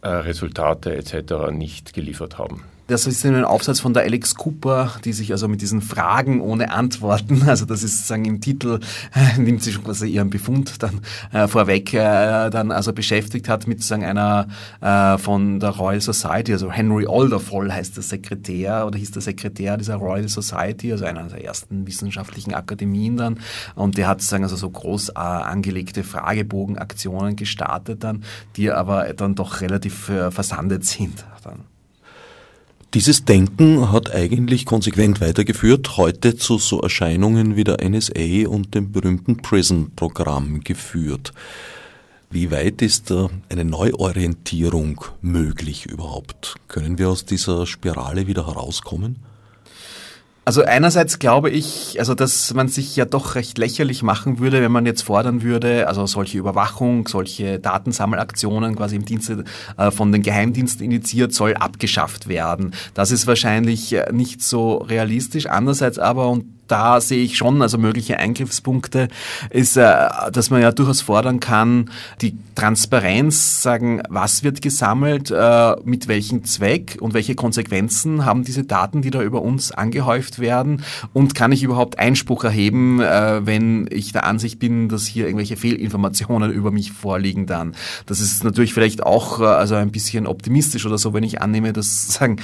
äh, 0.00 0.08
Resultate 0.08 0.94
etc. 0.94 1.50
nicht 1.52 1.92
geliefert 1.92 2.38
haben. 2.38 2.62
Das 2.88 3.06
ist 3.06 3.22
ein 3.26 3.44
Aufsatz 3.44 3.80
von 3.80 3.92
der 3.92 4.04
Alex 4.04 4.34
Cooper, 4.34 4.92
die 5.04 5.12
sich 5.12 5.30
also 5.32 5.46
mit 5.46 5.60
diesen 5.60 5.82
Fragen 5.82 6.40
ohne 6.40 6.70
Antworten, 6.70 7.42
also 7.46 7.66
das 7.66 7.82
ist 7.82 7.96
sozusagen 7.96 8.24
im 8.24 8.40
Titel, 8.40 8.80
nimmt 9.36 9.62
sie 9.62 9.72
schon 9.72 9.84
quasi 9.84 10.08
ihren 10.08 10.30
Befund 10.30 10.82
dann 10.82 11.02
äh, 11.30 11.46
vorweg, 11.48 11.92
äh, 11.92 12.48
dann 12.48 12.72
also 12.72 12.94
beschäftigt 12.94 13.46
hat 13.46 13.66
mit 13.66 13.80
sozusagen 13.80 14.06
einer 14.06 14.48
äh, 14.80 15.18
von 15.18 15.60
der 15.60 15.68
Royal 15.68 16.00
Society, 16.00 16.54
also 16.54 16.72
Henry 16.72 17.06
Alderfall 17.06 17.70
heißt 17.70 17.94
der 17.94 18.02
Sekretär 18.02 18.86
oder 18.86 18.98
hieß 18.98 19.10
der 19.10 19.20
Sekretär 19.20 19.76
dieser 19.76 19.96
Royal 19.96 20.26
Society, 20.26 20.90
also 20.90 21.04
einer 21.04 21.24
der 21.24 21.44
ersten 21.44 21.86
wissenschaftlichen 21.86 22.54
Akademien 22.54 23.18
dann 23.18 23.40
und 23.74 23.98
der 23.98 24.08
hat 24.08 24.22
sozusagen 24.22 24.44
also 24.44 24.56
so 24.56 24.70
groß 24.70 25.10
äh, 25.10 25.18
angelegte 25.18 26.04
Fragebogenaktionen 26.04 27.36
gestartet 27.36 28.02
dann, 28.02 28.24
die 28.56 28.70
aber 28.70 29.12
dann 29.12 29.34
doch 29.34 29.60
relativ 29.60 30.08
äh, 30.08 30.30
versandet 30.30 30.86
sind 30.86 31.26
dann. 31.44 31.64
Dieses 32.94 33.26
Denken 33.26 33.92
hat 33.92 34.14
eigentlich 34.14 34.64
konsequent 34.64 35.20
weitergeführt, 35.20 35.98
heute 35.98 36.36
zu 36.36 36.56
so 36.56 36.80
Erscheinungen 36.80 37.54
wie 37.54 37.64
der 37.64 37.86
NSA 37.86 38.48
und 38.48 38.74
dem 38.74 38.92
berühmten 38.92 39.36
PRISM-Programm 39.36 40.60
geführt. 40.60 41.32
Wie 42.30 42.50
weit 42.50 42.80
ist 42.80 43.12
eine 43.50 43.66
Neuorientierung 43.66 45.04
möglich 45.20 45.84
überhaupt? 45.84 46.54
Können 46.68 46.96
wir 46.96 47.10
aus 47.10 47.26
dieser 47.26 47.66
Spirale 47.66 48.26
wieder 48.26 48.46
herauskommen? 48.46 49.16
Also 50.48 50.64
einerseits 50.64 51.18
glaube 51.18 51.50
ich, 51.50 51.96
also 51.98 52.14
dass 52.14 52.54
man 52.54 52.68
sich 52.68 52.96
ja 52.96 53.04
doch 53.04 53.34
recht 53.34 53.58
lächerlich 53.58 54.02
machen 54.02 54.38
würde, 54.38 54.62
wenn 54.62 54.72
man 54.72 54.86
jetzt 54.86 55.02
fordern 55.02 55.42
würde, 55.42 55.86
also 55.88 56.06
solche 56.06 56.38
Überwachung, 56.38 57.06
solche 57.06 57.58
Datensammelaktionen 57.58 58.74
quasi 58.74 58.96
im 58.96 59.04
Dienste 59.04 59.44
äh, 59.76 59.90
von 59.90 60.10
den 60.10 60.22
Geheimdiensten 60.22 60.86
initiiert, 60.86 61.34
soll 61.34 61.52
abgeschafft 61.52 62.28
werden. 62.28 62.72
Das 62.94 63.10
ist 63.10 63.26
wahrscheinlich 63.26 63.92
äh, 63.92 64.10
nicht 64.10 64.42
so 64.42 64.78
realistisch. 64.78 65.44
Andererseits 65.44 65.98
aber, 65.98 66.30
und 66.30 66.46
da 66.68 67.00
sehe 67.00 67.22
ich 67.24 67.36
schon, 67.36 67.62
also 67.62 67.78
mögliche 67.78 68.18
Eingriffspunkte, 68.18 69.08
ist, 69.50 69.76
äh, 69.76 70.08
dass 70.32 70.50
man 70.50 70.62
ja 70.62 70.70
durchaus 70.72 71.00
fordern 71.00 71.40
kann, 71.40 71.90
die 72.20 72.36
Transparenz, 72.54 73.62
sagen, 73.62 74.02
was 74.08 74.42
wird 74.42 74.62
gesammelt, 74.62 75.30
äh, 75.30 75.76
mit 75.84 76.08
welchem 76.08 76.44
Zweck 76.44 76.98
und 77.00 77.14
welche 77.14 77.34
Konsequenzen 77.34 78.24
haben 78.24 78.44
diese 78.44 78.64
Daten, 78.64 79.02
die 79.02 79.10
da 79.10 79.22
über 79.22 79.42
uns 79.42 79.72
angehäuft 79.72 80.38
werden 80.38 80.84
und 81.12 81.34
kann 81.34 81.52
ich 81.52 81.62
überhaupt 81.62 81.98
Einspruch 81.98 82.44
erheben, 82.44 83.00
äh, 83.00 83.46
wenn 83.46 83.88
ich 83.90 84.12
der 84.12 84.24
Ansicht 84.24 84.58
bin, 84.58 84.88
dass 84.88 85.06
hier 85.06 85.26
irgendwelche 85.26 85.56
Fehlinformationen 85.56 86.52
über 86.52 86.70
mich 86.70 86.92
vorliegen 86.92 87.46
dann. 87.46 87.74
Das 88.06 88.20
ist 88.20 88.44
natürlich 88.44 88.74
vielleicht 88.74 89.02
auch 89.02 89.40
also 89.40 89.74
ein 89.74 89.90
bisschen 89.90 90.26
optimistisch 90.26 90.84
oder 90.84 90.98
so, 90.98 91.14
wenn 91.14 91.24
ich 91.24 91.40
annehme, 91.40 91.72
dass 91.72 92.08
sagen, 92.12 92.36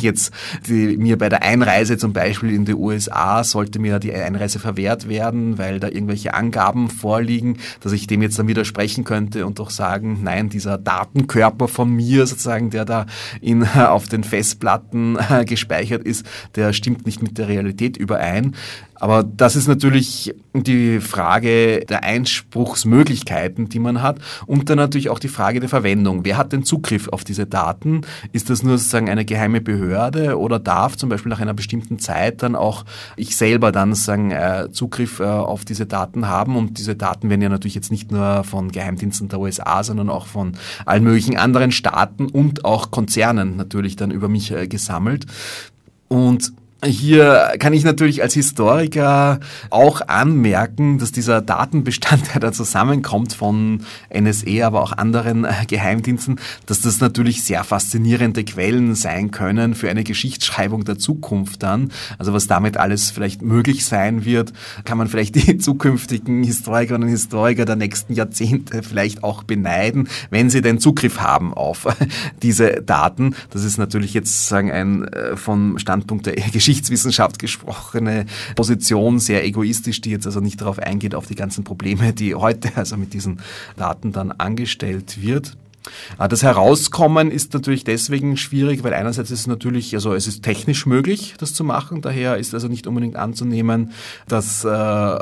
jetzt 0.00 0.32
die, 0.66 0.96
mir 0.96 1.18
bei 1.18 1.28
der 1.28 1.42
Einreise 1.42 1.98
zum 1.98 2.12
Beispiel 2.12 2.50
in 2.50 2.64
die 2.64 2.74
USA 2.74 3.44
soll 3.44 3.59
sollte 3.60 3.78
mir 3.78 3.98
die 3.98 4.14
Einreise 4.14 4.58
verwehrt 4.58 5.06
werden, 5.06 5.58
weil 5.58 5.80
da 5.80 5.88
irgendwelche 5.88 6.32
Angaben 6.32 6.88
vorliegen, 6.88 7.58
dass 7.80 7.92
ich 7.92 8.06
dem 8.06 8.22
jetzt 8.22 8.38
dann 8.38 8.48
widersprechen 8.48 9.04
könnte 9.04 9.44
und 9.44 9.58
doch 9.58 9.68
sagen, 9.68 10.20
nein, 10.22 10.48
dieser 10.48 10.78
Datenkörper 10.78 11.68
von 11.68 11.90
mir 11.90 12.26
sozusagen, 12.26 12.70
der 12.70 12.86
da 12.86 13.04
in, 13.42 13.62
auf 13.76 14.08
den 14.08 14.24
Festplatten 14.24 15.18
gespeichert 15.44 16.04
ist, 16.04 16.24
der 16.56 16.72
stimmt 16.72 17.04
nicht 17.04 17.22
mit 17.22 17.36
der 17.36 17.48
Realität 17.48 17.98
überein. 17.98 18.56
Aber 19.00 19.22
das 19.24 19.56
ist 19.56 19.66
natürlich 19.66 20.34
die 20.52 21.00
Frage 21.00 21.84
der 21.88 22.04
Einspruchsmöglichkeiten, 22.04 23.68
die 23.70 23.78
man 23.78 24.02
hat 24.02 24.18
und 24.46 24.68
dann 24.68 24.76
natürlich 24.76 25.08
auch 25.08 25.18
die 25.18 25.28
Frage 25.28 25.58
der 25.58 25.70
Verwendung. 25.70 26.24
Wer 26.24 26.36
hat 26.36 26.52
den 26.52 26.64
Zugriff 26.64 27.08
auf 27.08 27.24
diese 27.24 27.46
Daten? 27.46 28.02
Ist 28.32 28.50
das 28.50 28.62
nur 28.62 28.76
sozusagen 28.76 29.08
eine 29.08 29.24
geheime 29.24 29.62
Behörde 29.62 30.38
oder 30.38 30.58
darf 30.58 30.96
zum 30.96 31.08
Beispiel 31.08 31.30
nach 31.30 31.40
einer 31.40 31.54
bestimmten 31.54 31.98
Zeit 31.98 32.42
dann 32.42 32.54
auch 32.54 32.84
ich 33.16 33.36
selber 33.36 33.72
dann 33.72 33.94
sozusagen 33.94 34.32
äh, 34.32 34.68
Zugriff 34.70 35.20
äh, 35.20 35.24
auf 35.24 35.64
diese 35.64 35.86
Daten 35.86 36.28
haben? 36.28 36.56
Und 36.56 36.78
diese 36.78 36.94
Daten 36.94 37.30
werden 37.30 37.40
ja 37.40 37.48
natürlich 37.48 37.74
jetzt 37.74 37.90
nicht 37.90 38.12
nur 38.12 38.44
von 38.44 38.70
Geheimdiensten 38.70 39.28
der 39.28 39.40
USA, 39.40 39.82
sondern 39.82 40.10
auch 40.10 40.26
von 40.26 40.52
allen 40.84 41.04
möglichen 41.04 41.38
anderen 41.38 41.72
Staaten 41.72 42.26
und 42.26 42.66
auch 42.66 42.90
Konzernen 42.90 43.56
natürlich 43.56 43.96
dann 43.96 44.10
über 44.10 44.28
mich 44.28 44.52
äh, 44.52 44.68
gesammelt. 44.68 45.24
Und 46.08 46.52
hier 46.84 47.52
kann 47.58 47.74
ich 47.74 47.84
natürlich 47.84 48.22
als 48.22 48.32
Historiker 48.32 49.40
auch 49.68 50.00
anmerken, 50.00 50.98
dass 50.98 51.12
dieser 51.12 51.42
Datenbestand, 51.42 52.22
der 52.34 52.40
da 52.40 52.52
zusammenkommt 52.52 53.34
von 53.34 53.82
NSE, 54.08 54.64
aber 54.64 54.82
auch 54.82 54.92
anderen 54.92 55.44
äh, 55.44 55.52
Geheimdiensten, 55.66 56.40
dass 56.66 56.80
das 56.80 57.00
natürlich 57.00 57.44
sehr 57.44 57.64
faszinierende 57.64 58.44
Quellen 58.44 58.94
sein 58.94 59.30
können 59.30 59.74
für 59.74 59.90
eine 59.90 60.04
Geschichtsschreibung 60.04 60.84
der 60.84 60.98
Zukunft 60.98 61.62
dann. 61.62 61.90
Also 62.18 62.32
was 62.32 62.46
damit 62.46 62.78
alles 62.78 63.10
vielleicht 63.10 63.42
möglich 63.42 63.84
sein 63.84 64.24
wird, 64.24 64.54
kann 64.84 64.96
man 64.96 65.08
vielleicht 65.08 65.34
die 65.34 65.58
zukünftigen 65.58 66.42
Historikerinnen 66.42 67.08
und 67.08 67.12
Historiker 67.12 67.66
der 67.66 67.76
nächsten 67.76 68.14
Jahrzehnte 68.14 68.82
vielleicht 68.82 69.22
auch 69.22 69.42
beneiden, 69.42 70.08
wenn 70.30 70.48
sie 70.48 70.62
den 70.62 70.80
Zugriff 70.80 71.20
haben 71.20 71.52
auf 71.52 71.86
diese 72.42 72.80
Daten. 72.82 73.34
Das 73.50 73.64
ist 73.64 73.76
natürlich 73.76 74.14
jetzt 74.14 74.48
sagen 74.48 74.70
ein 74.70 75.04
äh, 75.04 75.36
vom 75.36 75.78
Standpunkt 75.78 76.24
der 76.24 76.36
Geschichte 76.36 76.69
Geschichtswissenschaft 76.70 77.40
gesprochene 77.40 78.26
Position, 78.54 79.18
sehr 79.18 79.44
egoistisch, 79.44 80.00
die 80.00 80.10
jetzt 80.10 80.26
also 80.26 80.38
nicht 80.38 80.60
darauf 80.60 80.78
eingeht, 80.78 81.16
auf 81.16 81.26
die 81.26 81.34
ganzen 81.34 81.64
Probleme, 81.64 82.12
die 82.12 82.36
heute 82.36 82.70
also 82.76 82.96
mit 82.96 83.12
diesen 83.12 83.40
Daten 83.76 84.12
dann 84.12 84.30
angestellt 84.30 85.20
wird. 85.20 85.56
Ah, 86.16 86.28
das 86.28 86.44
Herauskommen 86.44 87.32
ist 87.32 87.54
natürlich 87.54 87.82
deswegen 87.82 88.36
schwierig, 88.36 88.84
weil 88.84 88.94
einerseits 88.94 89.32
ist 89.32 89.40
es 89.40 89.46
natürlich, 89.48 89.94
also 89.96 90.14
es 90.14 90.28
ist 90.28 90.44
technisch 90.44 90.86
möglich, 90.86 91.34
das 91.38 91.54
zu 91.54 91.64
machen. 91.64 92.02
Daher 92.02 92.36
ist 92.36 92.54
also 92.54 92.68
nicht 92.68 92.86
unbedingt 92.86 93.16
anzunehmen, 93.16 93.90
dass 94.28 94.64
äh, 94.64 95.18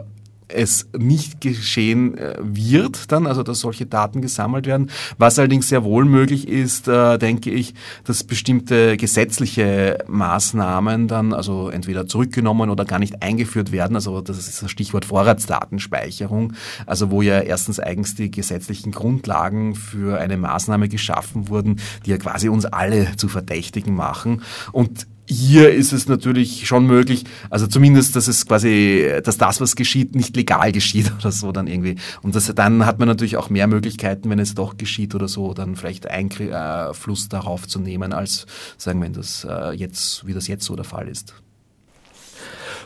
es 0.49 0.89
nicht 0.97 1.41
geschehen 1.41 2.17
äh, 2.17 2.37
wird, 2.41 3.13
dann, 3.13 3.27
also 3.27 3.43
dass 3.43 3.61
solche 3.61 3.87
Daten 3.87 4.23
gesammelt 4.23 4.67
werden. 4.67 4.91
Was 5.19 5.39
allerdings 5.39 5.69
sehr 5.69 5.85
wohl 5.85 6.05
möglich 6.05 6.49
ist, 6.49 6.89
äh, 6.89 7.19
denke 7.19 7.51
ich, 7.51 7.75
dass 8.05 8.25
bestimmte 8.25 8.97
gesetzliche 8.97 9.99
Maßnahmen 10.09 11.09
dann 11.09 11.33
also 11.33 11.69
entweder 11.69 12.07
zurückgenommen 12.07 12.71
oder 12.71 12.85
gar 12.85 12.99
nicht 12.99 13.23
eingeführt 13.23 13.73
werden. 13.73 13.95
Also 13.95 14.21
das 14.21 14.39
ist 14.39 14.63
das 14.63 14.71
Stichwort 14.71 15.05
Vorratsdatenspeicherung, 15.05 16.55
also 16.87 17.11
wo 17.11 17.23
ja 17.23 17.41
erstens 17.41 17.81
eigens 17.81 18.15
die 18.15 18.31
gesetzlichen 18.31 18.93
Grundlagen 18.93 19.75
für 19.75 20.19
eine 20.19 20.37
Maßnahme 20.37 20.89
geschaffen 20.89 21.49
wurden, 21.49 21.81
die 22.07 22.11
ja 22.11 22.17
quasi 22.17 22.49
uns 22.49 22.65
alle 22.65 23.17
zu 23.17 23.29
Verdächtigen 23.29 23.95
machen. 23.95 24.43
Und 24.73 25.07
hier 25.29 25.71
ist 25.73 25.93
es 25.93 26.09
natürlich 26.09 26.67
schon 26.67 26.87
möglich, 26.87 27.25
also 27.51 27.67
zumindest, 27.67 28.17
dass 28.17 28.29
es 28.29 28.47
quasi, 28.47 29.21
dass 29.23 29.37
das, 29.37 29.61
was 29.61 29.77
geschieht, 29.77 30.15
nicht 30.15 30.35
legal 30.37 30.73
geschieht 30.73 31.13
oder 31.21 31.31
so 31.31 31.53
dann 31.53 31.67
irgendwie. 31.67 31.97
Und 32.23 32.35
das, 32.35 32.53
dann 32.55 32.87
hat 32.87 32.99
man 32.99 33.09
natürlich 33.09 33.37
auch 33.37 33.51
mehr 33.51 33.67
Möglichkeiten, 33.67 34.31
wenn 34.31 34.39
es 34.39 34.55
doch 34.55 34.79
geschieht 34.79 35.15
oder 35.15 35.29
so, 35.29 35.53
dann 35.53 35.77
vielleicht 35.77 36.09
Einfluss 36.09 37.27
äh, 37.27 37.29
darauf 37.29 37.69
zu 37.69 37.79
nehmen, 37.79 38.13
als 38.13 38.47
sagen, 38.79 39.03
wenn 39.03 39.13
das 39.13 39.47
äh, 39.49 39.73
jetzt, 39.73 40.27
wie 40.27 40.33
das 40.33 40.49
jetzt 40.49 40.65
so 40.65 40.77
der 40.77 40.87
Fall 40.87 41.09
ist. 41.09 41.35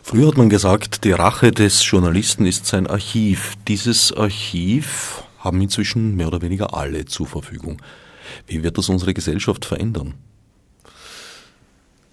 Früher 0.02 0.26
hat 0.26 0.36
man 0.36 0.50
gesagt, 0.50 1.04
die 1.04 1.12
Rache 1.12 1.52
des 1.52 1.88
Journalisten 1.88 2.44
ist 2.44 2.66
sein 2.66 2.88
Archiv. 2.88 3.52
Dieses 3.68 4.12
Archiv 4.12 5.22
haben 5.38 5.60
inzwischen 5.60 6.16
mehr 6.16 6.26
oder 6.26 6.42
weniger 6.42 6.74
alle 6.74 7.04
zur 7.04 7.28
Verfügung. 7.28 7.80
Wie 8.48 8.64
wird 8.64 8.78
das 8.78 8.88
unsere 8.88 9.14
Gesellschaft 9.14 9.64
verändern? 9.64 10.14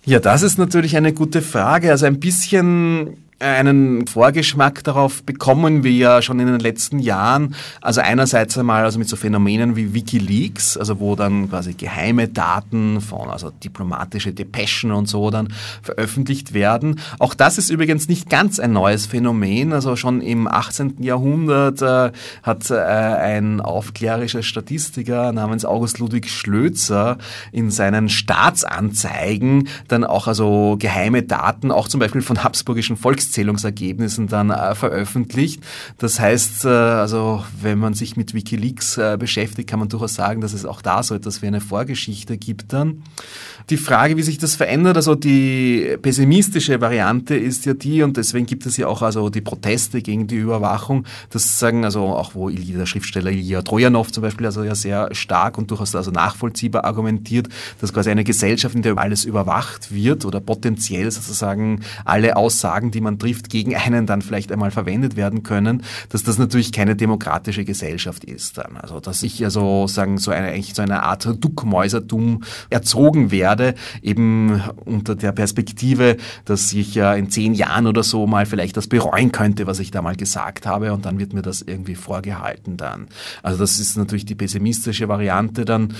Ja, 0.09 0.19
das 0.19 0.41
ist 0.41 0.57
natürlich 0.57 0.97
eine 0.97 1.13
gute 1.13 1.39
Frage. 1.43 1.91
Also 1.91 2.07
ein 2.07 2.19
bisschen 2.19 3.28
einen 3.39 4.05
Vorgeschmack 4.05 4.83
darauf 4.83 5.23
bekommen 5.23 5.83
wir 5.83 5.91
ja 5.91 6.21
schon 6.21 6.39
in 6.39 6.47
den 6.47 6.59
letzten 6.59 6.99
Jahren. 6.99 7.55
Also 7.81 8.01
einerseits 8.01 8.57
einmal 8.57 8.83
also 8.83 8.99
mit 8.99 9.07
so 9.07 9.15
Phänomenen 9.15 9.75
wie 9.75 9.93
WikiLeaks, 9.93 10.77
also 10.77 10.99
wo 10.99 11.15
dann 11.15 11.49
quasi 11.49 11.73
geheime 11.73 12.27
Daten 12.27 12.99
von, 12.99 13.29
also 13.29 13.49
diplomatische 13.49 14.33
Depeschen 14.33 14.91
und 14.91 15.07
so 15.07 15.29
dann 15.29 15.53
veröffentlicht 15.81 16.53
werden. 16.53 16.99
Auch 17.19 17.33
das 17.33 17.57
ist 17.57 17.69
übrigens 17.69 18.09
nicht 18.09 18.29
ganz 18.29 18.59
ein 18.59 18.73
neues 18.73 19.05
Phänomen. 19.05 19.71
Also 19.71 19.95
schon 19.95 20.21
im 20.21 20.47
18. 20.47 21.01
Jahrhundert 21.01 21.81
äh, 21.81 22.11
hat 22.43 22.69
äh, 22.69 22.75
ein 22.75 23.61
aufklärischer 23.61 24.43
Statistiker 24.43 25.31
namens 25.31 25.63
August 25.63 25.99
Ludwig 25.99 26.29
Schlözer 26.29 27.17
in 27.53 27.71
seinen 27.71 28.09
Staatsanzeigen 28.09 29.69
dann 29.87 30.03
auch 30.03 30.27
also 30.27 30.75
geheime 30.77 31.23
Daten, 31.23 31.71
auch 31.71 31.87
zum 31.87 32.01
Beispiel 32.01 32.21
von 32.21 32.43
habsburgischen 32.43 32.97
Volks 32.97 33.28
Volkszählungsergebnissen 33.29 34.27
dann 34.27 34.49
äh, 34.49 34.75
veröffentlicht. 34.75 35.61
Das 35.97 36.19
heißt, 36.19 36.65
äh, 36.65 36.69
also 36.69 37.43
wenn 37.61 37.77
man 37.77 37.93
sich 37.93 38.17
mit 38.17 38.33
Wikileaks 38.33 38.97
äh, 38.97 39.17
beschäftigt, 39.19 39.69
kann 39.69 39.79
man 39.79 39.89
durchaus 39.89 40.15
sagen, 40.15 40.41
dass 40.41 40.53
es 40.53 40.65
auch 40.65 40.81
da 40.81 41.03
so 41.03 41.15
etwas 41.15 41.41
wie 41.41 41.47
eine 41.47 41.61
Vorgeschichte 41.61 42.37
gibt 42.37 42.73
dann. 42.73 43.03
Die 43.69 43.77
Frage, 43.77 44.17
wie 44.17 44.23
sich 44.23 44.39
das 44.39 44.55
verändert, 44.55 44.97
also 44.97 45.13
die 45.13 45.95
pessimistische 46.01 46.81
Variante 46.81 47.35
ist 47.35 47.65
ja 47.67 47.75
die, 47.75 48.01
und 48.01 48.17
deswegen 48.17 48.47
gibt 48.47 48.65
es 48.65 48.77
ja 48.77 48.87
auch 48.87 49.03
also 49.03 49.29
die 49.29 49.41
Proteste 49.41 50.01
gegen 50.01 50.25
die 50.25 50.37
Überwachung, 50.37 51.05
das 51.29 51.59
sagen 51.59 51.85
also 51.85 52.05
auch, 52.05 52.33
wo 52.33 52.49
der 52.49 52.85
Schriftsteller 52.87 53.29
Ilya 53.29 53.61
Trojanov 53.61 54.11
zum 54.11 54.23
Beispiel 54.23 54.47
also 54.47 54.63
ja 54.63 54.73
sehr 54.73 55.13
stark 55.13 55.59
und 55.59 55.69
durchaus 55.69 55.95
also 55.95 56.09
nachvollziehbar 56.09 56.83
argumentiert, 56.83 57.47
dass 57.79 57.93
quasi 57.93 58.09
eine 58.09 58.23
Gesellschaft, 58.23 58.73
in 58.73 58.81
der 58.81 58.97
alles 58.97 59.23
überwacht 59.23 59.93
wird 59.93 60.25
oder 60.25 60.39
potenziell 60.39 61.11
sozusagen 61.11 61.81
alle 62.05 62.37
Aussagen, 62.37 62.89
die 62.89 63.01
man 63.01 63.18
trifft, 63.19 63.49
gegen 63.49 63.75
einen 63.75 64.05
dann 64.05 64.21
vielleicht 64.21 64.51
einmal 64.51 64.71
verwendet 64.71 65.15
werden 65.15 65.43
können, 65.43 65.83
dass 66.09 66.23
das 66.23 66.37
natürlich 66.37 66.71
keine 66.71 66.95
demokratische 66.95 67.65
Gesellschaft 67.65 68.23
ist 68.23 68.57
dann. 68.57 68.77
Also 68.77 68.99
dass 68.99 69.21
ich 69.23 69.43
also 69.43 69.87
sagen 69.87 70.17
so 70.17 70.31
eine 70.31 70.47
eigentlich 70.47 70.73
so 70.73 70.81
eine 70.81 71.03
Art 71.03 71.27
Duckmäusertum 71.39 72.43
erzogen 72.69 73.31
werde, 73.31 73.75
eben 74.01 74.61
unter 74.85 75.15
der 75.15 75.31
Perspektive, 75.31 76.17
dass 76.45 76.73
ich 76.73 76.95
ja 76.95 77.13
in 77.13 77.29
zehn 77.29 77.53
Jahren 77.53 77.87
oder 77.87 78.03
so 78.03 78.25
mal 78.25 78.45
vielleicht 78.45 78.77
das 78.77 78.87
bereuen 78.87 79.31
könnte, 79.31 79.67
was 79.67 79.79
ich 79.79 79.91
da 79.91 80.01
mal 80.01 80.15
gesagt 80.15 80.65
habe 80.65 80.93
und 80.93 81.05
dann 81.05 81.19
wird 81.19 81.33
mir 81.33 81.41
das 81.41 81.61
irgendwie 81.61 81.95
vorgehalten 81.95 82.77
dann. 82.77 83.07
Also 83.43 83.59
das 83.59 83.79
ist 83.79 83.97
natürlich 83.97 84.25
die 84.25 84.35
pessimistische 84.35 85.07
Variante 85.07 85.65
dann. 85.65 85.93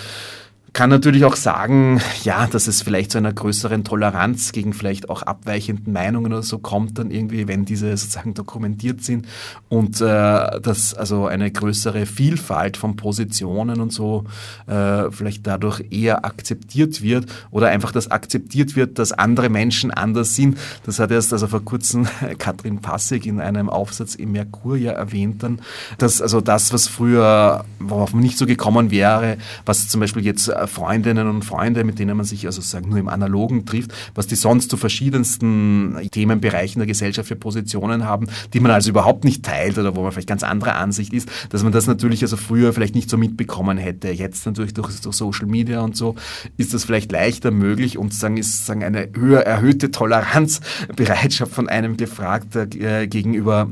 Kann 0.73 0.89
natürlich 0.89 1.25
auch 1.25 1.35
sagen, 1.35 1.99
ja, 2.23 2.47
dass 2.47 2.67
es 2.67 2.81
vielleicht 2.81 3.11
zu 3.11 3.17
einer 3.17 3.33
größeren 3.33 3.83
Toleranz 3.83 4.51
gegen 4.51 4.73
vielleicht 4.73 5.09
auch 5.09 5.23
abweichenden 5.23 5.93
Meinungen 5.93 6.31
oder 6.31 6.43
so 6.43 6.59
kommt 6.59 6.99
dann 6.99 7.11
irgendwie, 7.11 7.47
wenn 7.47 7.65
diese 7.65 7.95
sozusagen 7.95 8.33
dokumentiert 8.33 9.03
sind 9.03 9.27
und 9.69 10.01
äh, 10.01 10.59
dass 10.61 10.93
also 10.93 11.27
eine 11.27 11.51
größere 11.51 12.05
Vielfalt 12.05 12.77
von 12.77 12.95
Positionen 12.95 13.81
und 13.81 13.91
so 13.91 14.25
äh, 14.67 15.09
vielleicht 15.11 15.47
dadurch 15.47 15.83
eher 15.91 16.25
akzeptiert 16.25 17.01
wird 17.01 17.25
oder 17.51 17.69
einfach, 17.69 17.91
dass 17.91 18.11
akzeptiert 18.11 18.75
wird, 18.75 18.99
dass 18.99 19.11
andere 19.11 19.49
Menschen 19.49 19.91
anders 19.91 20.35
sind. 20.35 20.57
Das 20.85 20.99
hat 20.99 21.11
erst 21.11 21.33
also 21.33 21.47
vor 21.47 21.63
kurzem 21.63 22.07
Katrin 22.37 22.79
Passig 22.79 23.25
in 23.25 23.41
einem 23.41 23.69
Aufsatz 23.69 24.15
im 24.15 24.31
Merkur 24.31 24.77
ja 24.77 24.91
erwähnt 24.91 25.43
dann, 25.43 25.61
dass 25.97 26.21
also 26.21 26.41
das, 26.41 26.73
was 26.73 26.87
früher, 26.87 27.65
worauf 27.79 28.13
man 28.13 28.23
nicht 28.23 28.37
so 28.37 28.45
gekommen 28.45 28.91
wäre, 28.91 29.37
was 29.65 29.87
zum 29.87 30.01
Beispiel 30.01 30.23
jetzt 30.23 30.47
äh, 30.49 30.58
Freundinnen 30.67 31.27
und 31.27 31.45
Freunde, 31.45 31.83
mit 31.83 31.99
denen 31.99 32.17
man 32.17 32.25
sich 32.25 32.45
also 32.45 32.61
sagen, 32.61 32.89
nur 32.89 32.99
im 32.99 33.07
Analogen 33.07 33.65
trifft, 33.65 33.91
was 34.15 34.27
die 34.27 34.35
sonst 34.35 34.69
zu 34.69 34.77
verschiedensten 34.77 35.97
Themenbereichen 36.11 36.79
der 36.79 36.87
Gesellschaft 36.87 37.27
für 37.27 37.35
Positionen 37.35 38.05
haben, 38.05 38.27
die 38.53 38.59
man 38.59 38.71
also 38.71 38.89
überhaupt 38.89 39.23
nicht 39.23 39.43
teilt 39.43 39.77
oder 39.77 39.95
wo 39.95 40.01
man 40.01 40.11
vielleicht 40.11 40.29
ganz 40.29 40.43
anderer 40.43 40.75
Ansicht 40.75 41.13
ist, 41.13 41.29
dass 41.49 41.63
man 41.63 41.71
das 41.71 41.87
natürlich 41.87 42.21
also 42.21 42.37
früher 42.37 42.73
vielleicht 42.73 42.95
nicht 42.95 43.09
so 43.09 43.17
mitbekommen 43.17 43.77
hätte. 43.77 44.09
Jetzt 44.09 44.45
natürlich 44.45 44.73
durch, 44.73 44.99
durch 45.01 45.15
Social 45.15 45.47
Media 45.47 45.81
und 45.81 45.95
so 45.95 46.15
ist 46.57 46.73
das 46.73 46.85
vielleicht 46.85 47.11
leichter 47.11 47.51
möglich 47.51 47.97
und 47.97 48.13
sagen 48.13 48.37
ist 48.37 48.65
sagen 48.65 48.83
eine 48.83 49.09
höher 49.15 49.41
erhöhte 49.41 49.91
Toleranzbereitschaft 49.91 51.51
von 51.51 51.69
einem 51.69 51.97
gefragt 51.97 52.55
äh, 52.55 53.07
gegenüber 53.07 53.69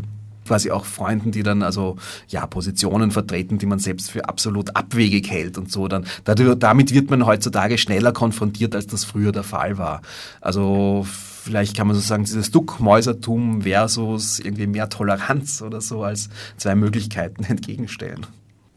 quasi 0.48 0.72
auch 0.72 0.86
Freunden, 0.86 1.32
die 1.32 1.44
dann 1.44 1.62
also 1.62 1.98
ja 2.28 2.46
Positionen 2.48 3.12
vertreten, 3.12 3.58
die 3.58 3.66
man 3.66 3.80
selbst 3.80 4.10
für 4.10 4.28
absolut 4.28 4.76
abwegig 4.76 5.30
hält 5.30 5.58
und 5.58 5.72
so 5.72 5.88
dann. 5.88 6.06
Dadurch, 6.24 6.58
damit 6.58 6.94
wird 6.94 7.10
man 7.10 7.26
heutzutage 7.26 7.78
schneller 7.78 8.14
konfrontiert, 8.14 8.74
als 8.74 8.88
das 8.88 9.04
früher 9.04 9.32
der 9.32 9.44
Fall 9.44 9.78
war. 9.78 10.02
Also 10.42 11.06
vielleicht 11.48 11.76
kann 11.76 11.88
man 11.88 11.96
so 11.96 12.02
sagen, 12.02 12.24
dieses 12.24 12.52
Duckmäusertum 12.52 13.62
versus 13.62 14.40
irgendwie 14.40 14.68
mehr 14.68 14.90
Toleranz 14.90 15.62
oder 15.62 15.82
so 15.82 16.04
als 16.04 16.30
zwei 16.58 16.76
Möglichkeiten 16.76 17.44
entgegenstellen. 17.48 18.26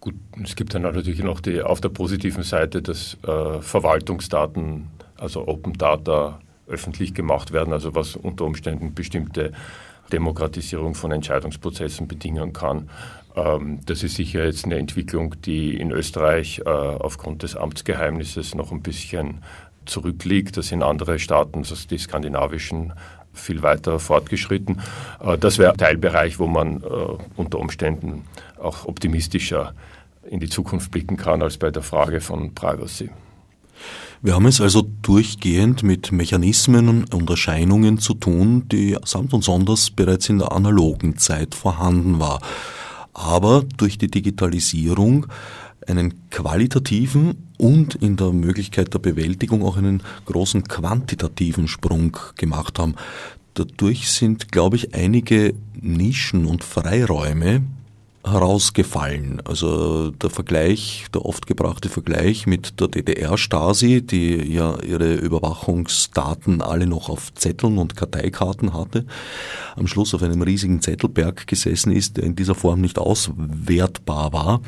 Gut, 0.01 0.15
es 0.43 0.57
gibt 0.57 0.75
dann 0.75 0.83
natürlich 0.83 1.23
noch 1.23 1.41
die 1.41 1.61
auf 1.61 1.81
der 1.81 1.91
positiven 1.91 2.43
Seite, 2.43 2.81
dass 2.81 3.19
äh, 3.23 3.61
Verwaltungsdaten, 3.61 4.89
also 5.19 5.47
Open 5.47 5.75
Data, 5.75 6.41
öffentlich 6.67 7.15
gemacht 7.15 7.53
werden, 7.53 7.73
also 7.73 7.95
was 7.95 8.17
unter 8.17 8.45
Umständen 8.45 8.95
bestimmte 8.95 9.53
Demokratisierung 10.13 10.95
von 10.95 11.13
Entscheidungsprozessen 11.13 12.09
bedingen 12.09 12.53
kann. 12.53 12.91
Ähm, 13.37 13.81
das 13.87 14.03
ist 14.03 14.17
sicher 14.17 14.45
jetzt 14.45 14.65
eine 14.65 14.79
Entwicklung, 14.79 15.35
die 15.43 15.77
in 15.77 15.91
Österreich 15.91 16.61
äh, 16.65 16.69
aufgrund 16.69 17.43
des 17.43 17.57
Amtsgeheimnisses 17.57 18.55
noch 18.55 18.73
ein 18.73 18.83
bisschen 18.83 19.43
zurückliegt. 19.87 20.57
Das 20.57 20.69
sind 20.69 20.83
andere 20.83 21.19
Staaten, 21.19 21.59
also 21.59 21.75
die 21.89 21.99
skandinavischen, 21.99 22.93
viel 23.33 23.63
weiter 23.63 23.99
fortgeschritten. 23.99 24.81
Äh, 25.21 25.39
das 25.39 25.59
wäre 25.59 25.73
ein 25.73 25.79
Teilbereich, 25.79 26.39
wo 26.39 26.47
man 26.47 26.83
äh, 26.83 26.87
unter 27.37 27.59
Umständen 27.59 28.25
auch 28.59 28.87
optimistischer 28.87 29.75
in 30.29 30.41
die 30.41 30.49
Zukunft 30.49 30.91
blicken 30.91 31.17
kann 31.17 31.43
als 31.43 31.57
bei 31.57 31.71
der 31.71 31.83
Frage 31.83 32.21
von 32.21 32.55
Privacy. 32.55 33.11
Wir 34.23 34.35
haben 34.35 34.45
es 34.45 34.61
also 34.61 34.83
durchgehend 35.01 35.83
mit 35.83 36.13
Mechanismen 36.13 37.05
und 37.05 37.31
Erscheinungen 37.31 37.97
zu 37.97 38.13
tun, 38.13 38.69
die 38.69 38.95
samt 39.03 39.33
und 39.33 39.43
sonders 39.43 39.91
bereits 39.91 40.29
in 40.29 40.41
der 40.41 40.53
analogen 40.53 41.17
Zeit 41.17 41.55
vorhanden 41.55 42.19
war, 42.19 42.43
aber 43.15 43.65
durch 43.79 43.97
die 43.97 44.11
Digitalisierung 44.11 45.27
einen 45.87 46.29
qualitativen 46.29 47.49
und 47.57 47.95
in 47.95 48.19
der 48.19 48.33
Möglichkeit 48.33 48.93
der 48.93 48.99
Bewältigung 48.99 49.65
auch 49.65 49.79
einen 49.79 50.03
großen 50.27 50.65
quantitativen 50.65 51.67
Sprung 51.67 52.15
gemacht 52.37 52.79
haben. 52.79 52.97
Dadurch 53.55 54.11
sind, 54.11 54.53
glaube 54.53 54.77
ich, 54.77 54.95
einige 54.95 55.55
Nischen 55.81 56.45
und 56.45 56.63
Freiräume, 56.63 57.63
herausgefallen. 58.25 59.41
Also 59.45 60.11
der 60.11 60.31
Vergleich, 60.31 61.07
der 61.15 61.25
oft 61.25 61.47
gebrachte 61.47 61.89
Vergleich 61.89 62.47
mit 62.47 62.79
der 62.81 62.89
DDR-Stasi, 62.89 64.03
die 64.03 64.53
ja 64.53 64.79
ihre 64.83 65.15
Überwachungsdaten 65.15 66.61
alle 66.61 66.87
noch 66.87 67.09
auf 67.09 67.33
Zetteln 67.35 67.79
und 67.79 67.97
Karteikarten 67.97 68.75
hatte, 68.75 69.07
am 69.77 69.87
Schluss 69.87 70.15
auf 70.15 70.23
einem 70.23 70.43
riesigen 70.43 70.83
Zettelberg 70.83 71.47
gesessen 71.47 71.93
ist, 71.93 72.19
der 72.19 72.25
in 72.25 72.37
dieser 72.37 72.55
Form 72.55 72.81
nicht 72.81 72.99
auswertbar 72.99 74.33
war. 74.33 74.61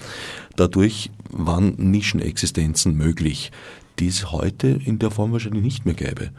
Dadurch 0.56 1.10
waren 1.30 1.74
Nischenexistenzen 1.76 2.96
möglich, 2.96 3.52
die 3.98 4.08
es 4.08 4.32
heute 4.32 4.68
in 4.68 4.98
der 4.98 5.10
Form 5.10 5.32
wahrscheinlich 5.32 5.62
nicht 5.62 5.84
mehr 5.84 5.94
gäbe. 5.94 6.30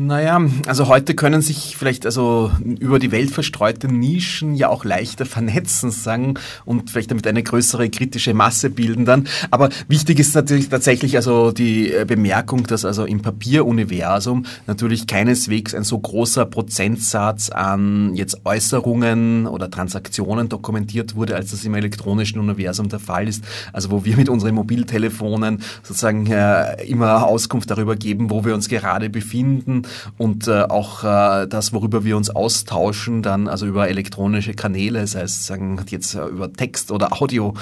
Naja, 0.00 0.40
also 0.68 0.86
heute 0.86 1.14
können 1.16 1.42
sich 1.42 1.76
vielleicht 1.76 2.06
also 2.06 2.52
über 2.62 3.00
die 3.00 3.10
Welt 3.10 3.32
verstreute 3.32 3.88
Nischen 3.88 4.54
ja 4.54 4.68
auch 4.68 4.84
leichter 4.84 5.26
vernetzen, 5.26 5.90
sagen, 5.90 6.34
und 6.64 6.88
vielleicht 6.90 7.10
damit 7.10 7.26
eine 7.26 7.42
größere 7.42 7.90
kritische 7.90 8.32
Masse 8.32 8.70
bilden 8.70 9.04
dann. 9.04 9.26
Aber 9.50 9.70
wichtig 9.88 10.20
ist 10.20 10.36
natürlich 10.36 10.68
tatsächlich 10.68 11.16
also 11.16 11.50
die 11.50 11.92
äh, 11.92 12.04
Bemerkung, 12.04 12.64
dass 12.64 12.84
also 12.84 13.06
im 13.06 13.22
Papieruniversum 13.22 14.46
natürlich 14.68 15.08
keineswegs 15.08 15.74
ein 15.74 15.82
so 15.82 15.98
großer 15.98 16.46
Prozentsatz 16.46 17.50
an 17.50 18.14
jetzt 18.14 18.42
Äußerungen 18.44 19.48
oder 19.48 19.68
Transaktionen 19.68 20.48
dokumentiert 20.48 21.16
wurde, 21.16 21.34
als 21.34 21.50
das 21.50 21.64
im 21.64 21.74
elektronischen 21.74 22.38
Universum 22.38 22.88
der 22.88 23.00
Fall 23.00 23.26
ist. 23.26 23.42
Also 23.72 23.90
wo 23.90 24.04
wir 24.04 24.16
mit 24.16 24.28
unseren 24.28 24.54
Mobiltelefonen 24.54 25.60
sozusagen 25.82 26.26
äh, 26.28 26.84
immer 26.84 27.26
Auskunft 27.26 27.68
darüber 27.68 27.96
geben, 27.96 28.30
wo 28.30 28.44
wir 28.44 28.54
uns 28.54 28.68
gerade 28.68 29.10
befinden 29.10 29.82
und 30.16 30.48
äh, 30.48 30.62
auch 30.62 31.04
äh, 31.04 31.46
das, 31.46 31.72
worüber 31.72 32.04
wir 32.04 32.16
uns 32.16 32.30
austauschen, 32.30 33.22
dann 33.22 33.48
also 33.48 33.66
über 33.66 33.88
elektronische 33.88 34.54
Kanäle, 34.54 35.06
sei 35.06 35.22
es 35.22 35.46
sagen 35.46 35.80
jetzt 35.88 36.14
äh, 36.14 36.24
über 36.24 36.52
Text 36.52 36.90
oder 36.90 37.20
Audio, 37.20 37.54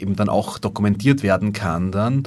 eben 0.00 0.16
dann 0.16 0.28
auch 0.28 0.58
dokumentiert 0.58 1.22
werden 1.22 1.52
kann 1.52 1.92
dann. 1.92 2.24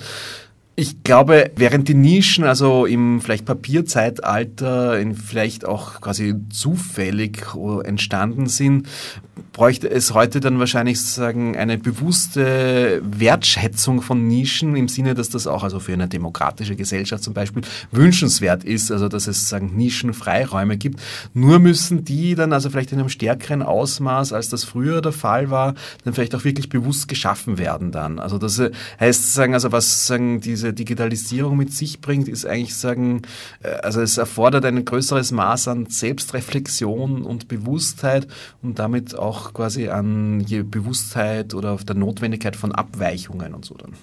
Ich 0.77 1.03
glaube, 1.03 1.51
während 1.55 1.87
die 1.87 1.93
Nischen 1.93 2.43
also 2.43 2.85
im 2.85 3.21
vielleicht 3.21 3.45
Papierzeitalter 3.45 4.99
in 4.99 5.15
vielleicht 5.15 5.63
auch 5.63 6.01
quasi 6.01 6.35
zufällig 6.49 7.45
entstanden 7.85 8.47
sind, 8.47 8.89
bräuchte 9.53 9.89
es 9.89 10.13
heute 10.13 10.39
dann 10.39 10.59
wahrscheinlich 10.59 11.01
sagen 11.01 11.55
eine 11.55 11.77
bewusste 11.77 13.01
Wertschätzung 13.05 14.01
von 14.01 14.27
Nischen 14.27 14.75
im 14.75 14.87
Sinne, 14.87 15.13
dass 15.13 15.29
das 15.29 15.47
auch 15.47 15.63
also 15.63 15.79
für 15.79 15.93
eine 15.93 16.07
demokratische 16.07 16.75
Gesellschaft 16.75 17.23
zum 17.23 17.33
Beispiel 17.33 17.63
wünschenswert 17.91 18.63
ist, 18.63 18.91
also 18.91 19.07
dass 19.07 19.27
es 19.27 19.47
sagen 19.47 19.75
Nischenfreiräume 19.75 20.77
gibt. 20.77 20.99
Nur 21.33 21.59
müssen 21.59 22.03
die 22.03 22.35
dann 22.35 22.51
also 22.51 22.69
vielleicht 22.69 22.91
in 22.91 22.99
einem 22.99 23.09
stärkeren 23.09 23.61
Ausmaß, 23.61 24.33
als 24.33 24.49
das 24.49 24.63
früher 24.63 25.01
der 25.01 25.11
Fall 25.11 25.49
war, 25.49 25.75
dann 26.03 26.13
vielleicht 26.13 26.35
auch 26.35 26.43
wirklich 26.43 26.69
bewusst 26.69 27.07
geschaffen 27.07 27.57
werden 27.57 27.91
dann. 27.91 28.19
Also 28.19 28.37
das 28.37 28.61
heißt 28.99 29.33
sagen 29.33 29.53
also 29.53 29.71
was 29.71 30.07
sagen 30.07 30.41
diese 30.41 30.55
diese 30.65 30.73
Digitalisierung 30.73 31.57
mit 31.57 31.73
sich 31.73 32.01
bringt, 32.01 32.27
ist 32.27 32.45
eigentlich 32.45 32.75
sagen, 32.75 33.21
äh, 33.61 33.69
also 33.83 34.01
es 34.01 34.17
erfordert 34.17 34.65
ein 34.65 34.83
größeres 34.83 35.31
Maß 35.31 35.67
an 35.67 35.87
Selbstreflexion 35.87 37.23
und 37.23 37.47
Bewusstheit 37.47 38.27
und 38.63 38.79
damit 38.79 39.15
auch 39.15 39.24
quasi 39.53 39.89
an 39.89 40.39
die 40.45 40.63
Bewusstheit 40.63 41.53
oder 41.53 41.71
auf 41.71 41.83
der 41.83 41.95
Notwendigkeit 41.95 42.55
von 42.55 42.71
Abweichungen 42.71 43.53
und 43.53 43.65
so 43.65 43.75
dann. 43.75 43.93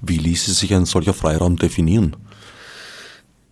Wie 0.00 0.18
ließe 0.18 0.52
sich 0.52 0.74
ein 0.74 0.84
solcher 0.84 1.14
Freiraum 1.14 1.56
definieren? 1.56 2.16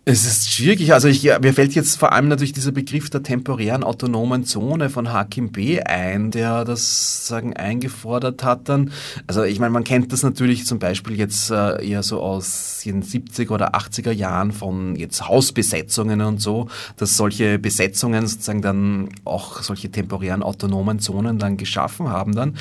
Es 0.07 0.23
ist 0.23 0.53
schwierig. 0.53 0.93
Also 0.93 1.07
ich, 1.07 1.23
mir 1.23 1.53
fällt 1.55 1.73
jetzt 1.73 1.97
vor 1.97 2.13
allem 2.13 2.27
natürlich 2.27 2.53
dieser 2.53 2.71
Begriff 2.71 3.09
der 3.09 3.23
temporären 3.23 3.83
autonomen 3.83 4.45
Zone 4.45 4.91
von 4.91 5.11
Hakim 5.11 5.51
B. 5.51 5.81
ein, 5.81 6.29
der 6.29 6.63
das 6.63 7.25
sagen 7.25 7.55
eingefordert 7.55 8.43
hat 8.43 8.69
dann. 8.69 8.91
Also 9.25 9.41
ich 9.41 9.59
meine, 9.59 9.71
man 9.71 9.83
kennt 9.83 10.13
das 10.13 10.21
natürlich 10.21 10.67
zum 10.67 10.77
Beispiel 10.77 11.17
jetzt 11.17 11.49
äh, 11.49 11.83
eher 11.83 12.03
so 12.03 12.21
aus 12.21 12.83
den 12.85 13.01
70er 13.01 13.49
oder 13.49 13.73
80er 13.73 14.11
Jahren 14.11 14.51
von 14.51 14.95
jetzt 14.95 15.27
Hausbesetzungen 15.27 16.21
und 16.21 16.39
so, 16.39 16.67
dass 16.97 17.17
solche 17.17 17.57
Besetzungen 17.57 18.27
sozusagen 18.27 18.61
dann 18.61 19.09
auch 19.23 19.63
solche 19.63 19.89
temporären 19.89 20.43
autonomen 20.43 20.99
Zonen 20.99 21.39
dann 21.39 21.57
geschaffen 21.57 22.09
haben 22.09 22.35
dann. 22.35 22.57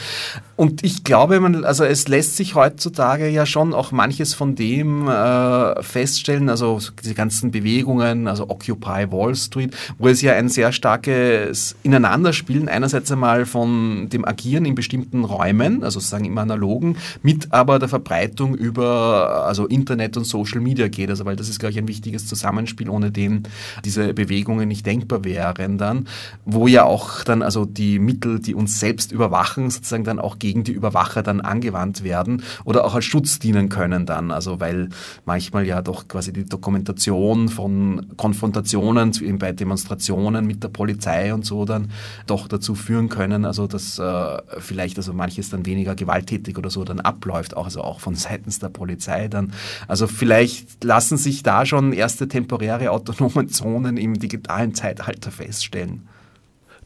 Und 0.57 0.83
ich 0.83 1.05
glaube, 1.05 1.41
man, 1.41 1.67
also 1.67 1.85
es 1.85 2.09
lässt 2.09 2.39
sich 2.39 2.55
heutzutage 2.55 3.29
ja 3.29 3.45
schon 3.45 3.75
auch 3.75 3.93
manches 3.93 4.33
von 4.33 4.55
dem 4.55 5.09
äh, 5.09 5.83
feststellen, 5.83 6.49
also 6.49 6.81
diese 7.03 7.13
ganze 7.13 7.34
ganzen 7.35 7.51
Bewegungen, 7.51 8.28
also 8.28 8.49
Occupy 8.49 9.11
Wall 9.11 9.35
Street, 9.35 9.76
wo 9.99 10.07
es 10.07 10.22
ja 10.22 10.35
ein 10.35 10.49
sehr 10.49 10.70
starkes 10.70 11.74
Ineinanderspielen 11.82 12.68
einerseits 12.68 13.11
einmal 13.11 13.45
von 13.45 14.09
dem 14.09 14.24
Agieren 14.24 14.64
in 14.64 14.76
bestimmten 14.76 15.24
Räumen, 15.24 15.82
also 15.82 15.99
sozusagen 15.99 16.26
im 16.26 16.39
analogen, 16.39 16.97
mit 17.22 17.53
aber 17.53 17.80
der 17.80 17.89
Verbreitung 17.89 18.55
über 18.55 19.47
also 19.47 19.66
Internet 19.66 20.16
und 20.16 20.26
Social 20.26 20.61
Media 20.61 20.87
geht. 20.87 21.11
Also 21.11 21.24
weil 21.24 21.35
das 21.35 21.49
ist, 21.49 21.59
glaube 21.59 21.72
ich, 21.72 21.78
ein 21.78 21.89
wichtiges 21.89 22.28
Zusammenspiel, 22.28 22.89
ohne 22.89 23.11
dem 23.11 23.43
diese 23.85 24.14
Bewegungen 24.14 24.68
nicht 24.68 24.87
denkbar 24.87 25.24
wären 25.24 25.76
dann, 25.76 26.07
wo 26.45 26.68
ja 26.68 26.85
auch 26.85 27.24
dann 27.24 27.43
also 27.43 27.64
die 27.64 27.99
Mittel, 27.99 28.39
die 28.39 28.55
uns 28.55 28.78
selbst 28.78 29.11
überwachen, 29.11 29.70
sozusagen 29.70 30.05
dann 30.05 30.20
auch 30.20 30.39
gegen 30.39 30.62
die 30.62 30.72
Überwacher 30.72 31.24
dann 31.24 31.41
angewandt 31.41 32.05
werden 32.05 32.45
oder 32.64 32.85
auch 32.85 32.95
als 32.95 33.07
Schutz 33.07 33.41
dienen 33.41 33.70
können 33.70 34.07
dann. 34.07 34.30
Also 34.30 34.61
weil 34.61 34.91
manchmal 35.24 35.66
ja 35.66 35.82
doch 35.82 36.07
quasi 36.07 36.32
die 36.32 36.45
Dokumentation 36.45 37.24
von 37.49 38.07
Konfrontationen 38.16 39.12
bei 39.39 39.53
Demonstrationen 39.53 40.47
mit 40.47 40.62
der 40.62 40.68
Polizei 40.68 41.33
und 41.33 41.45
so 41.45 41.64
dann 41.64 41.91
doch 42.27 42.49
dazu 42.49 42.75
führen 42.75 43.09
können, 43.09 43.45
also 43.45 43.66
dass 43.66 43.99
äh, 43.99 44.39
vielleicht 44.59 44.97
also 44.97 45.12
manches 45.12 45.51
dann 45.51 45.66
weniger 45.66 45.95
gewalttätig 45.95 46.59
oder 46.59 46.70
so 46.70 46.85
dann 46.85 47.01
abläuft, 47.01 47.57
auch 47.57 47.64
also 47.64 47.83
auch 47.83 48.01
von 48.01 48.14
seitens 48.14 48.59
der 48.59 48.68
Polizei 48.68 49.29
dann. 49.29 49.53
Also 49.89 50.07
vielleicht 50.07 50.85
lassen 50.85 51.16
sich 51.16 51.43
da 51.43 51.66
schon 51.66 51.93
erste 51.93 52.29
temporäre 52.29 52.91
autonome 52.91 53.47
Zonen 53.47 53.97
im 53.97 54.18
digitalen 54.18 54.75
Zeitalter 54.75 55.31
feststellen. 55.31 56.07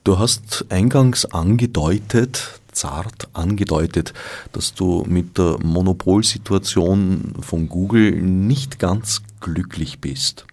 Du 0.04 0.18
hast 0.18 0.66
eingangs 0.70 1.26
angedeutet, 1.26 2.60
zart 2.78 3.28
angedeutet, 3.32 4.14
dass 4.52 4.74
du 4.74 5.04
mit 5.06 5.38
der 5.38 5.58
Monopolsituation 5.62 7.34
von 7.40 7.68
Google 7.68 8.12
nicht 8.22 8.78
ganz 8.78 9.22
glücklich 9.40 10.00
bist. 10.00 10.46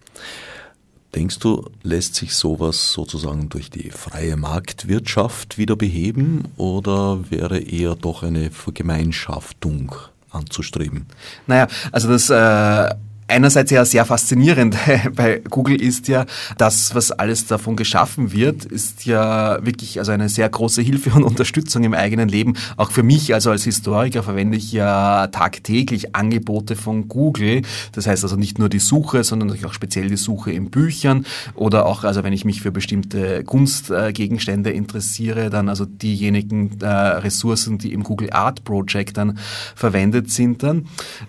Denkst 1.14 1.38
du, 1.38 1.70
lässt 1.82 2.14
sich 2.14 2.34
sowas 2.34 2.92
sozusagen 2.92 3.48
durch 3.48 3.70
die 3.70 3.90
freie 3.90 4.36
Marktwirtschaft 4.36 5.56
wieder 5.56 5.74
beheben 5.74 6.48
oder 6.58 7.30
wäre 7.30 7.58
eher 7.58 7.94
doch 7.94 8.22
eine 8.22 8.50
Vergemeinschaftung 8.50 9.94
anzustreben? 10.30 11.06
Naja, 11.46 11.68
also 11.90 12.08
das 12.08 12.28
äh, 12.28 12.94
einerseits 13.28 13.70
ja 13.70 13.84
sehr 13.84 14.04
faszinierend 14.04 14.76
bei 15.14 15.42
Google 15.50 15.80
ist 15.80 16.08
ja, 16.08 16.26
das, 16.58 16.94
was 16.94 17.10
alles 17.10 17.46
davon 17.46 17.76
geschaffen 17.76 18.32
wird, 18.32 18.64
ist 18.64 19.04
ja 19.04 19.64
wirklich 19.64 19.98
also 19.98 20.12
eine 20.12 20.28
sehr 20.28 20.48
große 20.48 20.82
Hilfe 20.82 21.10
und 21.10 21.24
Unterstützung 21.24 21.84
im 21.84 21.94
eigenen 21.94 22.28
Leben. 22.28 22.54
Auch 22.76 22.90
für 22.90 23.02
mich, 23.02 23.34
also 23.34 23.50
als 23.50 23.64
Historiker, 23.64 24.22
verwende 24.22 24.56
ich 24.56 24.72
ja 24.72 25.26
tagtäglich 25.28 26.14
Angebote 26.14 26.76
von 26.76 27.08
Google. 27.08 27.62
Das 27.92 28.06
heißt 28.06 28.22
also 28.22 28.36
nicht 28.36 28.58
nur 28.58 28.68
die 28.68 28.78
Suche, 28.78 29.24
sondern 29.24 29.52
auch 29.64 29.74
speziell 29.74 30.08
die 30.08 30.16
Suche 30.16 30.52
in 30.52 30.70
Büchern 30.70 31.26
oder 31.54 31.86
auch, 31.86 32.04
also 32.04 32.22
wenn 32.22 32.32
ich 32.32 32.44
mich 32.44 32.60
für 32.60 32.70
bestimmte 32.70 33.42
Kunstgegenstände 33.44 34.70
interessiere, 34.70 35.50
dann 35.50 35.68
also 35.68 35.84
diejenigen 35.84 36.80
äh, 36.80 36.86
Ressourcen, 36.86 37.78
die 37.78 37.92
im 37.92 38.02
Google 38.02 38.30
Art 38.32 38.64
Project 38.64 39.16
dann 39.16 39.38
verwendet 39.74 40.30
sind 40.30 40.62
dann. 40.62 40.86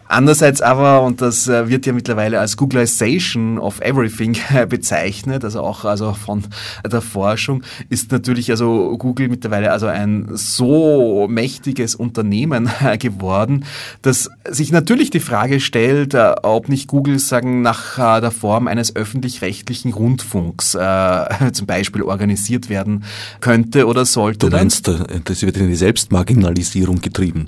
Andererseits 0.07 0.61
aber, 0.61 1.01
und 1.01 1.21
das 1.21 1.47
äh, 1.47 1.69
wird 1.69 1.86
ja 1.87 1.93
mittlerweile 1.93 2.39
als 2.39 2.57
Googleization 2.57 3.57
of 3.57 3.81
Everything 3.81 4.37
bezeichnet, 4.69 5.43
also 5.43 5.61
auch 5.61 5.85
also 5.85 6.13
von 6.13 6.43
der 6.85 7.01
Forschung, 7.01 7.63
ist 7.89 8.11
natürlich 8.11 8.51
also 8.51 8.95
Google 8.97 9.29
mittlerweile 9.29 9.71
also 9.71 9.87
ein 9.87 10.29
so 10.33 11.27
mächtiges 11.29 11.95
Unternehmen 11.95 12.69
geworden, 12.99 13.65
dass 14.01 14.29
sich 14.47 14.71
natürlich 14.71 15.09
die 15.09 15.19
Frage 15.19 15.59
stellt, 15.59 16.13
äh, 16.13 16.35
ob 16.43 16.69
nicht 16.69 16.87
Google 16.87 17.19
sagen 17.19 17.61
nach 17.61 17.97
äh, 17.97 18.21
der 18.21 18.31
Form 18.31 18.67
eines 18.67 18.95
öffentlich-rechtlichen 18.95 19.93
Rundfunks 19.93 20.75
äh, 20.75 21.25
zum 21.53 21.65
Beispiel 21.65 22.03
organisiert 22.03 22.69
werden 22.69 23.03
könnte 23.39 23.87
oder 23.87 24.05
sollte. 24.05 24.49
Du 24.49 24.55
meinst, 24.55 24.87
äh, 24.87 24.97
das 25.23 25.41
wird 25.41 25.57
in 25.57 25.67
die 25.67 25.75
Selbstmarginalisierung 25.75 27.01
getrieben? 27.01 27.47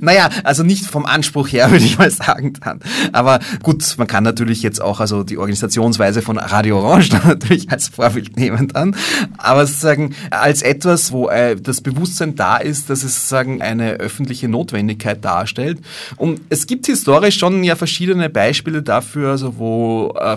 naja, 0.00 0.28
also 0.44 0.62
nicht 0.62 0.86
vom 0.86 1.06
Anspruch 1.06 1.48
her, 1.48 1.70
würde 1.70 1.84
ich 1.84 1.98
mal 1.98 2.10
sagen 2.10 2.54
dann. 2.64 2.80
Aber 3.12 3.23
aber 3.26 3.40
gut, 3.62 3.94
man 3.96 4.06
kann 4.06 4.22
natürlich 4.24 4.62
jetzt 4.62 4.82
auch 4.82 5.00
also 5.00 5.22
die 5.22 5.38
Organisationsweise 5.38 6.20
von 6.20 6.38
Radio 6.38 6.78
Orange 6.78 7.12
natürlich 7.24 7.70
als 7.70 7.88
Vorbild 7.88 8.36
nehmen 8.36 8.68
dann. 8.68 8.94
Aber 9.38 9.66
sozusagen 9.66 10.14
als 10.30 10.62
etwas, 10.62 11.10
wo 11.12 11.28
äh, 11.28 11.56
das 11.56 11.80
Bewusstsein 11.80 12.34
da 12.34 12.58
ist, 12.58 12.90
dass 12.90 13.02
es 13.02 13.14
sozusagen 13.14 13.62
eine 13.62 13.94
öffentliche 13.94 14.48
Notwendigkeit 14.48 15.24
darstellt. 15.24 15.78
Und 16.16 16.40
es 16.50 16.66
gibt 16.66 16.86
historisch 16.86 17.38
schon 17.38 17.64
ja 17.64 17.76
verschiedene 17.76 18.28
Beispiele 18.28 18.82
dafür, 18.82 19.30
also 19.30 19.56
wo 19.58 20.14
äh, 20.18 20.36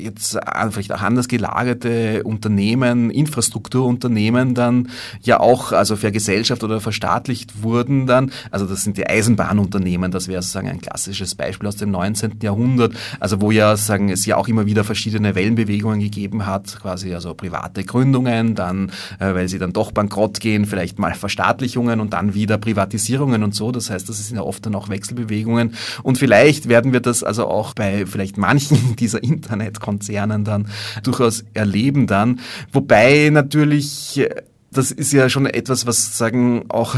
jetzt 0.00 0.38
vielleicht 0.70 0.92
auch 0.92 1.02
anders 1.02 1.28
gelagerte 1.28 2.22
Unternehmen, 2.24 3.10
Infrastrukturunternehmen 3.10 4.54
dann 4.54 4.88
ja 5.22 5.40
auch 5.40 5.72
also 5.72 5.96
für 5.96 6.12
Gesellschaft 6.12 6.64
oder 6.64 6.80
verstaatlicht 6.80 7.62
wurden 7.62 8.06
dann. 8.06 8.30
Also 8.50 8.66
das 8.66 8.84
sind 8.84 8.96
die 8.96 9.06
Eisenbahnunternehmen, 9.06 10.10
das 10.10 10.28
wäre 10.28 10.42
sozusagen 10.42 10.68
ein 10.68 10.80
klassisches 10.80 11.34
Beispiel 11.34 11.68
aus 11.68 11.76
dem 11.76 11.90
19. 11.90 12.13
Jahrhundert, 12.42 12.94
also 13.20 13.40
wo 13.40 13.50
ja 13.50 13.76
sagen 13.76 14.08
es 14.08 14.26
ja 14.26 14.36
auch 14.36 14.48
immer 14.48 14.66
wieder 14.66 14.84
verschiedene 14.84 15.34
Wellenbewegungen 15.34 16.00
gegeben 16.00 16.46
hat, 16.46 16.78
quasi 16.80 17.14
also 17.14 17.34
private 17.34 17.84
Gründungen, 17.84 18.54
dann 18.54 18.90
äh, 19.18 19.34
weil 19.34 19.48
sie 19.48 19.58
dann 19.58 19.72
doch 19.72 19.92
bankrott 19.92 20.40
gehen, 20.40 20.64
vielleicht 20.64 20.98
mal 20.98 21.14
Verstaatlichungen 21.14 22.00
und 22.00 22.12
dann 22.12 22.34
wieder 22.34 22.58
Privatisierungen 22.58 23.42
und 23.42 23.54
so. 23.54 23.72
Das 23.72 23.90
heißt, 23.90 24.08
das 24.08 24.26
sind 24.26 24.36
ja 24.36 24.42
oft 24.42 24.64
dann 24.66 24.74
auch 24.74 24.88
Wechselbewegungen 24.88 25.74
und 26.02 26.18
vielleicht 26.18 26.68
werden 26.68 26.92
wir 26.92 27.00
das 27.00 27.22
also 27.22 27.46
auch 27.46 27.74
bei 27.74 28.06
vielleicht 28.06 28.38
manchen 28.38 28.96
dieser 28.98 29.22
Internetkonzernen 29.22 30.44
dann 30.44 30.68
durchaus 31.02 31.44
erleben 31.54 32.06
dann, 32.06 32.40
wobei 32.72 33.30
natürlich 33.32 34.18
äh, 34.18 34.42
das 34.74 34.90
ist 34.90 35.12
ja 35.12 35.28
schon 35.28 35.46
etwas, 35.46 35.86
was 35.86 36.18
sagen 36.18 36.64
auch 36.68 36.94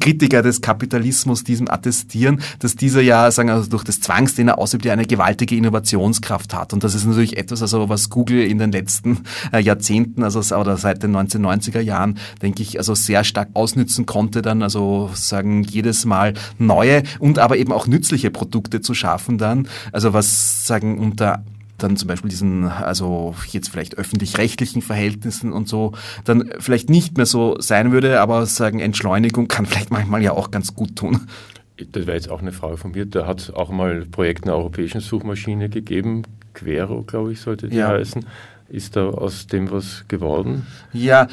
Kritiker 0.00 0.42
des 0.42 0.60
Kapitalismus 0.60 1.44
diesem 1.44 1.70
attestieren, 1.70 2.40
dass 2.60 2.76
dieser 2.76 3.00
ja 3.00 3.30
sagen 3.30 3.50
also 3.50 3.68
durch 3.68 3.84
das 3.84 4.00
Zwangs, 4.00 4.34
den 4.34 4.48
er 4.48 4.58
ausübt, 4.58 4.84
ja 4.84 4.92
eine 4.92 5.06
gewaltige 5.06 5.56
Innovationskraft 5.56 6.54
hat. 6.54 6.72
Und 6.72 6.84
das 6.84 6.94
ist 6.94 7.06
natürlich 7.06 7.36
etwas, 7.36 7.62
also 7.62 7.88
was 7.88 8.10
Google 8.10 8.42
in 8.42 8.58
den 8.58 8.72
letzten 8.72 9.20
äh, 9.52 9.60
Jahrzehnten, 9.60 10.22
also 10.22 10.38
oder 10.56 10.76
seit 10.76 11.02
den 11.02 11.16
1990er 11.16 11.80
Jahren, 11.80 12.18
denke 12.42 12.62
ich, 12.62 12.78
also 12.78 12.94
sehr 12.94 13.24
stark 13.24 13.48
ausnützen 13.54 14.06
konnte, 14.06 14.42
dann 14.42 14.62
also 14.62 15.10
sagen 15.14 15.62
jedes 15.62 16.04
Mal 16.04 16.34
neue 16.58 17.02
und 17.18 17.38
aber 17.38 17.56
eben 17.56 17.72
auch 17.72 17.86
nützliche 17.86 18.30
Produkte 18.30 18.80
zu 18.80 18.94
schaffen 18.94 19.38
dann. 19.38 19.68
Also 19.92 20.12
was 20.12 20.66
sagen 20.66 20.98
unter 20.98 21.44
dann 21.78 21.96
zum 21.96 22.08
Beispiel 22.08 22.30
diesen, 22.30 22.64
also 22.64 23.34
jetzt 23.50 23.68
vielleicht 23.68 23.96
öffentlich-rechtlichen 23.96 24.82
Verhältnissen 24.82 25.52
und 25.52 25.68
so, 25.68 25.92
dann 26.24 26.50
vielleicht 26.58 26.90
nicht 26.90 27.16
mehr 27.16 27.26
so 27.26 27.56
sein 27.60 27.92
würde, 27.92 28.20
aber 28.20 28.44
sagen, 28.46 28.80
Entschleunigung 28.80 29.48
kann 29.48 29.66
vielleicht 29.66 29.90
manchmal 29.90 30.22
ja 30.22 30.32
auch 30.32 30.50
ganz 30.50 30.74
gut 30.74 30.96
tun. 30.96 31.28
Das 31.92 32.06
wäre 32.06 32.16
jetzt 32.16 32.28
auch 32.28 32.40
eine 32.40 32.52
Frage 32.52 32.76
von 32.76 32.90
mir. 32.90 33.06
Da 33.06 33.26
hat 33.26 33.40
es 33.40 33.50
auch 33.50 33.70
mal 33.70 34.02
ein 34.02 34.10
Projekt 34.10 34.44
einer 34.44 34.56
europäischen 34.56 35.00
Suchmaschine 35.00 35.68
gegeben, 35.68 36.24
Quero, 36.54 37.02
glaube 37.02 37.32
ich, 37.32 37.40
sollte 37.40 37.68
die 37.68 37.76
ja. 37.76 37.88
heißen. 37.88 38.26
Ist 38.68 38.96
da 38.96 39.08
aus 39.08 39.46
dem 39.46 39.70
was 39.70 40.04
geworden? 40.08 40.66
Ja, 40.92 41.28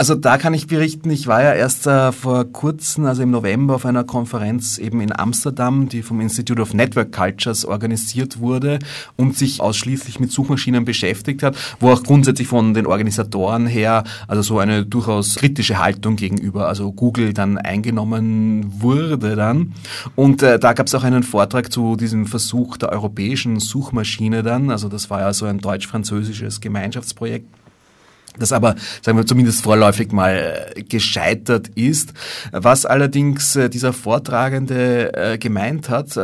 also 0.00 0.14
da 0.14 0.38
kann 0.38 0.54
ich 0.54 0.68
berichten, 0.68 1.10
ich 1.10 1.26
war 1.26 1.42
ja 1.42 1.54
erst 1.54 1.88
äh, 1.88 2.12
vor 2.12 2.44
kurzem, 2.44 3.04
also 3.06 3.20
im 3.24 3.32
November, 3.32 3.74
auf 3.74 3.84
einer 3.84 4.04
Konferenz 4.04 4.78
eben 4.78 5.00
in 5.00 5.12
Amsterdam, 5.18 5.88
die 5.88 6.02
vom 6.02 6.20
Institute 6.20 6.62
of 6.62 6.72
Network 6.72 7.10
Cultures 7.10 7.64
organisiert 7.64 8.38
wurde 8.38 8.78
und 9.16 9.36
sich 9.36 9.60
ausschließlich 9.60 10.20
mit 10.20 10.30
Suchmaschinen 10.30 10.84
beschäftigt 10.84 11.42
hat, 11.42 11.56
wo 11.80 11.90
auch 11.90 12.04
grundsätzlich 12.04 12.46
von 12.46 12.74
den 12.74 12.86
Organisatoren 12.86 13.66
her 13.66 14.04
also 14.28 14.42
so 14.42 14.60
eine 14.60 14.86
durchaus 14.86 15.34
kritische 15.34 15.80
Haltung 15.80 16.14
gegenüber 16.14 16.68
also 16.68 16.92
Google 16.92 17.34
dann 17.34 17.58
eingenommen 17.58 18.80
wurde 18.80 19.34
dann. 19.34 19.74
Und 20.14 20.44
äh, 20.44 20.60
da 20.60 20.74
gab 20.74 20.86
es 20.86 20.94
auch 20.94 21.02
einen 21.02 21.24
Vortrag 21.24 21.72
zu 21.72 21.96
diesem 21.96 22.26
Versuch 22.26 22.76
der 22.76 22.92
europäischen 22.92 23.58
Suchmaschine 23.58 24.44
dann, 24.44 24.70
also 24.70 24.88
das 24.88 25.10
war 25.10 25.22
ja 25.22 25.32
so 25.32 25.46
ein 25.46 25.58
deutsch-französisches 25.58 26.60
Gemeinschaftsprojekt 26.60 27.48
das 28.38 28.52
aber, 28.52 28.74
sagen 29.02 29.18
wir 29.18 29.26
zumindest 29.26 29.62
vorläufig 29.62 30.12
mal 30.12 30.72
äh, 30.74 30.82
gescheitert 30.82 31.68
ist. 31.68 32.12
Was 32.52 32.86
allerdings 32.86 33.56
äh, 33.56 33.68
dieser 33.68 33.92
Vortragende 33.92 35.12
äh, 35.14 35.38
gemeint 35.38 35.88
hat, 35.88 36.16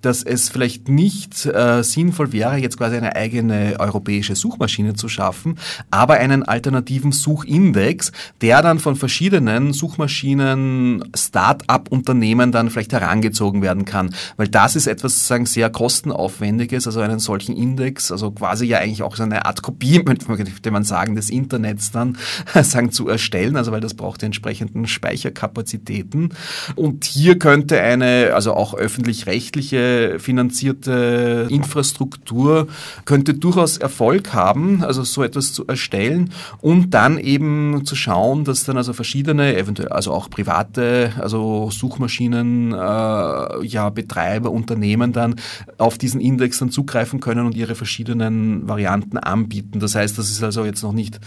dass 0.00 0.22
es 0.22 0.48
vielleicht 0.48 0.88
nicht 0.88 1.46
äh, 1.46 1.82
sinnvoll 1.82 2.32
wäre, 2.32 2.56
jetzt 2.56 2.78
quasi 2.78 2.96
eine 2.96 3.16
eigene 3.16 3.76
europäische 3.78 4.36
Suchmaschine 4.36 4.94
zu 4.94 5.08
schaffen, 5.08 5.58
aber 5.90 6.14
einen 6.14 6.42
alternativen 6.42 7.12
Suchindex, 7.12 8.12
der 8.40 8.62
dann 8.62 8.78
von 8.78 8.96
verschiedenen 8.96 9.72
Suchmaschinen, 9.72 11.04
Start-up-Unternehmen 11.14 12.52
dann 12.52 12.70
vielleicht 12.70 12.92
herangezogen 12.92 13.62
werden 13.62 13.84
kann. 13.84 14.14
Weil 14.36 14.48
das 14.48 14.76
ist 14.76 14.86
etwas 14.86 15.26
sagen 15.26 15.46
sehr 15.46 15.70
kostenaufwendiges, 15.70 16.86
also 16.86 17.00
einen 17.00 17.18
solchen 17.18 17.56
Index, 17.56 18.12
also 18.12 18.30
quasi 18.30 18.66
ja 18.66 18.78
eigentlich 18.78 19.02
auch 19.02 19.16
so 19.16 19.22
eine 19.24 19.46
Art 19.46 19.62
Kopie, 19.62 19.98
könnte 20.04 20.70
man 20.70 20.84
sagen, 20.84 21.16
des 21.16 21.30
Internets 21.30 21.90
dann 21.90 22.16
sagen 22.62 22.92
zu 22.92 23.08
erstellen, 23.08 23.56
also 23.56 23.72
weil 23.72 23.80
das 23.80 23.94
braucht 23.94 24.22
die 24.22 24.26
entsprechenden 24.26 24.86
Speicherkapazitäten. 24.86 26.34
Und 26.76 27.04
hier 27.04 27.38
könnte 27.38 27.80
eine, 27.80 28.32
also 28.34 28.54
auch 28.54 28.74
öffentlich-rechtliche 28.74 29.87
finanzierte 30.18 31.46
Infrastruktur 31.50 32.68
könnte 33.04 33.34
durchaus 33.34 33.78
Erfolg 33.78 34.32
haben, 34.32 34.82
also 34.82 35.02
so 35.02 35.22
etwas 35.22 35.52
zu 35.52 35.66
erstellen 35.66 36.30
und 36.60 36.90
dann 36.90 37.18
eben 37.18 37.84
zu 37.84 37.96
schauen, 37.96 38.44
dass 38.44 38.64
dann 38.64 38.76
also 38.76 38.92
verschiedene, 38.92 39.56
eventuell 39.56 39.88
also 39.88 40.12
auch 40.12 40.30
private, 40.30 41.12
also 41.18 41.70
Suchmaschinen, 41.70 42.72
äh, 42.72 42.76
ja 42.76 43.90
Betreiber, 43.90 44.50
Unternehmen 44.50 45.12
dann 45.12 45.36
auf 45.78 45.98
diesen 45.98 46.20
Index 46.20 46.58
dann 46.58 46.70
zugreifen 46.70 47.20
können 47.20 47.46
und 47.46 47.54
ihre 47.54 47.74
verschiedenen 47.74 48.68
Varianten 48.68 49.18
anbieten. 49.18 49.80
Das 49.80 49.94
heißt, 49.94 50.18
das 50.18 50.30
ist 50.30 50.42
also 50.42 50.64
jetzt 50.64 50.82
noch 50.82 50.92
nicht 50.92 51.20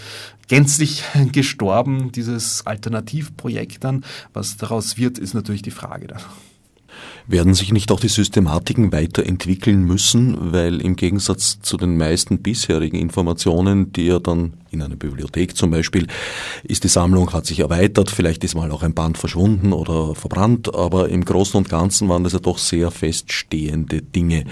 gänzlich 0.47 1.03
gestorben, 1.31 2.11
dieses 2.11 2.65
Alternativprojekt 2.65 3.83
dann. 3.83 4.03
Was 4.33 4.57
daraus 4.57 4.97
wird, 4.97 5.17
ist 5.17 5.33
natürlich 5.33 5.61
die 5.61 5.71
Frage 5.71 6.07
dann. 6.07 6.21
Werden 7.31 7.53
sich 7.53 7.71
nicht 7.71 7.93
auch 7.93 8.01
die 8.01 8.09
Systematiken 8.09 8.91
weiterentwickeln 8.91 9.85
müssen, 9.85 10.51
weil 10.51 10.81
im 10.81 10.97
Gegensatz 10.97 11.61
zu 11.61 11.77
den 11.77 11.95
meisten 11.95 12.39
bisherigen 12.39 12.97
Informationen, 12.97 13.93
die 13.93 14.07
ja 14.07 14.19
dann 14.19 14.55
in 14.69 14.81
einer 14.81 14.97
Bibliothek 14.97 15.55
zum 15.55 15.71
Beispiel, 15.71 16.07
ist 16.65 16.83
die 16.83 16.89
Sammlung, 16.89 17.31
hat 17.31 17.45
sich 17.45 17.61
erweitert, 17.61 18.09
vielleicht 18.09 18.43
ist 18.43 18.55
mal 18.55 18.69
auch 18.71 18.83
ein 18.83 18.93
Band 18.93 19.17
verschwunden 19.17 19.71
oder 19.71 20.13
verbrannt, 20.13 20.75
aber 20.75 21.07
im 21.07 21.23
Großen 21.23 21.57
und 21.57 21.69
Ganzen 21.69 22.09
waren 22.09 22.25
das 22.25 22.33
ja 22.33 22.39
doch 22.39 22.57
sehr 22.57 22.91
feststehende 22.91 24.01
Dinge 24.01 24.43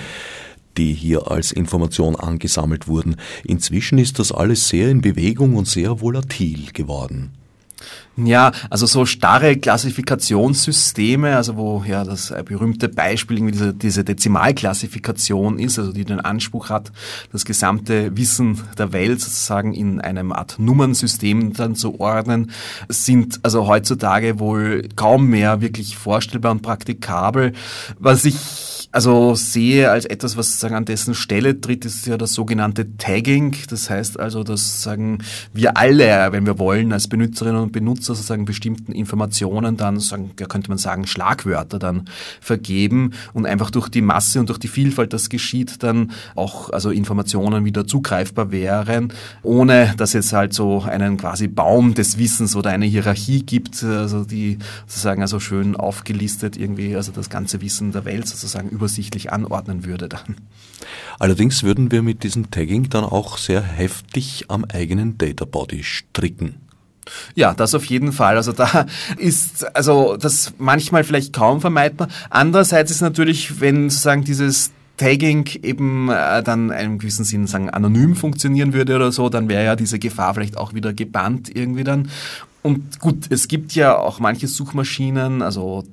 die 0.78 0.94
hier 0.94 1.30
als 1.30 1.52
Information 1.52 2.16
angesammelt 2.16 2.88
wurden. 2.88 3.18
Inzwischen 3.44 3.98
ist 3.98 4.18
das 4.18 4.32
alles 4.32 4.70
sehr 4.70 4.90
in 4.90 5.02
Bewegung 5.02 5.58
und 5.58 5.68
sehr 5.68 6.00
volatil 6.00 6.72
geworden. 6.72 7.34
Ja, 8.18 8.52
also 8.70 8.86
so 8.86 9.06
starre 9.06 9.56
Klassifikationssysteme, 9.56 11.38
also 11.38 11.56
wo 11.56 11.84
ja 11.88 12.04
das 12.04 12.34
berühmte 12.46 12.90
Beispiel 12.90 13.38
irgendwie 13.38 13.54
diese, 13.54 13.74
diese 13.74 14.04
Dezimalklassifikation 14.04 15.58
ist, 15.58 15.80
also 15.80 15.94
die 15.94 16.04
den 16.04 16.20
Anspruch 16.20 16.70
hat, 16.70 16.92
das 17.32 17.46
gesamte 17.46 18.16
Wissen 18.18 18.60
der 18.78 18.92
Welt 18.92 19.22
sozusagen 19.22 19.74
in 19.74 20.02
einem 20.02 20.34
Art 20.34 20.60
Nummernsystem 20.60 21.54
dann 21.54 21.76
zu 21.76 22.00
ordnen, 22.00 22.52
sind 22.90 23.40
also 23.44 23.68
heutzutage 23.68 24.40
wohl 24.40 24.90
kaum 24.96 25.28
mehr 25.28 25.62
wirklich 25.62 25.96
vorstellbar 25.96 26.52
und 26.52 26.62
praktikabel. 26.62 27.54
Was 28.00 28.26
ich 28.26 28.79
also 28.92 29.36
sehe 29.36 29.92
als 29.92 30.06
etwas, 30.06 30.36
was 30.36 30.48
sozusagen 30.48 30.74
an 30.74 30.86
dessen 30.86 31.14
Stelle 31.14 31.62
tritt, 31.62 31.86
ist 31.86 32.08
ja 32.08 32.18
das 32.18 32.34
sogenannte 32.34 32.98
Tagging. 32.98 33.56
Das 33.70 33.90
heißt 33.90 34.20
also, 34.20 34.44
dass 34.44 34.82
sagen 34.82 35.20
wir 35.54 35.78
alle, 35.78 36.32
wenn 36.32 36.48
wir 36.48 36.58
wollen, 36.58 36.92
als 36.92 37.08
Benutzerinnen 37.08 37.62
und 37.62 37.72
Benutzer 37.72 38.16
sozusagen 38.16 38.46
bestimmten 38.46 38.92
Informationen 38.92 39.78
dann, 39.78 40.00
sagen, 40.00 40.32
ja, 40.40 40.48
könnte 40.48 40.70
man 40.70 40.80
sagen, 40.80 41.06
Schlagwörter 41.06 41.78
dann 41.78 42.10
vergeben 42.42 43.12
und 43.34 43.46
einfach 43.46 43.70
durch 43.70 43.90
die 43.90 44.02
Masse 44.02 44.40
und 44.40 44.50
durch 44.50 44.60
die 44.60 44.68
Vielfalt, 44.68 45.14
das 45.14 45.30
geschieht, 45.30 45.84
dann 45.84 46.12
auch 46.36 46.72
also 46.72 46.90
Informationen 46.90 47.66
wieder 47.66 47.86
zugreifbar 47.86 48.52
wären, 48.52 49.14
ohne 49.44 49.94
dass 49.98 50.16
es 50.16 50.34
halt 50.34 50.54
so 50.54 50.82
einen 50.82 51.18
quasi 51.18 51.48
Baum 51.48 51.94
des 51.94 52.18
Wissens 52.18 52.56
oder 52.56 52.72
eine 52.72 52.86
Hierarchie 52.86 53.44
gibt, 53.44 53.84
also 53.84 54.24
die 54.24 54.58
sozusagen 54.88 55.22
also 55.22 55.40
schön 55.40 55.76
aufgelistet 55.76 56.58
irgendwie, 56.58 56.96
also 56.96 57.12
das 57.12 57.30
ganze 57.30 57.62
Wissen 57.62 57.92
der 57.92 58.06
Welt 58.06 58.28
sozusagen 58.28 58.79
übersichtlich 58.80 59.32
anordnen 59.32 59.86
würde 59.86 60.08
dann. 60.08 60.38
Allerdings 61.20 61.64
würden 61.64 61.92
wir 61.92 62.02
mit 62.02 62.24
diesem 62.24 62.50
Tagging 62.50 62.90
dann 62.90 63.04
auch 63.04 63.38
sehr 63.38 63.62
heftig 63.62 64.46
am 64.48 64.64
eigenen 64.66 65.18
Databody 65.18 65.84
stricken. 65.84 66.56
Ja, 67.36 67.54
das 67.54 67.76
auf 67.76 67.86
jeden 67.86 68.12
Fall. 68.12 68.38
Also 68.38 68.54
da 68.54 68.86
ist 69.18 69.76
also 69.76 70.16
das 70.16 70.54
manchmal 70.58 71.04
vielleicht 71.04 71.34
kaum 71.34 71.60
vermeidbar. 71.60 72.08
Andererseits 72.30 72.92
ist 72.92 73.02
natürlich, 73.02 73.60
wenn 73.60 73.90
sozusagen 73.90 74.24
dieses 74.24 74.72
Tagging 74.98 75.50
eben 75.64 76.10
äh, 76.10 76.44
dann 76.44 76.66
in 76.66 76.72
einem 76.72 77.00
gewissen 77.00 77.26
Sinn 77.26 77.48
sagen 77.48 77.70
anonym 77.70 78.16
funktionieren 78.16 78.74
würde 78.74 78.96
oder 78.96 79.12
so, 79.12 79.30
dann 79.30 79.50
wäre 79.50 79.64
ja 79.64 79.76
diese 79.76 79.98
Gefahr 79.98 80.34
vielleicht 80.34 80.58
auch 80.58 80.74
wieder 80.74 80.94
gebannt 80.94 81.54
irgendwie 81.54 81.84
dann. 81.84 82.10
Und 82.62 83.00
gut, 83.00 83.28
es 83.30 83.48
gibt 83.48 83.74
ja 83.74 83.98
auch 83.98 84.20
manche 84.20 84.48
Suchmaschinen, 84.48 85.42
also 85.42 85.86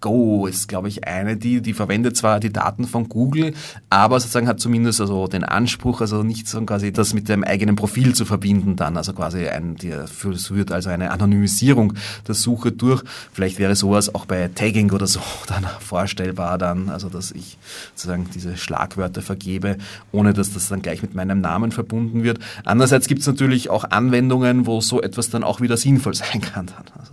DuckDuckGo 0.00 0.46
ist, 0.46 0.68
glaube 0.68 0.88
ich, 0.88 1.06
eine, 1.06 1.36
die, 1.36 1.60
die 1.60 1.72
verwendet 1.72 2.16
zwar 2.16 2.40
die 2.40 2.52
Daten 2.52 2.86
von 2.86 3.08
Google, 3.08 3.54
aber 3.90 4.20
sozusagen 4.20 4.48
hat 4.48 4.60
zumindest 4.60 5.00
also 5.00 5.26
den 5.26 5.44
Anspruch, 5.44 6.00
also 6.00 6.22
nicht 6.22 6.48
so 6.48 6.60
quasi 6.62 6.92
das 6.92 7.14
mit 7.14 7.28
dem 7.28 7.44
eigenen 7.44 7.76
Profil 7.76 8.14
zu 8.14 8.24
verbinden 8.24 8.76
dann, 8.76 8.96
also 8.96 9.12
quasi 9.12 9.48
ein, 9.48 9.76
die 9.76 9.92
führt 10.06 10.72
also 10.72 10.90
eine 10.90 11.10
Anonymisierung 11.10 11.94
der 12.26 12.34
Suche 12.34 12.72
durch. 12.72 13.02
Vielleicht 13.32 13.58
wäre 13.58 13.74
sowas 13.74 14.14
auch 14.14 14.26
bei 14.26 14.48
Tagging 14.48 14.92
oder 14.92 15.06
so 15.06 15.20
dann 15.46 15.66
vorstellbar 15.80 16.58
dann, 16.58 16.88
also 16.88 17.08
dass 17.08 17.32
ich 17.32 17.58
sozusagen 17.94 18.28
diese 18.34 18.56
Schlagwörter 18.56 19.22
vergebe, 19.22 19.78
ohne 20.12 20.32
dass 20.32 20.52
das 20.52 20.68
dann 20.68 20.82
gleich 20.82 21.02
mit 21.02 21.14
meinem 21.14 21.40
Namen 21.40 21.72
verbunden 21.72 22.22
wird. 22.22 22.38
Andererseits 22.64 23.08
gibt 23.08 23.22
es 23.22 23.26
natürlich 23.26 23.70
auch 23.70 23.84
Anwendungen, 23.84 24.66
wo 24.66 24.80
so 24.80 25.00
etwas 25.02 25.30
dann 25.30 25.44
auch 25.44 25.60
wieder 25.60 25.76
Sinn 25.76 25.96
sinnvoll 25.96 26.14
sein 26.14 26.40
kann. 26.52 26.68
Also 26.98 27.12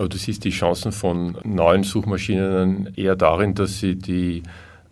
Aber 0.00 0.08
du 0.08 0.16
siehst 0.16 0.44
die 0.44 0.50
Chancen 0.50 0.92
von 0.92 1.36
neuen 1.44 1.82
Suchmaschinen 1.82 2.90
eher 2.96 3.16
darin, 3.16 3.52
dass 3.52 3.80
sie 3.80 3.96
die 3.96 4.42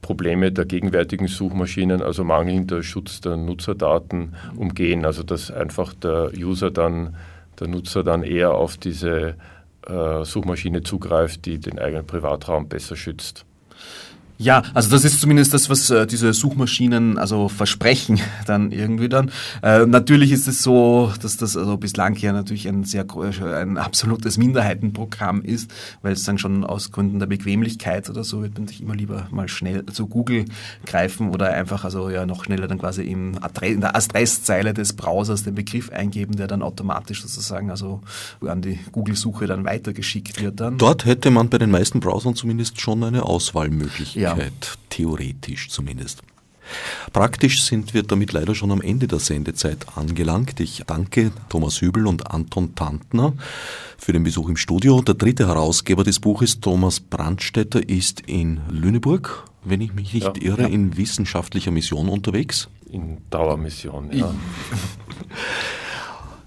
Probleme 0.02 0.52
der 0.52 0.66
gegenwärtigen 0.66 1.28
Suchmaschinen, 1.28 2.02
also 2.02 2.24
mangelnder 2.24 2.82
Schutz 2.82 3.22
der 3.22 3.38
Nutzerdaten, 3.38 4.34
umgehen. 4.54 5.06
Also 5.06 5.22
dass 5.22 5.50
einfach 5.50 5.94
der 5.94 6.32
User 6.36 6.70
dann, 6.70 7.16
der 7.59 7.68
Nutzer 7.68 8.04
dann 8.04 8.22
eher 8.22 8.52
auf 8.52 8.76
diese 8.76 9.36
äh, 9.86 10.24
Suchmaschine 10.26 10.82
zugreift, 10.82 11.46
die 11.46 11.59
den 11.59 11.78
eigenen 11.78 12.06
Privatraum 12.06 12.68
besser 12.68 12.94
schützt. 12.94 13.46
Ja, 14.41 14.62
also 14.72 14.89
das 14.91 15.05
ist 15.05 15.20
zumindest 15.20 15.53
das, 15.53 15.68
was 15.68 15.91
äh, 15.91 16.07
diese 16.07 16.32
Suchmaschinen 16.32 17.18
also 17.18 17.49
versprechen 17.49 18.20
dann 18.47 18.70
irgendwie 18.70 19.09
dann. 19.09 19.32
Äh, 19.62 19.84
natürlich 19.84 20.30
ist 20.30 20.47
es 20.47 20.62
so, 20.62 21.12
dass 21.20 21.36
das 21.36 21.57
also 21.57 21.76
bislang 21.76 22.14
ja 22.16 22.32
natürlich 22.32 22.68
ein 22.68 22.84
sehr 22.84 23.05
ein 23.43 23.78
absolutes 23.78 24.39
Minderheitenprogramm 24.39 25.43
ist, 25.43 25.72
weil 26.03 26.12
es 26.12 26.22
dann 26.22 26.39
schon 26.39 26.64
aus 26.64 26.93
Gründen 26.93 27.18
der 27.18 27.26
Bequemlichkeit 27.26 28.09
oder 28.09 28.22
so 28.22 28.43
wird 28.43 28.57
man 28.57 28.68
sich 28.68 28.80
immer 28.80 28.95
lieber 28.95 29.26
mal 29.32 29.49
schnell 29.49 29.84
zu 29.86 30.07
Google 30.07 30.45
greifen 30.86 31.30
oder 31.30 31.51
einfach 31.53 31.84
also 31.84 32.09
ja 32.09 32.24
noch 32.24 32.45
schneller 32.45 32.68
dann 32.68 32.78
quasi 32.78 33.03
im 33.03 33.36
in 33.62 33.80
der 33.80 33.97
Adresszeile 33.97 34.72
des 34.72 34.93
Browsers 34.93 35.43
den 35.43 35.57
Begriff 35.57 35.91
eingeben, 35.91 36.36
der 36.36 36.47
dann 36.47 36.62
automatisch 36.62 37.22
sozusagen 37.22 37.70
also 37.70 38.03
an 38.47 38.62
die 38.62 38.78
Google-Suche 38.93 39.49
dann 39.49 39.64
weitergeschickt 39.64 40.41
wird 40.41 40.61
dann. 40.61 40.78
Dort 40.78 41.07
hätte 41.07 41.30
man 41.30 41.49
bei 41.49 41.59
den 41.59 41.72
meisten 41.72 41.99
Browsern 41.99 42.36
zumindest 42.36 42.80
schon 42.80 43.03
eine 43.03 43.24
Auswahlmöglichkeit. 43.24 44.22
Ja. 44.22 44.28
Möglichkeit, 44.35 44.79
theoretisch 44.91 45.68
zumindest. 45.68 46.22
Praktisch 47.12 47.62
sind 47.62 47.95
wir 47.95 48.03
damit 48.03 48.33
leider 48.33 48.55
schon 48.55 48.70
am 48.70 48.83
Ende 48.83 49.07
der 49.07 49.18
Sendezeit 49.18 49.87
angelangt. 49.97 50.61
Ich 50.61 50.83
danke 50.87 51.33
Thomas 51.49 51.81
Hübel 51.81 52.07
und 52.07 52.31
Anton 52.31 52.74
Tantner 52.74 53.33
für 53.97 54.12
den 54.12 54.24
Besuch 54.24 54.49
im 54.49 54.57
Studio. 54.57 55.01
Der 55.01 55.14
dritte 55.14 55.49
Herausgeber 55.49 56.05
des 56.05 56.20
Buches, 56.20 56.61
Thomas 56.61 57.01
Brandstetter, 57.01 57.89
ist 57.89 58.20
in 58.26 58.61
Lüneburg, 58.70 59.45
wenn 59.64 59.81
ich 59.81 59.95
mich 59.95 60.12
nicht 60.12 60.24
ja, 60.26 60.33
irre, 60.41 60.62
ja. 60.62 60.68
in 60.68 60.97
wissenschaftlicher 60.97 61.70
Mission 61.70 62.09
unterwegs. 62.09 62.68
In 62.91 63.18
Dauermission, 63.31 64.11
ja. 64.12 64.35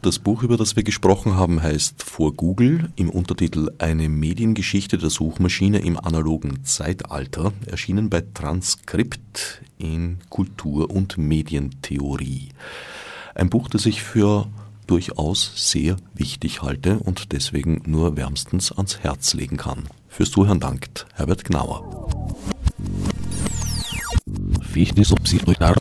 Das 0.01 0.17
Buch, 0.17 0.41
über 0.41 0.57
das 0.57 0.75
wir 0.75 0.81
gesprochen 0.81 1.35
haben, 1.35 1.61
heißt 1.61 2.01
Vor 2.01 2.33
Google 2.33 2.91
im 2.95 3.11
Untertitel 3.11 3.69
Eine 3.77 4.09
Mediengeschichte 4.09 4.97
der 4.97 5.11
Suchmaschine 5.11 5.77
im 5.77 5.95
analogen 5.95 6.63
Zeitalter, 6.63 7.53
erschienen 7.67 8.09
bei 8.09 8.23
Transkript 8.33 9.61
in 9.77 10.17
Kultur- 10.29 10.89
und 10.89 11.19
Medientheorie. 11.19 12.49
Ein 13.35 13.51
Buch, 13.51 13.69
das 13.69 13.85
ich 13.85 14.01
für 14.01 14.47
durchaus 14.87 15.51
sehr 15.55 15.97
wichtig 16.15 16.63
halte 16.63 16.97
und 16.97 17.31
deswegen 17.31 17.83
nur 17.85 18.17
wärmstens 18.17 18.71
ans 18.71 19.01
Herz 19.01 19.35
legen 19.35 19.57
kann. 19.57 19.83
Fürs 20.07 20.31
Zuhören 20.31 20.59
dankt 20.59 21.05
Herbert 21.13 21.45
Gnauer. 21.45 22.09
Fichtes 24.63 25.11
obsidruitar 25.11 25.75